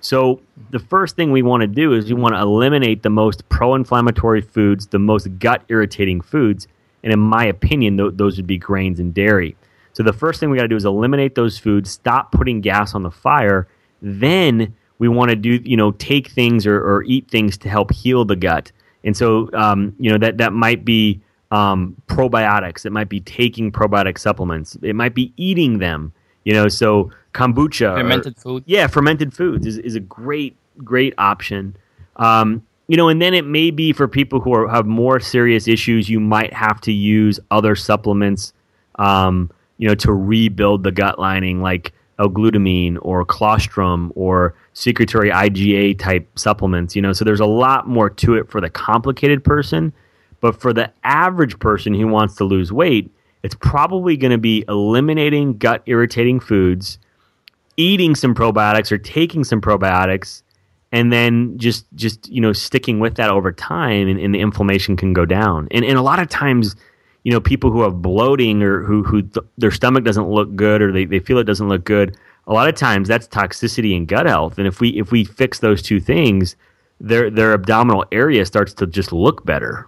So 0.06 0.40
the 0.70 0.78
first 0.78 1.16
thing 1.16 1.32
we 1.32 1.42
want 1.42 1.62
to 1.62 1.68
do 1.68 1.94
is 1.94 2.06
we 2.06 2.14
want 2.14 2.36
to 2.36 2.40
eliminate 2.40 3.02
the 3.02 3.10
most 3.10 3.50
pro-inflammatory 3.50 4.42
foods, 4.42 4.86
the 4.86 5.00
most 5.00 5.40
gut-irritating 5.40 6.22
foods, 6.22 6.68
and 7.04 7.12
in 7.12 7.20
my 7.20 7.46
opinion, 7.46 7.98
th- 7.98 8.12
those 8.14 8.38
would 8.38 8.46
be 8.46 8.60
grains 8.60 9.00
and 9.00 9.16
dairy. 9.16 9.58
So 9.94 10.04
the 10.04 10.14
first 10.14 10.40
thing 10.40 10.52
we 10.52 10.58
got 10.58 10.62
to 10.62 10.68
do 10.68 10.76
is 10.76 10.86
eliminate 10.86 11.34
those 11.34 11.58
foods, 11.58 11.90
stop 11.90 12.32
putting 12.32 12.62
gas 12.62 12.94
on 12.94 13.02
the 13.02 13.10
fire. 13.10 13.68
Then 14.00 14.76
we 15.00 15.08
want 15.08 15.32
to 15.32 15.36
do, 15.36 15.60
you 15.64 15.76
know, 15.76 15.90
take 15.94 16.28
things 16.28 16.68
or, 16.68 16.78
or, 16.78 17.02
eat 17.06 17.28
things 17.28 17.58
to 17.58 17.70
help 17.70 17.92
heal 17.92 18.26
the 18.26 18.36
gut. 18.36 18.72
And 19.04 19.18
so, 19.18 19.50
um, 19.54 19.96
you 19.98 20.12
know, 20.12 20.20
that 20.20 20.38
that 20.38 20.54
might 20.54 20.86
be 20.86 21.20
um, 21.50 21.96
probiotics. 22.06 22.86
It 22.86 22.92
might 22.92 23.10
be 23.10 23.22
taking 23.22 23.72
probiotic 23.72 24.20
supplements. 24.20 24.78
It 24.84 24.96
might 24.96 25.16
be 25.16 25.34
eating 25.36 25.80
them. 25.80 26.14
You 26.46 26.54
know, 26.54 26.68
so 26.70 27.12
kombucha, 27.34 27.98
fermented 27.98 28.38
or, 28.38 28.42
food. 28.42 28.64
Yeah, 28.66 28.88
fermented 28.88 29.34
foods 29.34 29.68
is, 29.68 29.78
is 29.78 29.96
a 29.96 30.00
great 30.00 30.56
great 30.84 31.14
option. 31.18 31.76
Um, 32.16 32.64
you 32.88 32.98
know, 32.98 33.10
and 33.10 33.22
then 33.22 33.34
it 33.34 33.46
may 33.46 33.72
be 33.72 33.94
for 33.94 34.08
people 34.08 34.40
who 34.40 34.54
are, 34.54 34.68
have 34.68 34.86
more 34.86 35.20
serious 35.20 35.68
issues. 35.68 36.08
You 36.08 36.20
might 36.20 36.54
have 36.54 36.80
to 36.82 36.92
use 36.92 37.40
other 37.50 37.76
supplements, 37.76 38.54
um, 38.96 39.52
you 39.78 39.88
know, 39.88 39.96
to 39.96 40.14
rebuild 40.14 40.84
the 40.84 40.92
gut 40.92 41.18
lining, 41.18 41.62
like 41.62 41.94
L-glutamine 42.20 42.98
or 43.02 43.26
colostrum 43.26 44.14
or 44.16 44.56
secretory 44.74 45.32
IgA 45.32 45.98
type 45.98 46.28
supplements. 46.38 46.96
You 46.96 47.02
know, 47.02 47.12
so 47.12 47.26
there's 47.26 47.40
a 47.40 47.46
lot 47.46 47.88
more 47.88 48.10
to 48.10 48.36
it 48.36 48.50
for 48.50 48.62
the 48.62 48.70
complicated 48.70 49.44
person, 49.44 49.92
but 50.40 50.60
for 50.60 50.72
the 50.72 50.92
average 51.04 51.58
person 51.60 51.94
who 51.94 52.08
wants 52.08 52.36
to 52.36 52.44
lose 52.44 52.72
weight, 52.72 53.12
it's 53.46 53.56
probably 53.56 54.18
going 54.18 54.32
to 54.32 54.40
be 54.40 54.66
eliminating 54.68 55.56
gut 55.58 55.84
irritating 55.86 56.40
foods 56.40 56.98
eating 57.78 58.16
some 58.16 58.34
probiotics 58.34 58.92
or 58.92 58.98
taking 58.98 59.44
some 59.44 59.62
probiotics 59.62 60.42
and 60.92 61.14
then 61.14 61.56
just 61.58 61.86
just 61.94 62.28
you 62.28 62.42
know 62.42 62.54
sticking 62.54 63.00
with 63.00 63.16
that 63.16 63.30
over 63.30 63.52
time 63.52 64.08
and, 64.08 64.20
and 64.20 64.34
the 64.34 64.40
inflammation 64.40 64.98
can 64.98 65.14
go 65.14 65.26
down. 65.26 65.68
And 65.70 65.86
and 65.86 65.96
a 65.98 66.02
lot 66.02 66.20
of 66.20 66.28
times 66.28 66.76
you 67.24 67.32
know 67.32 67.40
people 67.40 67.72
who 67.72 67.84
have 67.84 68.02
bloating 68.02 68.64
or 68.64 68.84
who 68.84 69.04
who 69.04 69.22
th- 69.22 69.46
their 69.60 69.72
stomach 69.72 70.04
doesn't 70.04 70.28
look 70.28 70.56
good 70.56 70.82
or 70.82 70.92
they, 70.92 71.06
they 71.06 71.20
feel 71.20 71.38
it 71.38 71.44
doesn't 71.44 71.70
look 71.70 71.84
good 71.84 72.18
a 72.48 72.54
lot 72.54 72.68
of 72.68 72.76
times 72.76 73.08
that's 73.08 73.28
toxicity 73.28 73.96
and 73.96 74.08
gut 74.08 74.26
health. 74.26 74.58
And 74.58 74.66
if 74.66 74.80
we 74.80 74.90
if 74.90 75.12
we 75.12 75.24
fix 75.24 75.60
those 75.60 75.84
two 75.84 76.00
things 76.00 76.56
their 77.00 77.30
their 77.30 77.54
abdominal 77.54 78.06
area 78.12 78.44
starts 78.44 78.74
to 78.74 78.88
just 78.88 79.12
look 79.12 79.46
better 79.46 79.88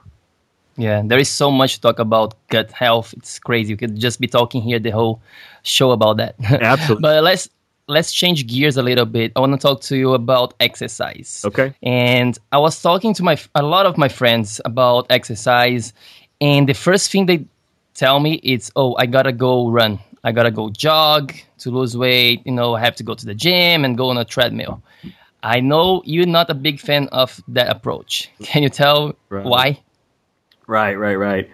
yeah, 0.78 1.02
there 1.04 1.20
is 1.20 1.30
so 1.30 1.52
much 1.52 1.76
to 1.76 1.82
talk 1.82 2.00
about 2.00 2.36
gut 2.50 2.72
health. 2.72 3.14
It's 3.18 3.40
crazy. 3.40 3.74
We 3.74 3.78
could 3.78 3.98
just 3.98 4.20
be 4.20 4.28
talking 4.28 4.62
here 4.62 4.80
the 4.80 4.92
whole 4.92 5.22
show 5.64 5.92
about 5.92 6.18
that. 6.18 6.36
Absolutely. 6.44 7.02
but 7.02 7.24
let's 7.24 7.50
let's 7.88 8.14
change 8.14 8.46
gears 8.48 8.78
a 8.78 8.84
little 8.84 9.06
bit. 9.06 9.32
I 9.36 9.40
want 9.40 9.54
to 9.54 9.58
talk 9.58 9.82
to 9.82 9.98
you 9.98 10.14
about 10.14 10.54
exercise. 10.60 11.44
Okay. 11.46 11.74
And 11.82 12.38
I 12.52 12.60
was 12.60 12.82
talking 12.82 13.14
to 13.16 13.24
my 13.24 13.38
a 13.56 13.64
lot 13.64 13.86
of 13.86 13.98
my 13.98 14.08
friends 14.08 14.62
about 14.66 15.08
exercise, 15.10 15.94
and 16.40 16.70
the 16.70 16.74
first 16.74 17.12
thing 17.12 17.26
they 17.26 17.46
tell 17.96 18.20
me 18.20 18.36
is, 18.44 18.72
"Oh, 18.76 18.96
I 18.98 19.08
gotta 19.08 19.32
go 19.32 19.70
run. 19.70 20.00
I 20.24 20.32
gotta 20.32 20.52
go 20.52 20.70
jog 20.70 21.34
to 21.60 21.72
lose 21.72 21.98
weight. 21.98 22.42
You 22.46 22.52
know, 22.52 22.76
I 22.76 22.82
have 22.82 22.96
to 22.98 23.04
go 23.04 23.16
to 23.16 23.26
the 23.26 23.36
gym 23.36 23.84
and 23.84 23.98
go 23.98 24.10
on 24.10 24.18
a 24.18 24.26
treadmill." 24.26 24.82
I 25.44 25.60
know 25.60 26.02
you're 26.04 26.26
not 26.26 26.50
a 26.50 26.56
big 26.56 26.80
fan 26.80 27.08
of 27.10 27.40
that 27.48 27.70
approach. 27.70 28.30
Can 28.44 28.64
you 28.64 28.70
tell 28.70 29.16
right. 29.30 29.46
why? 29.46 29.80
Right, 30.68 30.96
right, 30.96 31.16
right. 31.16 31.50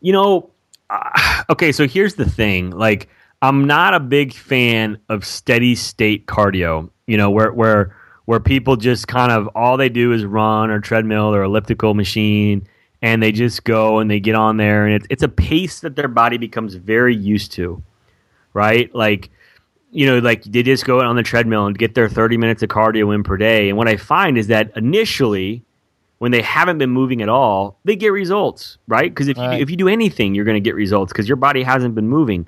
You 0.00 0.12
know, 0.12 0.50
uh, 0.90 1.42
okay, 1.50 1.72
so 1.72 1.88
here's 1.88 2.14
the 2.14 2.28
thing. 2.28 2.70
Like, 2.70 3.08
I'm 3.42 3.66
not 3.66 3.94
a 3.94 4.00
big 4.00 4.34
fan 4.34 4.98
of 5.08 5.24
steady 5.24 5.74
state 5.74 6.26
cardio. 6.26 6.90
You 7.06 7.16
know, 7.16 7.30
where 7.30 7.52
where 7.52 7.96
where 8.26 8.38
people 8.38 8.76
just 8.76 9.08
kind 9.08 9.32
of 9.32 9.48
all 9.54 9.76
they 9.76 9.88
do 9.88 10.12
is 10.12 10.24
run 10.24 10.70
or 10.70 10.78
treadmill 10.80 11.34
or 11.34 11.42
elliptical 11.42 11.94
machine, 11.94 12.68
and 13.02 13.22
they 13.22 13.32
just 13.32 13.64
go 13.64 13.98
and 13.98 14.10
they 14.10 14.20
get 14.20 14.34
on 14.34 14.58
there, 14.58 14.86
and 14.86 14.94
it's 14.94 15.06
it's 15.10 15.22
a 15.22 15.28
pace 15.28 15.80
that 15.80 15.96
their 15.96 16.08
body 16.08 16.36
becomes 16.36 16.74
very 16.74 17.16
used 17.16 17.52
to, 17.52 17.82
right? 18.52 18.94
Like, 18.94 19.30
you 19.90 20.06
know, 20.06 20.18
like 20.18 20.44
they 20.44 20.62
just 20.62 20.84
go 20.84 21.00
on 21.00 21.16
the 21.16 21.22
treadmill 21.22 21.66
and 21.66 21.76
get 21.76 21.94
their 21.94 22.08
30 22.08 22.36
minutes 22.36 22.62
of 22.62 22.68
cardio 22.68 23.14
in 23.14 23.22
per 23.22 23.36
day. 23.36 23.70
And 23.70 23.78
what 23.78 23.88
I 23.88 23.96
find 23.96 24.36
is 24.36 24.48
that 24.48 24.70
initially, 24.76 25.64
when 26.20 26.32
they 26.32 26.42
haven't 26.42 26.76
been 26.76 26.90
moving 26.90 27.22
at 27.22 27.30
all, 27.30 27.78
they 27.84 27.96
get 27.96 28.08
results, 28.08 28.76
right? 28.86 29.10
Because 29.10 29.28
if 29.28 29.38
you 29.38 29.50
if 29.52 29.70
you 29.70 29.76
do 29.76 29.88
anything, 29.88 30.34
you're 30.34 30.44
going 30.44 30.54
to 30.54 30.60
get 30.60 30.74
results 30.74 31.12
because 31.12 31.26
your 31.26 31.36
body 31.36 31.62
hasn't 31.62 31.94
been 31.94 32.08
moving. 32.08 32.46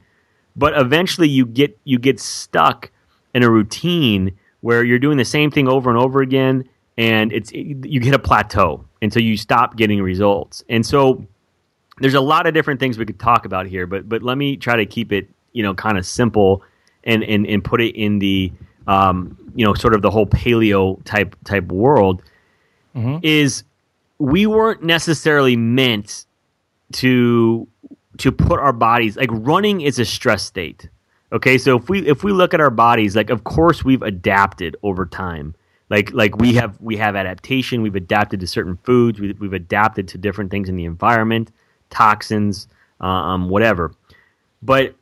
But 0.55 0.79
eventually 0.79 1.29
you 1.29 1.47
get 1.47 1.79
you 1.85 1.99
get 1.99 2.21
stuck 2.21 2.91
in 3.35 3.43
a 3.43 3.51
routine 3.51 4.33
where 4.61 4.85
you're 4.85 4.99
doing 4.99 5.17
the 5.17 5.25
same 5.25 5.51
thing 5.51 5.69
over 5.69 5.89
and 5.89 5.99
over 5.99 6.21
again 6.21 6.69
and 6.99 7.33
it's 7.33 7.51
you 7.53 8.01
hit 8.01 8.13
a 8.13 8.19
plateau 8.19 8.85
until 9.01 9.23
you 9.23 9.39
stop 9.39 9.77
getting 9.77 10.03
results. 10.03 10.63
And 10.69 10.85
so 10.85 11.27
there's 11.99 12.13
a 12.13 12.21
lot 12.21 12.47
of 12.47 12.53
different 12.53 12.79
things 12.79 12.99
we 12.99 13.07
could 13.07 13.19
talk 13.19 13.47
about 13.47 13.67
here 13.67 13.87
but 13.87 14.09
but 14.09 14.23
let 14.23 14.37
me 14.37 14.57
try 14.57 14.77
to 14.77 14.85
keep 14.85 15.13
it 15.13 15.29
you 15.53 15.63
know 15.63 15.75
kind 15.75 15.97
of 15.97 16.05
simple 16.05 16.63
and 17.05 17.23
and, 17.25 17.47
and 17.47 17.65
put 17.65 17.81
it 17.81 17.95
in 17.97 18.19
the 18.19 18.53
um, 18.87 19.37
you 19.55 19.65
know 19.65 19.73
sort 19.75 19.95
of 19.95 20.03
the 20.03 20.11
whole 20.11 20.27
paleo 20.27 21.03
type 21.05 21.37
type 21.45 21.65
world 21.73 22.23
mm-hmm. 22.95 23.19
is 23.23 23.65
we 24.19 24.47
weren't 24.47 24.83
necessarily 24.83 25.57
meant 25.57 26.27
to 26.93 27.67
to 28.19 28.31
put 28.31 28.61
our 28.61 28.73
bodies 28.73 29.17
like 29.17 29.31
running 29.33 29.81
is 29.81 29.99
a 29.99 30.05
stress 30.05 30.43
state. 30.45 30.89
Okay, 31.33 31.57
so 31.57 31.77
if 31.77 31.89
we 31.89 32.07
if 32.07 32.23
we 32.23 32.33
look 32.33 32.53
at 32.53 32.61
our 32.61 32.71
bodies, 32.71 33.17
like 33.17 33.31
of 33.31 33.45
course 33.45 33.85
we've 33.85 34.03
adapted 34.03 34.77
over 34.83 35.07
time. 35.07 35.55
Like 35.89 36.13
like 36.13 36.37
we 36.39 36.55
have 36.55 36.81
we 36.81 36.97
have 36.97 37.17
adaptation. 37.17 37.83
We've 37.83 37.97
adapted 37.97 38.41
to 38.41 38.47
certain 38.47 38.79
foods. 38.85 39.21
We, 39.21 39.29
have 39.29 39.53
adapted 39.53 40.09
to 40.09 40.19
different 40.19 40.51
things 40.51 40.69
in 40.69 40.77
the 40.77 40.85
environment, 40.87 41.51
toxins, 41.91 42.67
um, 43.01 43.49
whatever. 43.49 43.93
But 44.63 44.95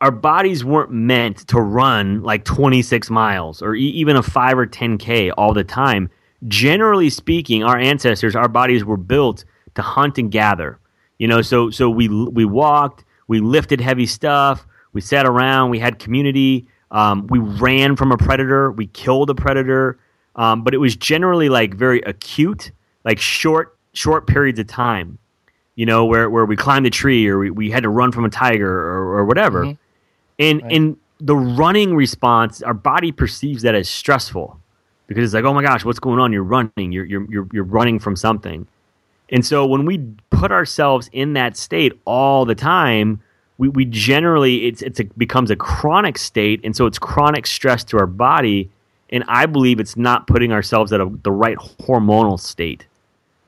our 0.00 0.10
bodies 0.10 0.64
weren't 0.64 0.90
meant 0.90 1.46
to 1.48 1.60
run 1.60 2.22
like 2.22 2.44
26 2.44 3.10
miles 3.10 3.60
or 3.60 3.74
e- 3.74 3.90
even 3.90 4.16
a 4.16 4.22
5 4.22 4.58
or 4.58 4.66
10k 4.66 5.32
all 5.36 5.52
the 5.52 5.64
time. 5.64 6.08
Generally 6.48 7.10
speaking, 7.10 7.62
our 7.62 7.78
ancestors, 7.78 8.34
our 8.34 8.48
bodies 8.48 8.84
were 8.84 8.96
built 8.96 9.44
to 9.74 9.82
hunt 9.82 10.18
and 10.18 10.30
gather. 10.30 10.78
You 11.18 11.28
know, 11.28 11.42
so 11.42 11.70
so 11.70 11.90
we 11.90 12.08
we 12.08 12.44
walked, 12.44 13.04
we 13.28 13.40
lifted 13.40 13.80
heavy 13.80 14.06
stuff, 14.06 14.66
we 14.92 15.00
sat 15.00 15.26
around, 15.26 15.70
we 15.70 15.78
had 15.78 15.98
community, 15.98 16.66
um, 16.90 17.26
we 17.28 17.38
ran 17.38 17.96
from 17.96 18.10
a 18.10 18.16
predator, 18.16 18.72
we 18.72 18.86
killed 18.88 19.30
a 19.30 19.34
predator, 19.34 19.98
um, 20.36 20.64
but 20.64 20.74
it 20.74 20.78
was 20.78 20.96
generally 20.96 21.48
like 21.48 21.74
very 21.74 22.00
acute, 22.02 22.72
like 23.04 23.18
short 23.18 23.76
short 23.92 24.26
periods 24.26 24.58
of 24.58 24.66
time. 24.66 25.18
You 25.74 25.86
know, 25.86 26.04
where 26.04 26.28
where 26.28 26.44
we 26.44 26.56
climbed 26.56 26.86
a 26.86 26.90
tree 26.90 27.26
or 27.28 27.38
we, 27.38 27.50
we 27.50 27.70
had 27.70 27.82
to 27.84 27.88
run 27.88 28.12
from 28.12 28.24
a 28.24 28.30
tiger 28.30 28.70
or, 28.70 29.18
or 29.18 29.24
whatever, 29.24 29.64
mm-hmm. 29.64 29.74
and 30.38 30.62
right. 30.62 30.72
and 30.72 30.96
the 31.20 31.36
running 31.36 31.94
response, 31.94 32.62
our 32.62 32.74
body 32.74 33.12
perceives 33.12 33.62
that 33.62 33.74
as 33.74 33.88
stressful 33.88 34.59
because 35.10 35.24
it's 35.24 35.34
like, 35.34 35.42
oh 35.42 35.52
my 35.52 35.62
gosh, 35.62 35.84
what's 35.84 35.98
going 35.98 36.20
on? 36.20 36.32
You're 36.32 36.44
running, 36.44 36.92
you're 36.92 37.04
you're 37.04 37.26
you're, 37.28 37.48
you're 37.52 37.64
running 37.64 37.98
from 37.98 38.14
something. 38.14 38.64
And 39.30 39.44
so 39.44 39.66
when 39.66 39.84
we 39.84 39.98
put 40.30 40.52
ourselves 40.52 41.10
in 41.12 41.32
that 41.32 41.56
state 41.56 42.00
all 42.04 42.44
the 42.44 42.54
time, 42.54 43.20
we, 43.58 43.68
we 43.70 43.86
generally 43.86 44.66
it's 44.66 44.82
it's 44.82 45.00
a, 45.00 45.04
becomes 45.18 45.50
a 45.50 45.56
chronic 45.56 46.16
state, 46.16 46.60
and 46.62 46.76
so 46.76 46.86
it's 46.86 46.96
chronic 46.96 47.48
stress 47.48 47.82
to 47.84 47.98
our 47.98 48.06
body. 48.06 48.70
And 49.10 49.24
I 49.26 49.46
believe 49.46 49.80
it's 49.80 49.96
not 49.96 50.28
putting 50.28 50.52
ourselves 50.52 50.92
at 50.92 51.00
a, 51.00 51.10
the 51.24 51.32
right 51.32 51.58
hormonal 51.58 52.38
state. 52.38 52.86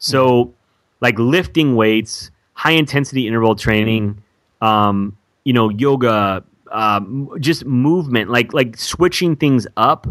So, 0.00 0.46
mm-hmm. 0.46 0.52
like 1.00 1.16
lifting 1.20 1.76
weights, 1.76 2.32
high 2.54 2.72
intensity 2.72 3.28
interval 3.28 3.54
training, 3.54 4.20
um, 4.60 5.16
you 5.44 5.52
know, 5.52 5.68
yoga, 5.68 6.42
um, 6.72 7.30
just 7.38 7.64
movement, 7.64 8.30
like 8.30 8.52
like 8.52 8.76
switching 8.76 9.36
things 9.36 9.68
up, 9.76 10.08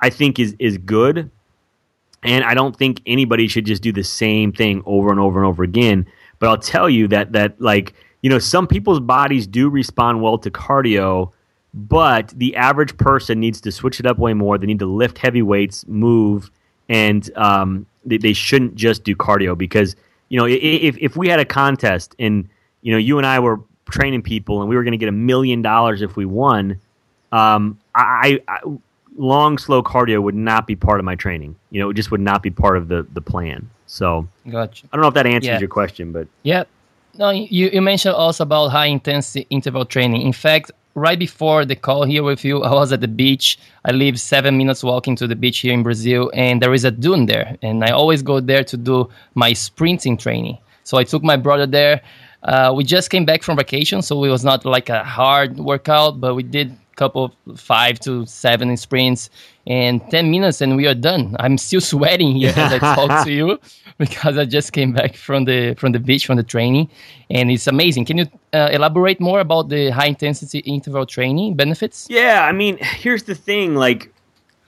I 0.00 0.10
think 0.10 0.38
is 0.38 0.54
is 0.58 0.78
good. 0.78 1.30
And 2.22 2.42
I 2.42 2.54
don't 2.54 2.74
think 2.74 3.02
anybody 3.06 3.48
should 3.48 3.66
just 3.66 3.82
do 3.82 3.92
the 3.92 4.02
same 4.02 4.50
thing 4.50 4.82
over 4.86 5.10
and 5.10 5.20
over 5.20 5.38
and 5.38 5.46
over 5.46 5.62
again. 5.62 6.06
But 6.38 6.48
I'll 6.48 6.58
tell 6.58 6.88
you 6.88 7.08
that 7.08 7.32
that 7.32 7.60
like 7.60 7.94
you 8.22 8.30
know 8.30 8.38
some 8.38 8.66
people's 8.66 9.00
bodies 9.00 9.46
do 9.46 9.68
respond 9.68 10.22
well 10.22 10.38
to 10.38 10.50
cardio, 10.50 11.32
but 11.74 12.32
the 12.36 12.56
average 12.56 12.96
person 12.96 13.40
needs 13.40 13.60
to 13.62 13.72
switch 13.72 14.00
it 14.00 14.06
up 14.06 14.18
way 14.18 14.32
more. 14.34 14.58
They 14.58 14.66
need 14.66 14.78
to 14.78 14.86
lift 14.86 15.18
heavy 15.18 15.42
weights, 15.42 15.86
move, 15.86 16.50
and 16.88 17.28
um, 17.36 17.86
they, 18.04 18.18
they 18.18 18.32
shouldn't 18.32 18.74
just 18.74 19.04
do 19.04 19.14
cardio 19.14 19.56
because 19.56 19.96
you 20.28 20.38
know 20.38 20.46
if 20.46 20.96
if 20.98 21.16
we 21.16 21.28
had 21.28 21.40
a 21.40 21.44
contest 21.44 22.14
and 22.18 22.48
you 22.82 22.92
know 22.92 22.98
you 22.98 23.18
and 23.18 23.26
I 23.26 23.38
were 23.40 23.60
training 23.90 24.22
people 24.22 24.60
and 24.60 24.68
we 24.68 24.76
were 24.76 24.82
going 24.82 24.92
to 24.92 24.98
get 24.98 25.08
a 25.08 25.12
million 25.12 25.62
dollars 25.62 26.02
if 26.02 26.16
we 26.16 26.24
won, 26.24 26.80
um, 27.32 27.78
I, 27.94 28.40
I, 28.48 28.60
long 29.16 29.58
slow 29.58 29.82
cardio 29.82 30.22
would 30.22 30.34
not 30.34 30.66
be 30.66 30.76
part 30.76 30.98
of 30.98 31.04
my 31.04 31.14
training. 31.14 31.56
You 31.70 31.80
know, 31.80 31.90
it 31.90 31.94
just 31.94 32.10
would 32.10 32.20
not 32.20 32.42
be 32.42 32.50
part 32.50 32.76
of 32.76 32.88
the 32.88 33.06
the 33.12 33.20
plan. 33.20 33.70
So, 33.86 34.26
gotcha. 34.50 34.86
I 34.92 34.96
don't 34.96 35.02
know 35.02 35.08
if 35.08 35.14
that 35.14 35.26
answers 35.26 35.48
yeah. 35.48 35.58
your 35.58 35.68
question, 35.68 36.12
but 36.12 36.26
yeah. 36.42 36.64
No, 37.16 37.30
you, 37.30 37.70
you 37.72 37.80
mentioned 37.80 38.16
also 38.16 38.42
about 38.42 38.68
high 38.68 38.86
intensity 38.86 39.46
interval 39.48 39.84
training. 39.84 40.22
In 40.22 40.32
fact, 40.32 40.72
right 40.94 41.18
before 41.18 41.64
the 41.64 41.76
call 41.76 42.04
here 42.04 42.24
with 42.24 42.44
you, 42.44 42.62
I 42.62 42.72
was 42.72 42.92
at 42.92 43.00
the 43.00 43.08
beach. 43.08 43.58
I 43.84 43.92
live 43.92 44.18
seven 44.18 44.56
minutes 44.56 44.82
walking 44.82 45.14
to 45.16 45.28
the 45.28 45.36
beach 45.36 45.58
here 45.58 45.72
in 45.72 45.84
Brazil, 45.84 46.30
and 46.34 46.60
there 46.60 46.74
is 46.74 46.84
a 46.84 46.90
dune 46.90 47.26
there. 47.26 47.56
And 47.62 47.84
I 47.84 47.90
always 47.90 48.22
go 48.22 48.40
there 48.40 48.64
to 48.64 48.76
do 48.76 49.08
my 49.34 49.52
sprinting 49.52 50.16
training. 50.16 50.58
So 50.82 50.98
I 50.98 51.04
took 51.04 51.22
my 51.22 51.36
brother 51.36 51.66
there. 51.66 52.00
Uh, 52.42 52.72
we 52.76 52.84
just 52.84 53.10
came 53.10 53.24
back 53.24 53.42
from 53.42 53.56
vacation, 53.56 54.02
so 54.02 54.22
it 54.24 54.28
was 54.28 54.44
not 54.44 54.64
like 54.64 54.88
a 54.88 55.02
hard 55.04 55.56
workout, 55.58 56.20
but 56.20 56.34
we 56.34 56.42
did 56.42 56.76
couple 56.96 57.34
five 57.56 57.98
to 58.00 58.26
seven 58.26 58.76
sprints 58.76 59.30
and 59.66 60.00
10 60.10 60.30
minutes 60.30 60.60
and 60.60 60.76
we 60.76 60.86
are 60.86 60.94
done. 60.94 61.36
I'm 61.38 61.58
still 61.58 61.80
sweating 61.92 62.36
here 62.36 62.52
as 62.56 62.72
I 62.72 62.78
talk 62.78 63.24
to 63.24 63.32
you 63.32 63.58
because 63.98 64.36
I 64.38 64.44
just 64.44 64.72
came 64.72 64.92
back 64.92 65.14
from 65.14 65.44
the 65.44 65.74
from 65.74 65.92
the 65.92 66.00
beach 66.00 66.26
from 66.26 66.36
the 66.36 66.42
training 66.42 66.90
and 67.30 67.50
it's 67.50 67.66
amazing. 67.66 68.04
Can 68.06 68.18
you 68.18 68.26
uh, 68.52 68.68
elaborate 68.72 69.20
more 69.20 69.40
about 69.40 69.68
the 69.68 69.90
high 69.90 70.06
intensity 70.06 70.58
interval 70.60 71.06
training 71.06 71.54
benefits? 71.54 72.06
Yeah, 72.10 72.46
I 72.48 72.52
mean, 72.52 72.78
here's 72.80 73.24
the 73.24 73.34
thing 73.34 73.76
like 73.76 74.12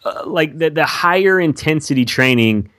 uh, 0.04 0.22
like 0.26 0.58
the 0.58 0.70
the 0.70 0.86
higher 0.86 1.40
intensity 1.40 2.04
training 2.04 2.70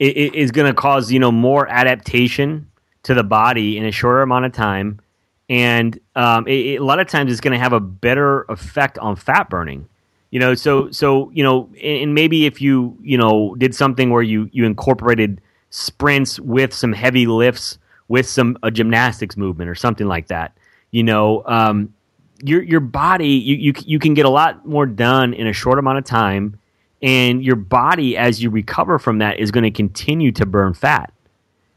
is 0.00 0.50
going 0.50 0.66
to 0.66 0.74
cause, 0.74 1.10
you 1.10 1.18
know, 1.18 1.32
more 1.32 1.68
adaptation 1.68 2.68
to 3.04 3.14
the 3.14 3.22
body 3.22 3.78
in 3.78 3.84
a 3.84 3.92
shorter 3.92 4.22
amount 4.22 4.44
of 4.44 4.52
time, 4.52 5.00
and 5.48 5.98
um, 6.16 6.46
it, 6.46 6.66
it, 6.66 6.80
a 6.80 6.84
lot 6.84 7.00
of 7.00 7.06
times 7.06 7.30
it's 7.30 7.40
going 7.40 7.52
to 7.52 7.58
have 7.58 7.72
a 7.72 7.80
better 7.80 8.42
effect 8.48 8.98
on 8.98 9.16
fat 9.16 9.50
burning. 9.50 9.88
You 10.30 10.40
know, 10.40 10.54
so 10.54 10.90
so 10.90 11.30
you 11.32 11.44
know, 11.44 11.70
and 11.82 12.14
maybe 12.14 12.46
if 12.46 12.60
you 12.60 12.98
you 13.02 13.16
know 13.16 13.54
did 13.56 13.74
something 13.74 14.10
where 14.10 14.22
you 14.22 14.48
you 14.52 14.64
incorporated 14.64 15.40
sprints 15.70 16.40
with 16.40 16.72
some 16.72 16.92
heavy 16.92 17.26
lifts 17.26 17.78
with 18.08 18.28
some 18.28 18.56
a 18.62 18.70
gymnastics 18.70 19.36
movement 19.36 19.70
or 19.70 19.74
something 19.74 20.06
like 20.06 20.28
that, 20.28 20.56
you 20.90 21.02
know, 21.02 21.42
um, 21.46 21.94
your 22.42 22.62
your 22.62 22.80
body 22.80 23.28
you, 23.28 23.56
you 23.56 23.72
you 23.84 23.98
can 23.98 24.14
get 24.14 24.26
a 24.26 24.30
lot 24.30 24.66
more 24.66 24.86
done 24.86 25.34
in 25.34 25.46
a 25.46 25.52
short 25.52 25.78
amount 25.78 25.98
of 25.98 26.04
time, 26.04 26.58
and 27.02 27.44
your 27.44 27.56
body 27.56 28.16
as 28.16 28.42
you 28.42 28.50
recover 28.50 28.98
from 28.98 29.18
that 29.18 29.38
is 29.38 29.50
going 29.50 29.64
to 29.64 29.70
continue 29.70 30.32
to 30.32 30.46
burn 30.46 30.74
fat. 30.74 31.12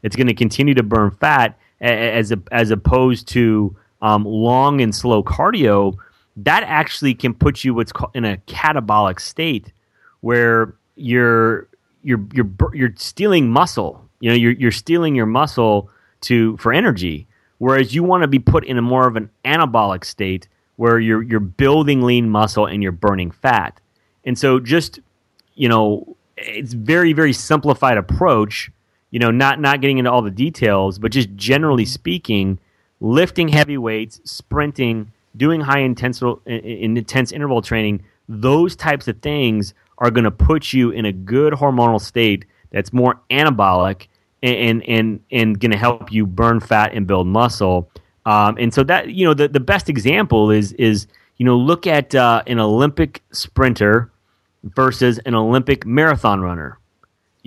It's 0.02 0.16
going 0.16 0.26
to 0.28 0.34
continue 0.34 0.74
to 0.74 0.82
burn 0.82 1.10
fat 1.10 1.57
as 1.80 2.32
a, 2.32 2.38
as 2.50 2.70
opposed 2.70 3.28
to 3.28 3.76
um, 4.02 4.24
long 4.24 4.80
and 4.80 4.94
slow 4.94 5.22
cardio. 5.22 5.96
That 6.36 6.62
actually 6.64 7.14
can 7.14 7.34
put 7.34 7.64
you 7.64 7.74
what's 7.74 7.92
called 7.92 8.12
in 8.14 8.24
a 8.24 8.36
catabolic 8.46 9.20
state 9.20 9.72
where 10.20 10.74
you're 10.96 11.68
you're 12.02 12.24
you're 12.32 12.50
you're 12.74 12.92
stealing 12.96 13.50
muscle. 13.50 14.04
You 14.20 14.30
know, 14.30 14.36
you're 14.36 14.52
you're 14.52 14.72
stealing 14.72 15.14
your 15.14 15.26
muscle 15.26 15.90
to 16.22 16.56
for 16.58 16.72
energy. 16.72 17.26
Whereas 17.58 17.92
you 17.92 18.04
want 18.04 18.22
to 18.22 18.28
be 18.28 18.38
put 18.38 18.64
in 18.64 18.78
a 18.78 18.82
more 18.82 19.08
of 19.08 19.16
an 19.16 19.30
anabolic 19.44 20.04
state 20.04 20.46
where 20.76 21.00
you're 21.00 21.22
you're 21.22 21.40
building 21.40 22.02
lean 22.02 22.30
muscle 22.30 22.66
and 22.66 22.82
you're 22.82 22.92
burning 22.92 23.32
fat. 23.32 23.80
And 24.24 24.38
so 24.38 24.60
just 24.60 25.00
you 25.54 25.68
know, 25.68 26.16
it's 26.36 26.72
very 26.72 27.12
very 27.12 27.32
simplified 27.32 27.98
approach 27.98 28.70
you 29.10 29.18
know, 29.18 29.30
not 29.30 29.60
not 29.60 29.80
getting 29.80 29.98
into 29.98 30.10
all 30.10 30.22
the 30.22 30.30
details, 30.30 30.98
but 30.98 31.12
just 31.12 31.34
generally 31.34 31.84
speaking, 31.84 32.58
lifting 33.00 33.48
heavy 33.48 33.78
weights, 33.78 34.20
sprinting, 34.24 35.12
doing 35.36 35.60
high 35.60 35.80
intense 35.80 36.22
in 36.46 36.96
intense 36.96 37.32
interval 37.32 37.62
training, 37.62 38.02
those 38.28 38.76
types 38.76 39.08
of 39.08 39.20
things 39.20 39.74
are 39.98 40.10
going 40.10 40.24
to 40.24 40.30
put 40.30 40.72
you 40.72 40.90
in 40.90 41.04
a 41.04 41.12
good 41.12 41.54
hormonal 41.54 42.00
state 42.00 42.44
that's 42.70 42.92
more 42.92 43.20
anabolic 43.30 44.08
and 44.42 44.82
and 44.88 45.20
and 45.30 45.58
going 45.58 45.72
to 45.72 45.78
help 45.78 46.12
you 46.12 46.26
burn 46.26 46.60
fat 46.60 46.92
and 46.94 47.06
build 47.06 47.26
muscle. 47.26 47.90
Um, 48.26 48.56
and 48.58 48.72
so 48.72 48.82
that 48.84 49.10
you 49.10 49.24
know 49.24 49.34
the 49.34 49.48
the 49.48 49.60
best 49.60 49.88
example 49.88 50.50
is 50.50 50.72
is 50.74 51.06
you 51.38 51.46
know 51.46 51.56
look 51.56 51.86
at 51.86 52.14
uh, 52.14 52.42
an 52.46 52.58
Olympic 52.58 53.22
sprinter 53.32 54.10
versus 54.64 55.18
an 55.20 55.34
Olympic 55.34 55.86
marathon 55.86 56.40
runner. 56.40 56.77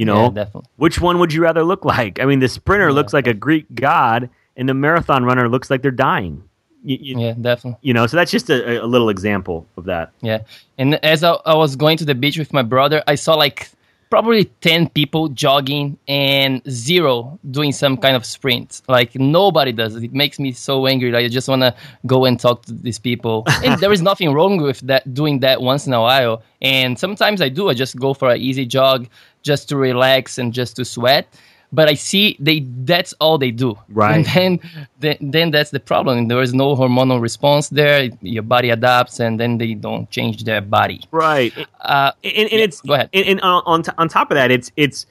You 0.02 0.06
know, 0.06 0.34
yeah, 0.36 0.48
which 0.78 1.00
one 1.00 1.20
would 1.20 1.32
you 1.32 1.44
rather 1.44 1.64
look 1.64 1.86
like? 1.86 2.20
I 2.20 2.26
mean, 2.26 2.40
the 2.40 2.50
sprinter 2.50 2.88
yeah. 2.88 2.96
looks 2.96 3.14
like 3.14 3.28
a 3.28 3.36
Greek 3.36 3.68
god, 3.76 4.32
and 4.58 4.68
the 4.68 4.74
marathon 4.74 5.26
runner 5.26 5.48
looks 5.48 5.70
like 5.70 5.84
they're 5.84 5.92
dying. 5.92 6.44
You, 6.84 6.98
you, 7.00 7.20
yeah, 7.20 7.34
definitely. 7.40 7.78
You 7.84 7.94
know, 7.94 8.08
so 8.08 8.18
that's 8.18 8.32
just 8.32 8.50
a, 8.50 8.84
a 8.84 8.88
little 8.88 9.10
example 9.10 9.68
of 9.78 9.86
that. 9.86 10.12
Yeah, 10.22 10.40
and 10.80 10.96
as 11.06 11.24
I, 11.24 11.34
I 11.46 11.54
was 11.54 11.76
going 11.76 12.00
to 12.00 12.06
the 12.06 12.16
beach 12.16 12.40
with 12.40 12.52
my 12.52 12.64
brother, 12.64 13.04
I 13.06 13.14
saw 13.14 13.36
like 13.36 13.70
probably 14.12 14.46
10 14.60 14.90
people 14.90 15.30
jogging 15.30 15.98
and 16.08 16.62
zero 16.70 17.40
doing 17.50 17.72
some 17.72 17.96
kind 17.96 18.16
of 18.16 18.26
sprint. 18.26 18.82
Like 18.88 19.16
nobody 19.16 19.72
does 19.72 19.96
it. 19.96 20.04
It 20.04 20.14
makes 20.14 20.38
me 20.38 20.52
so 20.52 20.86
angry. 20.86 21.12
Like 21.12 21.26
I 21.26 21.30
just 21.30 21.48
want 21.48 21.62
to 21.62 21.74
go 22.06 22.26
and 22.26 22.40
talk 22.40 22.66
to 22.66 22.74
these 22.74 23.00
people. 23.00 23.46
and 23.64 23.80
there 23.80 23.92
is 23.92 24.02
nothing 24.02 24.34
wrong 24.34 24.58
with 24.58 24.82
that 24.82 25.14
doing 25.14 25.40
that 25.40 25.62
once 25.62 25.88
in 25.88 25.94
a 25.94 26.02
while. 26.02 26.44
And 26.62 27.00
sometimes 27.00 27.42
I 27.42 27.50
do. 27.50 27.70
I 27.70 27.74
just 27.74 27.96
go 27.96 28.14
for 28.14 28.32
an 28.32 28.42
easy 28.42 28.66
jog 28.66 29.08
just 29.44 29.70
to 29.70 29.78
relax 29.78 30.38
and 30.38 30.54
just 30.54 30.76
to 30.76 30.86
sweat 30.86 31.28
but 31.72 31.88
I 31.88 31.94
see 31.94 32.36
they 32.40 32.66
that's 32.84 33.14
all 33.20 33.38
they 33.38 33.52
do. 33.52 33.78
Right. 33.90 34.16
And 34.16 34.26
then, 34.26 34.60
then 35.00 35.18
then 35.22 35.52
that's 35.52 35.72
the 35.72 35.80
problem. 35.80 36.28
There 36.28 36.42
is 36.42 36.54
no 36.54 36.76
hormonal 36.76 37.22
response 37.22 37.70
there. 37.70 38.10
Your 38.22 38.44
body 38.44 38.70
adapts, 38.70 39.20
and 39.20 39.40
then 39.40 39.58
they 39.58 39.74
don't 39.74 40.10
change 40.10 40.44
their 40.44 40.62
body. 40.62 41.02
Right. 41.12 41.54
Uh, 41.80 42.12
and, 42.24 42.34
and 42.34 42.52
yeah, 42.52 42.60
it's 42.60 42.82
go 42.82 42.94
ahead. 42.94 43.10
And, 43.14 43.26
and 43.26 43.42
on 43.42 43.84
on 43.98 44.10
top 44.10 44.32
of 44.32 44.36
that, 44.36 44.52
it's 44.52 44.72
it's 44.76 45.06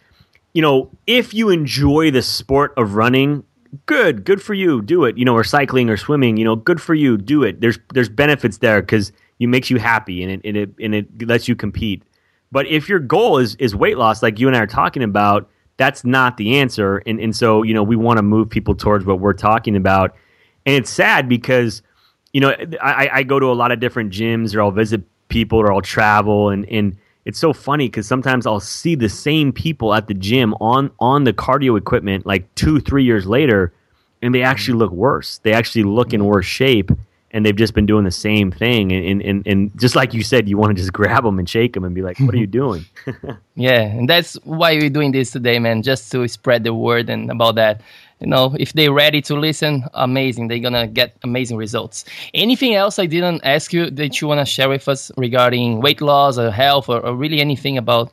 you 0.53 0.62
know 0.62 0.91
if 1.07 1.33
you 1.33 1.49
enjoy 1.51 2.11
the 2.11 2.22
sport 2.22 2.74
of 2.76 2.95
running. 2.95 3.45
Good, 3.87 4.24
good 4.24 4.43
for 4.43 4.53
you. 4.53 4.83
Do 4.83 5.05
it. 5.05 5.16
You 5.16 5.24
know, 5.24 5.37
or 5.37 5.45
cycling 5.45 5.91
or 5.91 5.97
swimming. 5.97 6.37
You 6.37 6.45
know, 6.45 6.57
good 6.57 6.83
for 6.83 6.93
you. 6.93 7.16
Do 7.16 7.45
it. 7.45 7.61
There's 7.61 7.78
there's 7.95 8.09
benefits 8.09 8.59
there 8.59 8.83
because 8.83 9.12
it 9.39 9.47
makes 9.47 9.70
you 9.70 9.78
happy 9.78 10.24
and 10.24 10.33
it 10.33 10.41
and 10.45 10.57
it 10.57 10.70
and 10.81 10.93
it 10.93 11.28
lets 11.28 11.47
you 11.47 11.55
compete. 11.55 12.03
But 12.53 12.66
if 12.66 12.88
your 12.88 12.98
goal 12.98 13.38
is 13.38 13.55
is 13.57 13.74
weight 13.74 13.98
loss, 13.98 14.22
like 14.22 14.38
you 14.38 14.48
and 14.48 14.57
I 14.57 14.61
are 14.61 14.66
talking 14.66 15.03
about, 15.03 15.48
that's 15.76 16.05
not 16.05 16.36
the 16.36 16.59
answer. 16.59 16.98
And 17.07 17.20
and 17.20 17.34
so 17.34 17.62
you 17.62 17.74
know 17.74 17.82
we 17.82 17.96
want 17.96 18.18
to 18.18 18.22
move 18.22 18.51
people 18.51 18.74
towards 18.74 19.05
what 19.05 19.20
we're 19.20 19.32
talking 19.32 19.76
about. 19.76 20.14
And 20.66 20.74
it's 20.76 20.90
sad 20.90 21.28
because 21.28 21.82
you 22.32 22.40
know 22.40 22.55
I, 22.82 23.09
I 23.12 23.22
go 23.22 23.38
to 23.38 23.46
a 23.46 23.55
lot 23.55 23.72
of 23.72 23.80
different 23.80 24.12
gyms 24.12 24.55
or 24.55 24.62
I'll 24.62 24.70
visit 24.70 25.03
people 25.28 25.59
or 25.59 25.72
I'll 25.72 25.80
travel 25.80 26.51
and 26.51 26.68
and 26.68 26.96
it's 27.24 27.38
so 27.38 27.53
funny 27.53 27.86
because 27.86 28.07
sometimes 28.07 28.46
I'll 28.46 28.61
see 28.61 28.94
the 28.94 29.09
same 29.09 29.53
people 29.53 29.94
at 29.94 30.09
the 30.09 30.14
gym 30.14 30.55
on 30.55 30.90
on 30.98 31.24
the 31.24 31.32
cardio 31.32 31.78
equipment 31.78 32.26
like 32.26 32.53
two 32.55 32.80
three 32.80 33.05
years 33.05 33.26
later, 33.26 33.72
and 34.22 34.34
they 34.34 34.42
actually 34.42 34.72
mm-hmm. 34.72 34.82
look 34.82 34.92
worse. 34.92 35.38
They 35.38 35.53
actually 35.53 35.84
look 35.84 36.12
in 36.12 36.20
mm-hmm. 36.20 36.28
worse 36.30 36.46
shape 36.46 36.90
and 37.33 37.47
they've 37.47 37.57
just 37.57 37.74
been 37.74 37.87
doing 37.87 38.05
the 38.05 38.11
same 38.11 38.51
thing. 38.51 38.93
And, 38.93 39.22
and, 39.22 39.47
and 39.47 39.78
just 39.78 39.95
like 39.95 40.12
you 40.12 40.22
said, 40.22 40.49
you 40.49 40.59
want 40.59 40.76
to 40.76 40.81
just 40.81 40.93
grab 41.01 41.24
them 41.24 41.39
and 41.39 41.49
shake 41.49 41.74
them 41.74 41.85
and 41.85 41.95
be 41.95 42.03
like, 42.03 42.18
what 42.18 42.35
are 42.35 42.39
you 42.39 42.47
doing? 42.62 42.85
yeah. 43.55 43.83
And 43.83 44.09
that's 44.09 44.35
why 44.45 44.74
we're 44.74 44.91
doing 44.91 45.12
this 45.12 45.31
today, 45.31 45.59
man, 45.59 45.83
just 45.83 46.11
to 46.12 46.26
spread 46.28 46.64
the 46.64 46.74
word 46.74 47.09
and 47.09 47.31
about 47.31 47.55
that. 47.57 47.83
You 48.20 48.26
know, 48.26 48.55
if 48.59 48.74
they're 48.74 48.93
ready 48.93 49.22
to 49.22 49.35
listen, 49.35 49.85
amazing. 49.95 50.49
They're 50.49 50.59
going 50.59 50.74
to 50.74 50.87
get 50.87 51.16
amazing 51.22 51.57
results. 51.57 52.05
Anything 52.35 52.74
else 52.74 52.99
I 52.99 53.07
didn't 53.07 53.41
ask 53.45 53.72
you 53.72 53.91
that 53.93 54.20
you 54.20 54.28
want 54.28 54.41
to 54.41 54.45
share 54.45 54.68
with 54.68 54.87
us 54.89 55.11
regarding 55.16 55.81
weight 55.81 56.03
loss 56.03 56.37
or 56.37 56.51
health 56.51 56.91
or, 56.91 57.01
or 57.01 57.14
really 57.14 57.41
anything 57.41 57.78
about 57.78 58.12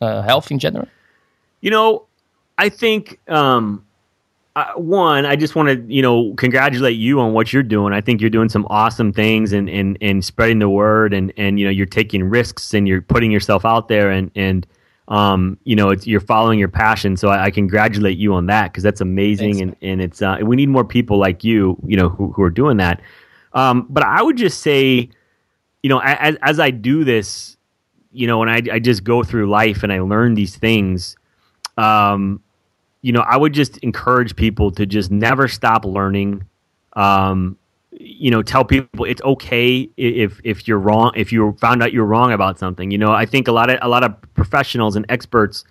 uh, 0.00 0.22
health 0.22 0.50
in 0.50 0.58
general? 0.58 0.88
You 1.60 1.70
know, 1.70 2.06
I 2.56 2.70
think 2.70 3.18
um, 3.28 3.84
uh, 4.54 4.72
one, 4.74 5.24
I 5.24 5.34
just 5.34 5.54
want 5.54 5.68
to 5.68 5.92
you 5.92 6.02
know 6.02 6.34
congratulate 6.34 6.98
you 6.98 7.20
on 7.20 7.32
what 7.32 7.52
you're 7.52 7.62
doing. 7.62 7.92
I 7.92 8.00
think 8.00 8.20
you're 8.20 8.30
doing 8.30 8.48
some 8.48 8.66
awesome 8.68 9.12
things 9.12 9.52
and 9.52 9.68
and, 9.70 9.96
and 10.00 10.24
spreading 10.24 10.58
the 10.58 10.68
word 10.68 11.14
and 11.14 11.32
and 11.36 11.58
you 11.58 11.64
know 11.64 11.70
you're 11.70 11.86
taking 11.86 12.24
risks 12.24 12.74
and 12.74 12.86
you're 12.86 13.00
putting 13.00 13.30
yourself 13.30 13.64
out 13.64 13.88
there 13.88 14.10
and 14.10 14.30
and 14.34 14.66
um, 15.08 15.58
you 15.64 15.74
know 15.74 15.92
you're 16.02 16.20
following 16.20 16.58
your 16.58 16.68
passion. 16.68 17.16
So 17.16 17.28
I, 17.28 17.44
I 17.44 17.50
congratulate 17.50 18.18
you 18.18 18.34
on 18.34 18.46
that 18.46 18.72
because 18.72 18.82
that's 18.82 19.00
amazing 19.00 19.54
Thanks. 19.54 19.62
and 19.62 19.76
and 19.80 20.02
it's 20.02 20.20
uh, 20.20 20.38
we 20.42 20.56
need 20.56 20.68
more 20.68 20.84
people 20.84 21.16
like 21.18 21.42
you 21.44 21.78
you 21.86 21.96
know 21.96 22.10
who, 22.10 22.32
who 22.32 22.42
are 22.42 22.50
doing 22.50 22.76
that. 22.76 23.00
Um, 23.54 23.86
but 23.88 24.02
I 24.02 24.22
would 24.22 24.36
just 24.36 24.60
say, 24.60 25.08
you 25.82 25.88
know, 25.88 26.00
as 26.00 26.36
as 26.42 26.60
I 26.60 26.70
do 26.70 27.04
this, 27.04 27.56
you 28.12 28.26
know, 28.26 28.42
and 28.42 28.50
I 28.50 28.74
I 28.74 28.78
just 28.78 29.02
go 29.02 29.22
through 29.22 29.48
life 29.48 29.82
and 29.82 29.90
I 29.90 30.00
learn 30.00 30.34
these 30.34 30.56
things. 30.56 31.16
Um, 31.78 32.42
you 33.02 33.12
know, 33.12 33.20
I 33.20 33.36
would 33.36 33.52
just 33.52 33.78
encourage 33.78 34.36
people 34.36 34.70
to 34.72 34.86
just 34.86 35.10
never 35.10 35.48
stop 35.48 35.84
learning. 35.84 36.44
Um, 36.94 37.58
you 37.90 38.30
know, 38.30 38.42
tell 38.42 38.64
people 38.64 39.04
it's 39.04 39.20
okay 39.22 39.90
if 39.96 40.40
if 40.44 40.66
you're 40.66 40.78
wrong, 40.78 41.12
if 41.14 41.32
you 41.32 41.52
found 41.60 41.82
out 41.82 41.92
you're 41.92 42.06
wrong 42.06 42.32
about 42.32 42.58
something. 42.58 42.90
You 42.90 42.98
know, 42.98 43.12
I 43.12 43.26
think 43.26 43.48
a 43.48 43.52
lot 43.52 43.70
of 43.70 43.78
a 43.82 43.88
lot 43.88 44.04
of 44.04 44.14
professionals 44.34 44.96
and 44.96 45.04
experts, 45.08 45.64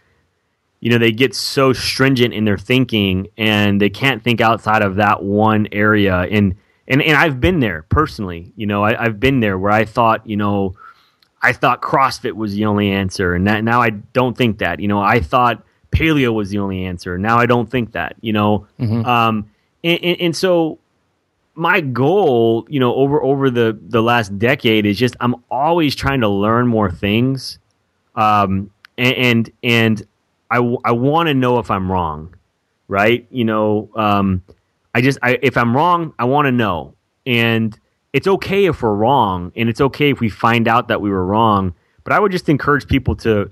you 0.81 0.91
know, 0.91 0.97
they 0.97 1.11
get 1.11 1.33
so 1.33 1.73
stringent 1.73 2.33
in 2.33 2.45
their 2.45 2.57
thinking 2.57 3.27
and 3.37 3.81
they 3.81 3.89
can't 3.89 4.21
think 4.23 4.41
outside 4.41 4.81
of 4.81 4.97
that 4.97 5.23
one 5.23 5.67
area. 5.71 6.19
And 6.19 6.55
and 6.87 7.01
and 7.01 7.17
I've 7.17 7.39
been 7.39 7.59
there 7.59 7.85
personally. 7.89 8.51
You 8.55 8.67
know, 8.67 8.83
I, 8.83 9.03
I've 9.03 9.19
been 9.19 9.39
there 9.39 9.57
where 9.57 9.71
I 9.71 9.85
thought, 9.85 10.27
you 10.27 10.37
know, 10.37 10.75
I 11.41 11.53
thought 11.53 11.81
CrossFit 11.81 12.33
was 12.33 12.53
the 12.53 12.65
only 12.65 12.91
answer, 12.91 13.33
and 13.33 13.47
that, 13.47 13.63
now 13.63 13.81
I 13.81 13.91
don't 13.91 14.37
think 14.37 14.59
that. 14.59 14.79
You 14.79 14.89
know, 14.89 15.01
I 15.01 15.21
thought 15.21 15.63
paleo 15.91 16.33
was 16.33 16.49
the 16.49 16.57
only 16.57 16.85
answer. 16.85 17.17
Now 17.17 17.37
I 17.37 17.45
don't 17.45 17.69
think 17.69 17.91
that, 17.91 18.15
you 18.21 18.33
know. 18.33 18.67
Mm-hmm. 18.79 19.05
Um, 19.05 19.49
and, 19.83 20.03
and, 20.03 20.21
and, 20.21 20.35
so 20.35 20.79
my 21.55 21.81
goal, 21.81 22.65
you 22.69 22.79
know, 22.79 22.93
over 22.95 23.21
over 23.21 23.49
the 23.49 23.77
the 23.87 24.01
last 24.01 24.37
decade 24.39 24.85
is 24.85 24.97
just 24.97 25.15
I'm 25.19 25.35
always 25.49 25.95
trying 25.95 26.21
to 26.21 26.29
learn 26.29 26.67
more 26.67 26.89
things, 26.89 27.59
um, 28.15 28.71
and 28.97 29.15
and, 29.15 29.51
and 29.63 30.07
I 30.49 30.57
I 30.83 30.91
want 30.91 31.27
to 31.27 31.33
know 31.33 31.59
if 31.59 31.69
I'm 31.69 31.91
wrong, 31.91 32.35
right? 32.87 33.25
You 33.31 33.45
know, 33.45 33.89
um, 33.95 34.43
I 34.93 35.01
just 35.01 35.19
I, 35.21 35.39
if 35.41 35.57
I'm 35.57 35.75
wrong, 35.75 36.13
I 36.19 36.25
want 36.25 36.45
to 36.45 36.51
know, 36.51 36.93
and 37.25 37.77
it's 38.13 38.27
okay 38.27 38.65
if 38.65 38.81
we're 38.81 38.93
wrong, 38.93 39.51
and 39.55 39.67
it's 39.67 39.81
okay 39.81 40.09
if 40.11 40.19
we 40.19 40.29
find 40.29 40.67
out 40.67 40.87
that 40.87 41.01
we 41.01 41.09
were 41.09 41.25
wrong. 41.25 41.73
But 42.03 42.13
I 42.13 42.19
would 42.19 42.31
just 42.31 42.49
encourage 42.49 42.87
people 42.87 43.15
to 43.17 43.51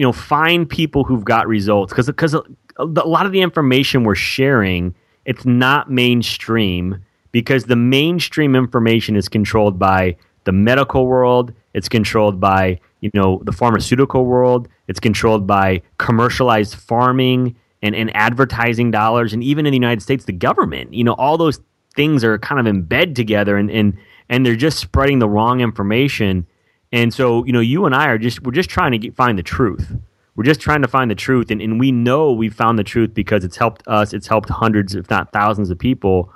you 0.00 0.06
know 0.06 0.12
find 0.12 0.66
people 0.66 1.04
who've 1.04 1.26
got 1.26 1.46
results 1.46 1.92
because 1.92 2.06
because 2.06 2.32
a, 2.32 2.42
a 2.78 2.84
lot 2.84 3.26
of 3.26 3.32
the 3.32 3.42
information 3.42 4.02
we're 4.02 4.14
sharing 4.14 4.94
it's 5.26 5.44
not 5.44 5.90
mainstream 5.90 7.04
because 7.32 7.64
the 7.64 7.76
mainstream 7.76 8.56
information 8.56 9.14
is 9.14 9.28
controlled 9.28 9.78
by 9.78 10.16
the 10.44 10.52
medical 10.52 11.06
world 11.06 11.52
it's 11.74 11.86
controlled 11.86 12.40
by 12.40 12.80
you 13.00 13.10
know 13.12 13.42
the 13.44 13.52
pharmaceutical 13.52 14.24
world 14.24 14.68
it's 14.88 15.00
controlled 15.00 15.46
by 15.46 15.82
commercialized 15.98 16.76
farming 16.76 17.54
and, 17.82 17.94
and 17.94 18.14
advertising 18.14 18.90
dollars. 18.90 19.32
And 19.34 19.44
even 19.44 19.66
in 19.66 19.70
the 19.70 19.76
united 19.76 20.00
states 20.00 20.24
the 20.24 20.32
government 20.32 20.94
you 20.94 21.04
know 21.04 21.12
all 21.18 21.36
those 21.36 21.60
things 21.94 22.24
are 22.24 22.38
kind 22.38 22.58
of 22.58 22.66
in 22.66 22.84
bed 22.84 23.14
together 23.14 23.58
and, 23.58 23.70
and 23.70 23.98
and 24.30 24.46
they're 24.46 24.56
just 24.56 24.78
spreading 24.78 25.18
the 25.18 25.28
wrong 25.28 25.60
information 25.60 26.46
and 26.92 27.14
so, 27.14 27.44
you 27.44 27.52
know, 27.52 27.60
you 27.60 27.86
and 27.86 27.94
I 27.94 28.08
are 28.08 28.18
just 28.18 28.42
we're 28.42 28.52
just 28.52 28.70
trying 28.70 28.92
to 28.92 28.98
get, 28.98 29.14
find 29.14 29.38
the 29.38 29.42
truth. 29.42 29.92
We're 30.36 30.44
just 30.44 30.60
trying 30.60 30.82
to 30.82 30.88
find 30.88 31.10
the 31.10 31.14
truth, 31.14 31.50
and, 31.50 31.60
and 31.60 31.78
we 31.78 31.92
know 31.92 32.32
we've 32.32 32.54
found 32.54 32.78
the 32.78 32.84
truth 32.84 33.12
because 33.12 33.44
it's 33.44 33.56
helped 33.56 33.86
us. 33.86 34.12
It's 34.12 34.26
helped 34.26 34.48
hundreds, 34.48 34.94
if 34.94 35.10
not 35.10 35.32
thousands, 35.32 35.70
of 35.70 35.78
people, 35.78 36.32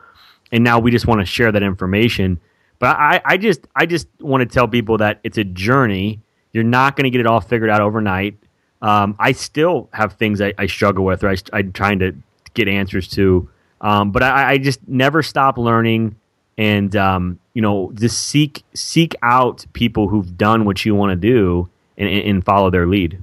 and 0.53 0.63
now 0.63 0.79
we 0.79 0.91
just 0.91 1.07
want 1.07 1.21
to 1.21 1.25
share 1.25 1.51
that 1.53 1.63
information. 1.63 2.41
But 2.79 2.97
I, 2.97 3.21
I 3.25 3.37
just 3.37 3.67
I 3.75 3.87
just 3.87 4.09
want 4.21 4.49
to 4.49 4.53
tell 4.53 4.69
people 4.69 4.99
that 4.99 5.21
it's 5.25 5.39
a 5.39 5.45
journey. 5.45 6.21
You're 6.53 6.65
not 6.65 6.97
going 6.97 7.05
to 7.05 7.11
get 7.11 7.21
it 7.21 7.27
all 7.27 7.41
figured 7.41 7.71
out 7.71 7.81
overnight. 7.81 8.37
Um, 8.83 9.17
I 9.19 9.33
still 9.33 9.89
have 9.93 10.13
things 10.15 10.41
I, 10.41 10.53
I 10.59 10.67
struggle 10.67 11.05
with, 11.05 11.25
or 11.25 11.31
I, 11.31 11.37
I'm 11.53 11.73
trying 11.73 11.99
to 12.01 12.15
get 12.53 12.69
answers 12.69 13.09
to. 13.09 13.49
Um, 13.81 14.13
but 14.13 14.23
I, 14.23 14.53
I, 14.53 14.59
just 14.59 14.87
never 14.87 15.23
stop 15.23 15.59
learning 15.59 16.17
and 16.57 16.95
um, 16.97 17.39
you 17.55 17.63
know 17.63 17.91
just 17.95 18.29
seek 18.29 18.65
seek 18.75 19.15
out 19.23 19.65
people 19.73 20.09
who've 20.09 20.37
done 20.37 20.65
what 20.65 20.85
you 20.85 20.95
want 20.95 21.11
to 21.11 21.17
do 21.17 21.69
and, 21.97 22.09
and 22.09 22.45
follow 22.45 22.71
their 22.71 22.87
lead. 22.87 23.19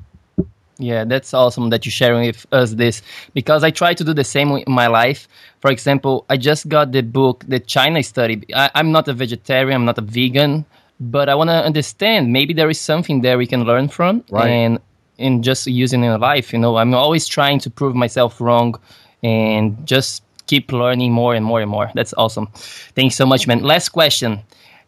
Yeah 0.77 1.03
that's 1.05 1.34
awesome 1.34 1.69
that 1.69 1.86
you're 1.86 1.91
sharing 1.91 2.25
with 2.25 2.47
us 2.51 2.73
this 2.73 3.03
because 3.36 3.63
i 3.63 3.69
try 3.69 3.93
to 3.93 4.03
do 4.03 4.13
the 4.13 4.23
same 4.23 4.49
in 4.51 4.73
my 4.73 4.88
life. 4.88 5.27
For 5.59 5.69
example 5.69 6.25
i 6.29 6.38
just 6.38 6.67
got 6.67 6.91
the 6.91 7.03
book 7.03 7.45
the 7.47 7.59
china 7.59 8.01
study. 8.01 8.43
I, 8.55 8.71
i'm 8.73 8.91
not 8.91 9.07
a 9.07 9.13
vegetarian 9.13 9.75
i'm 9.75 9.86
not 9.86 9.99
a 9.99 10.01
vegan 10.01 10.65
but 10.99 11.29
i 11.29 11.36
want 11.36 11.49
to 11.49 11.53
understand 11.53 12.34
maybe 12.34 12.53
there 12.53 12.69
is 12.69 12.79
something 12.79 13.21
there 13.21 13.38
we 13.38 13.45
can 13.45 13.63
learn 13.63 13.89
from 13.89 14.23
right. 14.32 14.47
and 14.47 14.79
in 15.17 15.43
just 15.43 15.67
using 15.67 16.03
in 16.03 16.19
life 16.19 16.51
you 16.51 16.59
know. 16.59 16.77
I'm 16.77 16.93
always 16.93 17.27
trying 17.27 17.59
to 17.59 17.69
prove 17.69 17.95
myself 17.95 18.41
wrong 18.41 18.79
and 19.23 19.86
just 19.86 20.23
keep 20.47 20.71
learning 20.71 21.11
more 21.11 21.35
and 21.35 21.45
more 21.45 21.61
and 21.61 21.69
more. 21.69 21.91
That's 21.95 22.13
awesome. 22.17 22.47
Thanks 22.95 23.15
so 23.15 23.25
much, 23.25 23.47
man. 23.47 23.61
Last 23.63 23.89
question. 23.89 24.41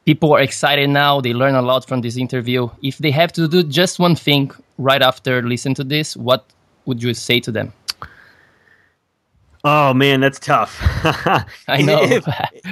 People 0.06 0.34
are 0.34 0.42
excited 0.42 0.90
now. 0.90 1.22
They 1.22 1.34
learn 1.34 1.56
a 1.56 1.62
lot 1.62 1.88
from 1.88 2.02
this 2.02 2.18
interview. 2.18 2.70
If 2.82 2.98
they 2.98 3.12
have 3.12 3.32
to 3.34 3.48
do 3.48 3.64
just 3.64 4.00
one 4.00 4.16
thing 4.16 4.52
right 4.78 5.02
after 5.02 5.42
listen 5.42 5.74
to 5.76 5.84
this, 5.84 6.18
what 6.18 6.46
would 6.86 7.02
you 7.02 7.14
say 7.14 7.40
to 7.40 7.52
them? 7.52 7.72
Oh 9.64 9.94
man, 9.94 10.20
that's 10.20 10.40
tough. 10.40 10.78
I 11.68 11.82
know. 11.82 12.20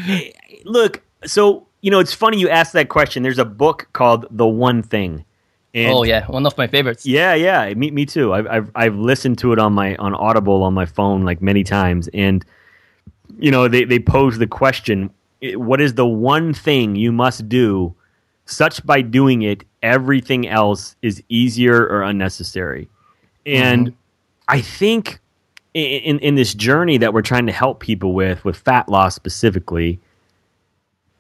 Look, 0.66 1.02
so 1.26 1.68
you 1.80 1.90
know, 1.90 2.00
it's 2.00 2.14
funny 2.14 2.38
you 2.38 2.50
asked 2.50 2.74
that 2.74 2.90
question. 2.90 3.24
There's 3.24 3.40
a 3.40 3.46
book 3.46 3.88
called 3.94 4.26
The 4.30 4.48
One 4.48 4.84
Thing. 4.84 5.24
And 5.74 5.94
oh 5.94 6.04
yeah, 6.04 6.26
one 6.28 6.46
of 6.46 6.58
my 6.58 6.68
favorites. 6.68 7.06
Yeah, 7.06 7.34
yeah, 7.34 7.74
me, 7.76 7.92
me 7.92 8.06
too. 8.06 8.34
I've, 8.34 8.48
I've 8.48 8.72
I've 8.76 8.96
listened 8.96 9.38
to 9.40 9.54
it 9.54 9.60
on 9.60 9.72
my 9.72 9.96
on 9.96 10.14
Audible 10.14 10.64
on 10.64 10.74
my 10.74 10.86
phone 10.86 11.24
like 11.24 11.42
many 11.42 11.64
times, 11.64 12.10
and 12.14 12.44
you 13.40 13.52
know, 13.52 13.68
they, 13.68 13.84
they 13.84 14.00
pose 14.00 14.38
the 14.38 14.48
question 14.48 15.12
what 15.56 15.82
is 15.82 15.96
the 15.96 16.06
one 16.06 16.54
thing 16.54 16.96
you 16.96 17.12
must 17.12 17.50
do 17.50 17.96
such 18.46 18.86
by 18.86 19.02
doing 19.02 19.42
it 19.42 19.64
everything 19.82 20.48
else 20.48 20.96
is 21.02 21.24
easier 21.30 21.88
or 21.88 22.04
unnecessary? 22.04 22.88
And 23.46 23.88
mm-hmm. 23.88 23.96
i 24.48 24.62
think 24.62 25.20
in, 25.74 26.20
in 26.20 26.36
this 26.36 26.54
journey 26.54 26.98
that 26.98 27.14
we're 27.14 27.22
trying 27.22 27.46
to 27.46 27.52
help 27.52 27.80
people 27.80 28.14
with 28.14 28.44
with 28.44 28.58
fat 28.58 28.90
loss 28.90 29.16
specifically 29.16 30.00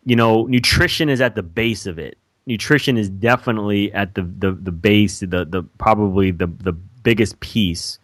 you 0.06 0.16
know 0.16 0.46
nutrition 0.46 1.10
is 1.10 1.22
at 1.22 1.36
the 1.36 1.44
base 1.44 1.86
of 1.86 2.00
it. 2.00 2.18
Nutrition 2.48 2.98
is 2.98 3.10
definitely 3.10 3.94
at 3.94 4.16
the 4.16 4.24
the, 4.24 4.52
the 4.52 4.72
base 4.72 5.20
the, 5.20 5.46
the 5.46 5.64
probably 5.78 6.32
the, 6.32 6.48
the 6.48 6.74
biggest 6.74 7.40
piece. 7.40 8.00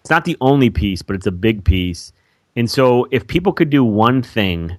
It's 0.00 0.10
not 0.10 0.24
the 0.24 0.36
only 0.40 0.70
piece 0.70 1.02
but 1.02 1.16
it's 1.16 1.26
a 1.26 1.32
big 1.32 1.64
piece 1.64 2.12
and 2.56 2.70
so, 2.70 3.06
if 3.10 3.26
people 3.26 3.52
could 3.52 3.70
do 3.70 3.84
one 3.84 4.22
thing, 4.22 4.76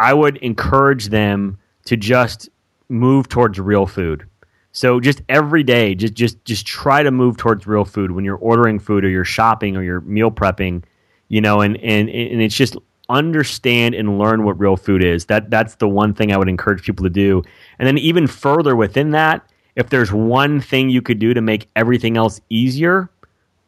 I 0.00 0.12
would 0.12 0.36
encourage 0.38 1.08
them 1.08 1.58
to 1.84 1.96
just 1.96 2.48
move 2.88 3.28
towards 3.28 3.58
real 3.58 3.86
food. 3.86 4.26
So 4.72 5.00
just 5.00 5.22
every 5.28 5.62
day, 5.62 5.94
just 5.94 6.14
just 6.14 6.44
just 6.44 6.66
try 6.66 7.02
to 7.02 7.10
move 7.10 7.36
towards 7.38 7.66
real 7.66 7.84
food 7.84 8.10
when 8.10 8.24
you're 8.24 8.36
ordering 8.36 8.78
food 8.78 9.04
or 9.04 9.08
you're 9.08 9.24
shopping 9.24 9.76
or 9.76 9.82
you're 9.82 10.02
meal 10.02 10.30
prepping, 10.30 10.84
you 11.28 11.40
know, 11.40 11.62
and 11.62 11.76
and 11.78 12.10
and 12.10 12.42
it's 12.42 12.54
just 12.54 12.76
understand 13.08 13.94
and 13.94 14.18
learn 14.18 14.44
what 14.44 14.58
real 14.58 14.76
food 14.76 15.02
is. 15.02 15.26
That 15.26 15.48
that's 15.48 15.76
the 15.76 15.88
one 15.88 16.12
thing 16.12 16.32
I 16.32 16.36
would 16.36 16.48
encourage 16.48 16.82
people 16.82 17.04
to 17.04 17.10
do. 17.10 17.42
And 17.78 17.86
then 17.86 17.96
even 17.98 18.26
further 18.26 18.76
within 18.76 19.12
that, 19.12 19.48
if 19.76 19.88
there's 19.88 20.12
one 20.12 20.60
thing 20.60 20.90
you 20.90 21.00
could 21.00 21.18
do 21.18 21.32
to 21.32 21.40
make 21.40 21.68
everything 21.76 22.16
else 22.16 22.40
easier, 22.50 23.08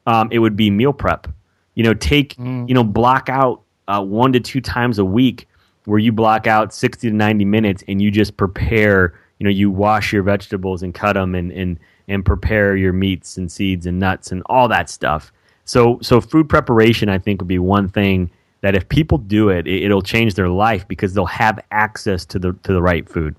um, 0.06 0.28
it 0.30 0.40
would 0.40 0.56
be 0.56 0.70
meal 0.70 0.92
prep. 0.92 1.26
You 1.78 1.84
know, 1.84 1.94
take 1.94 2.34
mm. 2.34 2.68
you 2.68 2.74
know 2.74 2.82
block 2.82 3.28
out 3.28 3.62
uh, 3.86 4.02
one 4.02 4.32
to 4.32 4.40
two 4.40 4.60
times 4.60 4.98
a 4.98 5.04
week 5.04 5.46
where 5.84 6.00
you 6.00 6.10
block 6.10 6.48
out 6.48 6.74
sixty 6.74 7.08
to 7.08 7.14
ninety 7.14 7.44
minutes 7.44 7.84
and 7.86 8.02
you 8.02 8.10
just 8.10 8.36
prepare. 8.36 9.14
You 9.38 9.44
know, 9.44 9.50
you 9.50 9.70
wash 9.70 10.12
your 10.12 10.24
vegetables 10.24 10.82
and 10.82 10.92
cut 10.92 11.12
them 11.12 11.36
and 11.36 11.52
and 11.52 11.78
and 12.08 12.24
prepare 12.24 12.76
your 12.76 12.92
meats 12.92 13.36
and 13.36 13.52
seeds 13.52 13.86
and 13.86 14.00
nuts 14.00 14.32
and 14.32 14.42
all 14.46 14.66
that 14.66 14.90
stuff. 14.90 15.30
So 15.66 16.00
so 16.02 16.20
food 16.20 16.48
preparation, 16.48 17.08
I 17.08 17.18
think, 17.18 17.40
would 17.40 17.46
be 17.46 17.60
one 17.60 17.88
thing 17.88 18.28
that 18.62 18.74
if 18.74 18.88
people 18.88 19.18
do 19.18 19.48
it, 19.48 19.68
it 19.68 19.84
it'll 19.84 20.02
change 20.02 20.34
their 20.34 20.48
life 20.48 20.88
because 20.88 21.14
they'll 21.14 21.26
have 21.26 21.60
access 21.70 22.24
to 22.24 22.40
the 22.40 22.54
to 22.64 22.72
the 22.72 22.82
right 22.82 23.08
food. 23.08 23.36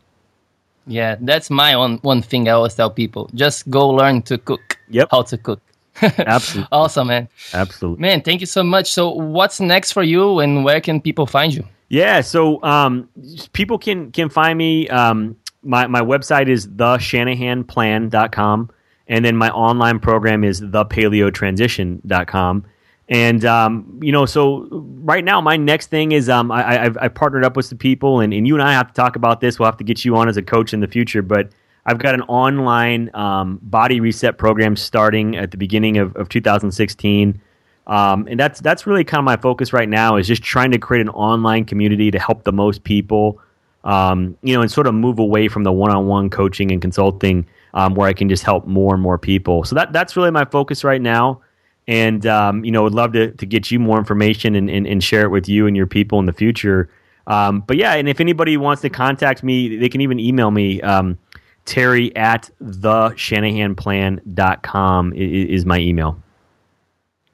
Yeah, 0.87 1.17
that's 1.19 1.49
my 1.49 1.75
one 1.75 1.97
one 1.97 2.21
thing 2.21 2.47
I 2.47 2.51
always 2.51 2.75
tell 2.75 2.89
people: 2.89 3.29
just 3.35 3.69
go 3.69 3.89
learn 3.89 4.21
to 4.23 4.37
cook. 4.37 4.77
Yep. 4.89 5.09
How 5.11 5.23
to 5.23 5.37
cook. 5.37 5.61
Absolutely. 6.01 6.67
awesome, 6.71 7.07
man. 7.07 7.27
Absolutely. 7.53 8.01
Man, 8.01 8.21
thank 8.21 8.41
you 8.41 8.47
so 8.47 8.63
much. 8.63 8.91
So, 8.91 9.09
what's 9.09 9.59
next 9.59 9.91
for 9.91 10.03
you 10.03 10.39
and 10.39 10.63
where 10.63 10.81
can 10.81 11.01
people 11.01 11.25
find 11.25 11.53
you? 11.53 11.65
Yeah, 11.89 12.21
so 12.21 12.63
um, 12.63 13.09
people 13.53 13.77
can 13.77 14.11
can 14.11 14.29
find 14.29 14.57
me. 14.57 14.87
Um, 14.89 15.35
my, 15.63 15.87
my 15.87 16.01
website 16.01 16.47
is 16.47 16.67
theshanahanplan.com. 16.67 18.71
And 19.07 19.25
then 19.25 19.35
my 19.35 19.49
online 19.49 19.99
program 19.99 20.43
is 20.43 20.61
thepaleotransition.com. 20.61 22.65
And 23.09 23.43
um, 23.43 23.99
you 24.03 24.11
know, 24.11 24.27
so 24.27 24.67
right 24.71 25.23
now, 25.23 25.41
my 25.41 25.57
next 25.57 25.87
thing 25.87 26.11
is 26.11 26.29
um, 26.29 26.51
I, 26.51 26.83
I've, 26.83 26.95
I've 27.01 27.15
partnered 27.15 27.43
up 27.43 27.57
with 27.57 27.65
some 27.65 27.79
people, 27.79 28.19
and, 28.19 28.31
and 28.35 28.45
you 28.45 28.53
and 28.53 28.61
I 28.61 28.73
have 28.73 28.89
to 28.89 28.93
talk 28.93 29.15
about 29.15 29.41
this. 29.41 29.57
We'll 29.57 29.65
have 29.65 29.77
to 29.77 29.83
get 29.83 30.05
you 30.05 30.15
on 30.15 30.29
as 30.29 30.37
a 30.37 30.43
coach 30.43 30.75
in 30.75 30.79
the 30.79 30.87
future, 30.87 31.23
but 31.23 31.49
I've 31.89 31.97
got 31.97 32.13
an 32.13 32.21
online 32.21 33.09
um, 33.15 33.59
body 33.63 33.99
reset 33.99 34.37
program 34.37 34.75
starting 34.75 35.35
at 35.35 35.49
the 35.49 35.57
beginning 35.57 35.97
of, 35.97 36.15
of 36.15 36.29
2016. 36.29 37.41
Um, 37.87 38.27
and 38.29 38.39
that's 38.39 38.59
that's 38.59 38.85
really 38.85 39.03
kind 39.03 39.17
of 39.17 39.25
my 39.25 39.37
focus 39.37 39.73
right 39.73 39.89
now 39.89 40.15
is 40.15 40.27
just 40.27 40.43
trying 40.43 40.69
to 40.69 40.77
create 40.77 41.01
an 41.01 41.09
online 41.09 41.65
community 41.65 42.11
to 42.11 42.19
help 42.19 42.43
the 42.43 42.51
most 42.51 42.83
people, 42.83 43.41
um, 43.85 44.37
you 44.43 44.53
know, 44.53 44.61
and 44.61 44.71
sort 44.71 44.85
of 44.85 44.93
move 44.93 45.17
away 45.17 45.47
from 45.47 45.63
the 45.63 45.71
one-on-one 45.71 46.29
coaching 46.29 46.71
and 46.71 46.79
consulting 46.79 47.47
um, 47.73 47.95
where 47.95 48.07
I 48.07 48.13
can 48.13 48.29
just 48.29 48.43
help 48.43 48.67
more 48.67 48.93
and 48.93 49.01
more 49.01 49.17
people. 49.17 49.63
So 49.63 49.73
that 49.73 49.91
that's 49.91 50.15
really 50.15 50.29
my 50.29 50.45
focus 50.45 50.83
right 50.83 51.01
now. 51.01 51.41
And 51.87 52.23
um, 52.27 52.63
you 52.63 52.69
know, 52.69 52.83
would 52.83 52.93
love 52.93 53.13
to 53.13 53.31
to 53.31 53.45
get 53.47 53.71
you 53.71 53.79
more 53.79 53.97
information 53.97 54.53
and, 54.53 54.69
and, 54.69 54.85
and 54.85 55.03
share 55.03 55.23
it 55.23 55.29
with 55.29 55.49
you 55.49 55.65
and 55.65 55.75
your 55.75 55.87
people 55.87 56.19
in 56.19 56.27
the 56.27 56.33
future. 56.33 56.87
Um, 57.25 57.61
but 57.61 57.77
yeah, 57.77 57.93
and 57.95 58.07
if 58.07 58.19
anybody 58.19 58.57
wants 58.57 58.83
to 58.83 58.91
contact 58.91 59.41
me, 59.41 59.77
they 59.77 59.89
can 59.89 60.01
even 60.01 60.19
email 60.19 60.51
me. 60.51 60.81
Um, 60.81 61.17
Terry 61.65 62.15
at 62.15 62.49
the 62.59 63.09
ShanahanPlan.com 63.09 65.13
is, 65.13 65.49
is 65.49 65.65
my 65.65 65.79
email. 65.79 66.21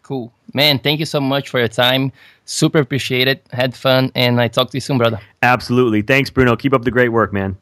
Cool. 0.03 0.31
Man, 0.53 0.79
thank 0.79 0.99
you 0.99 1.05
so 1.05 1.19
much 1.19 1.49
for 1.49 1.59
your 1.59 1.67
time. 1.67 2.11
Super 2.45 2.79
appreciate 2.79 3.27
it. 3.27 3.45
Had 3.51 3.75
fun, 3.75 4.11
and 4.15 4.39
I 4.39 4.47
talk 4.47 4.69
to 4.69 4.77
you 4.77 4.81
soon, 4.81 4.97
brother. 4.97 5.19
Absolutely. 5.41 6.01
Thanks, 6.01 6.29
Bruno. 6.29 6.55
Keep 6.55 6.73
up 6.73 6.83
the 6.83 6.91
great 6.91 7.09
work, 7.09 7.33
man. 7.33 7.57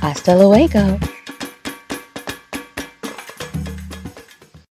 Hasta 0.00 0.36
luego. 0.36 0.98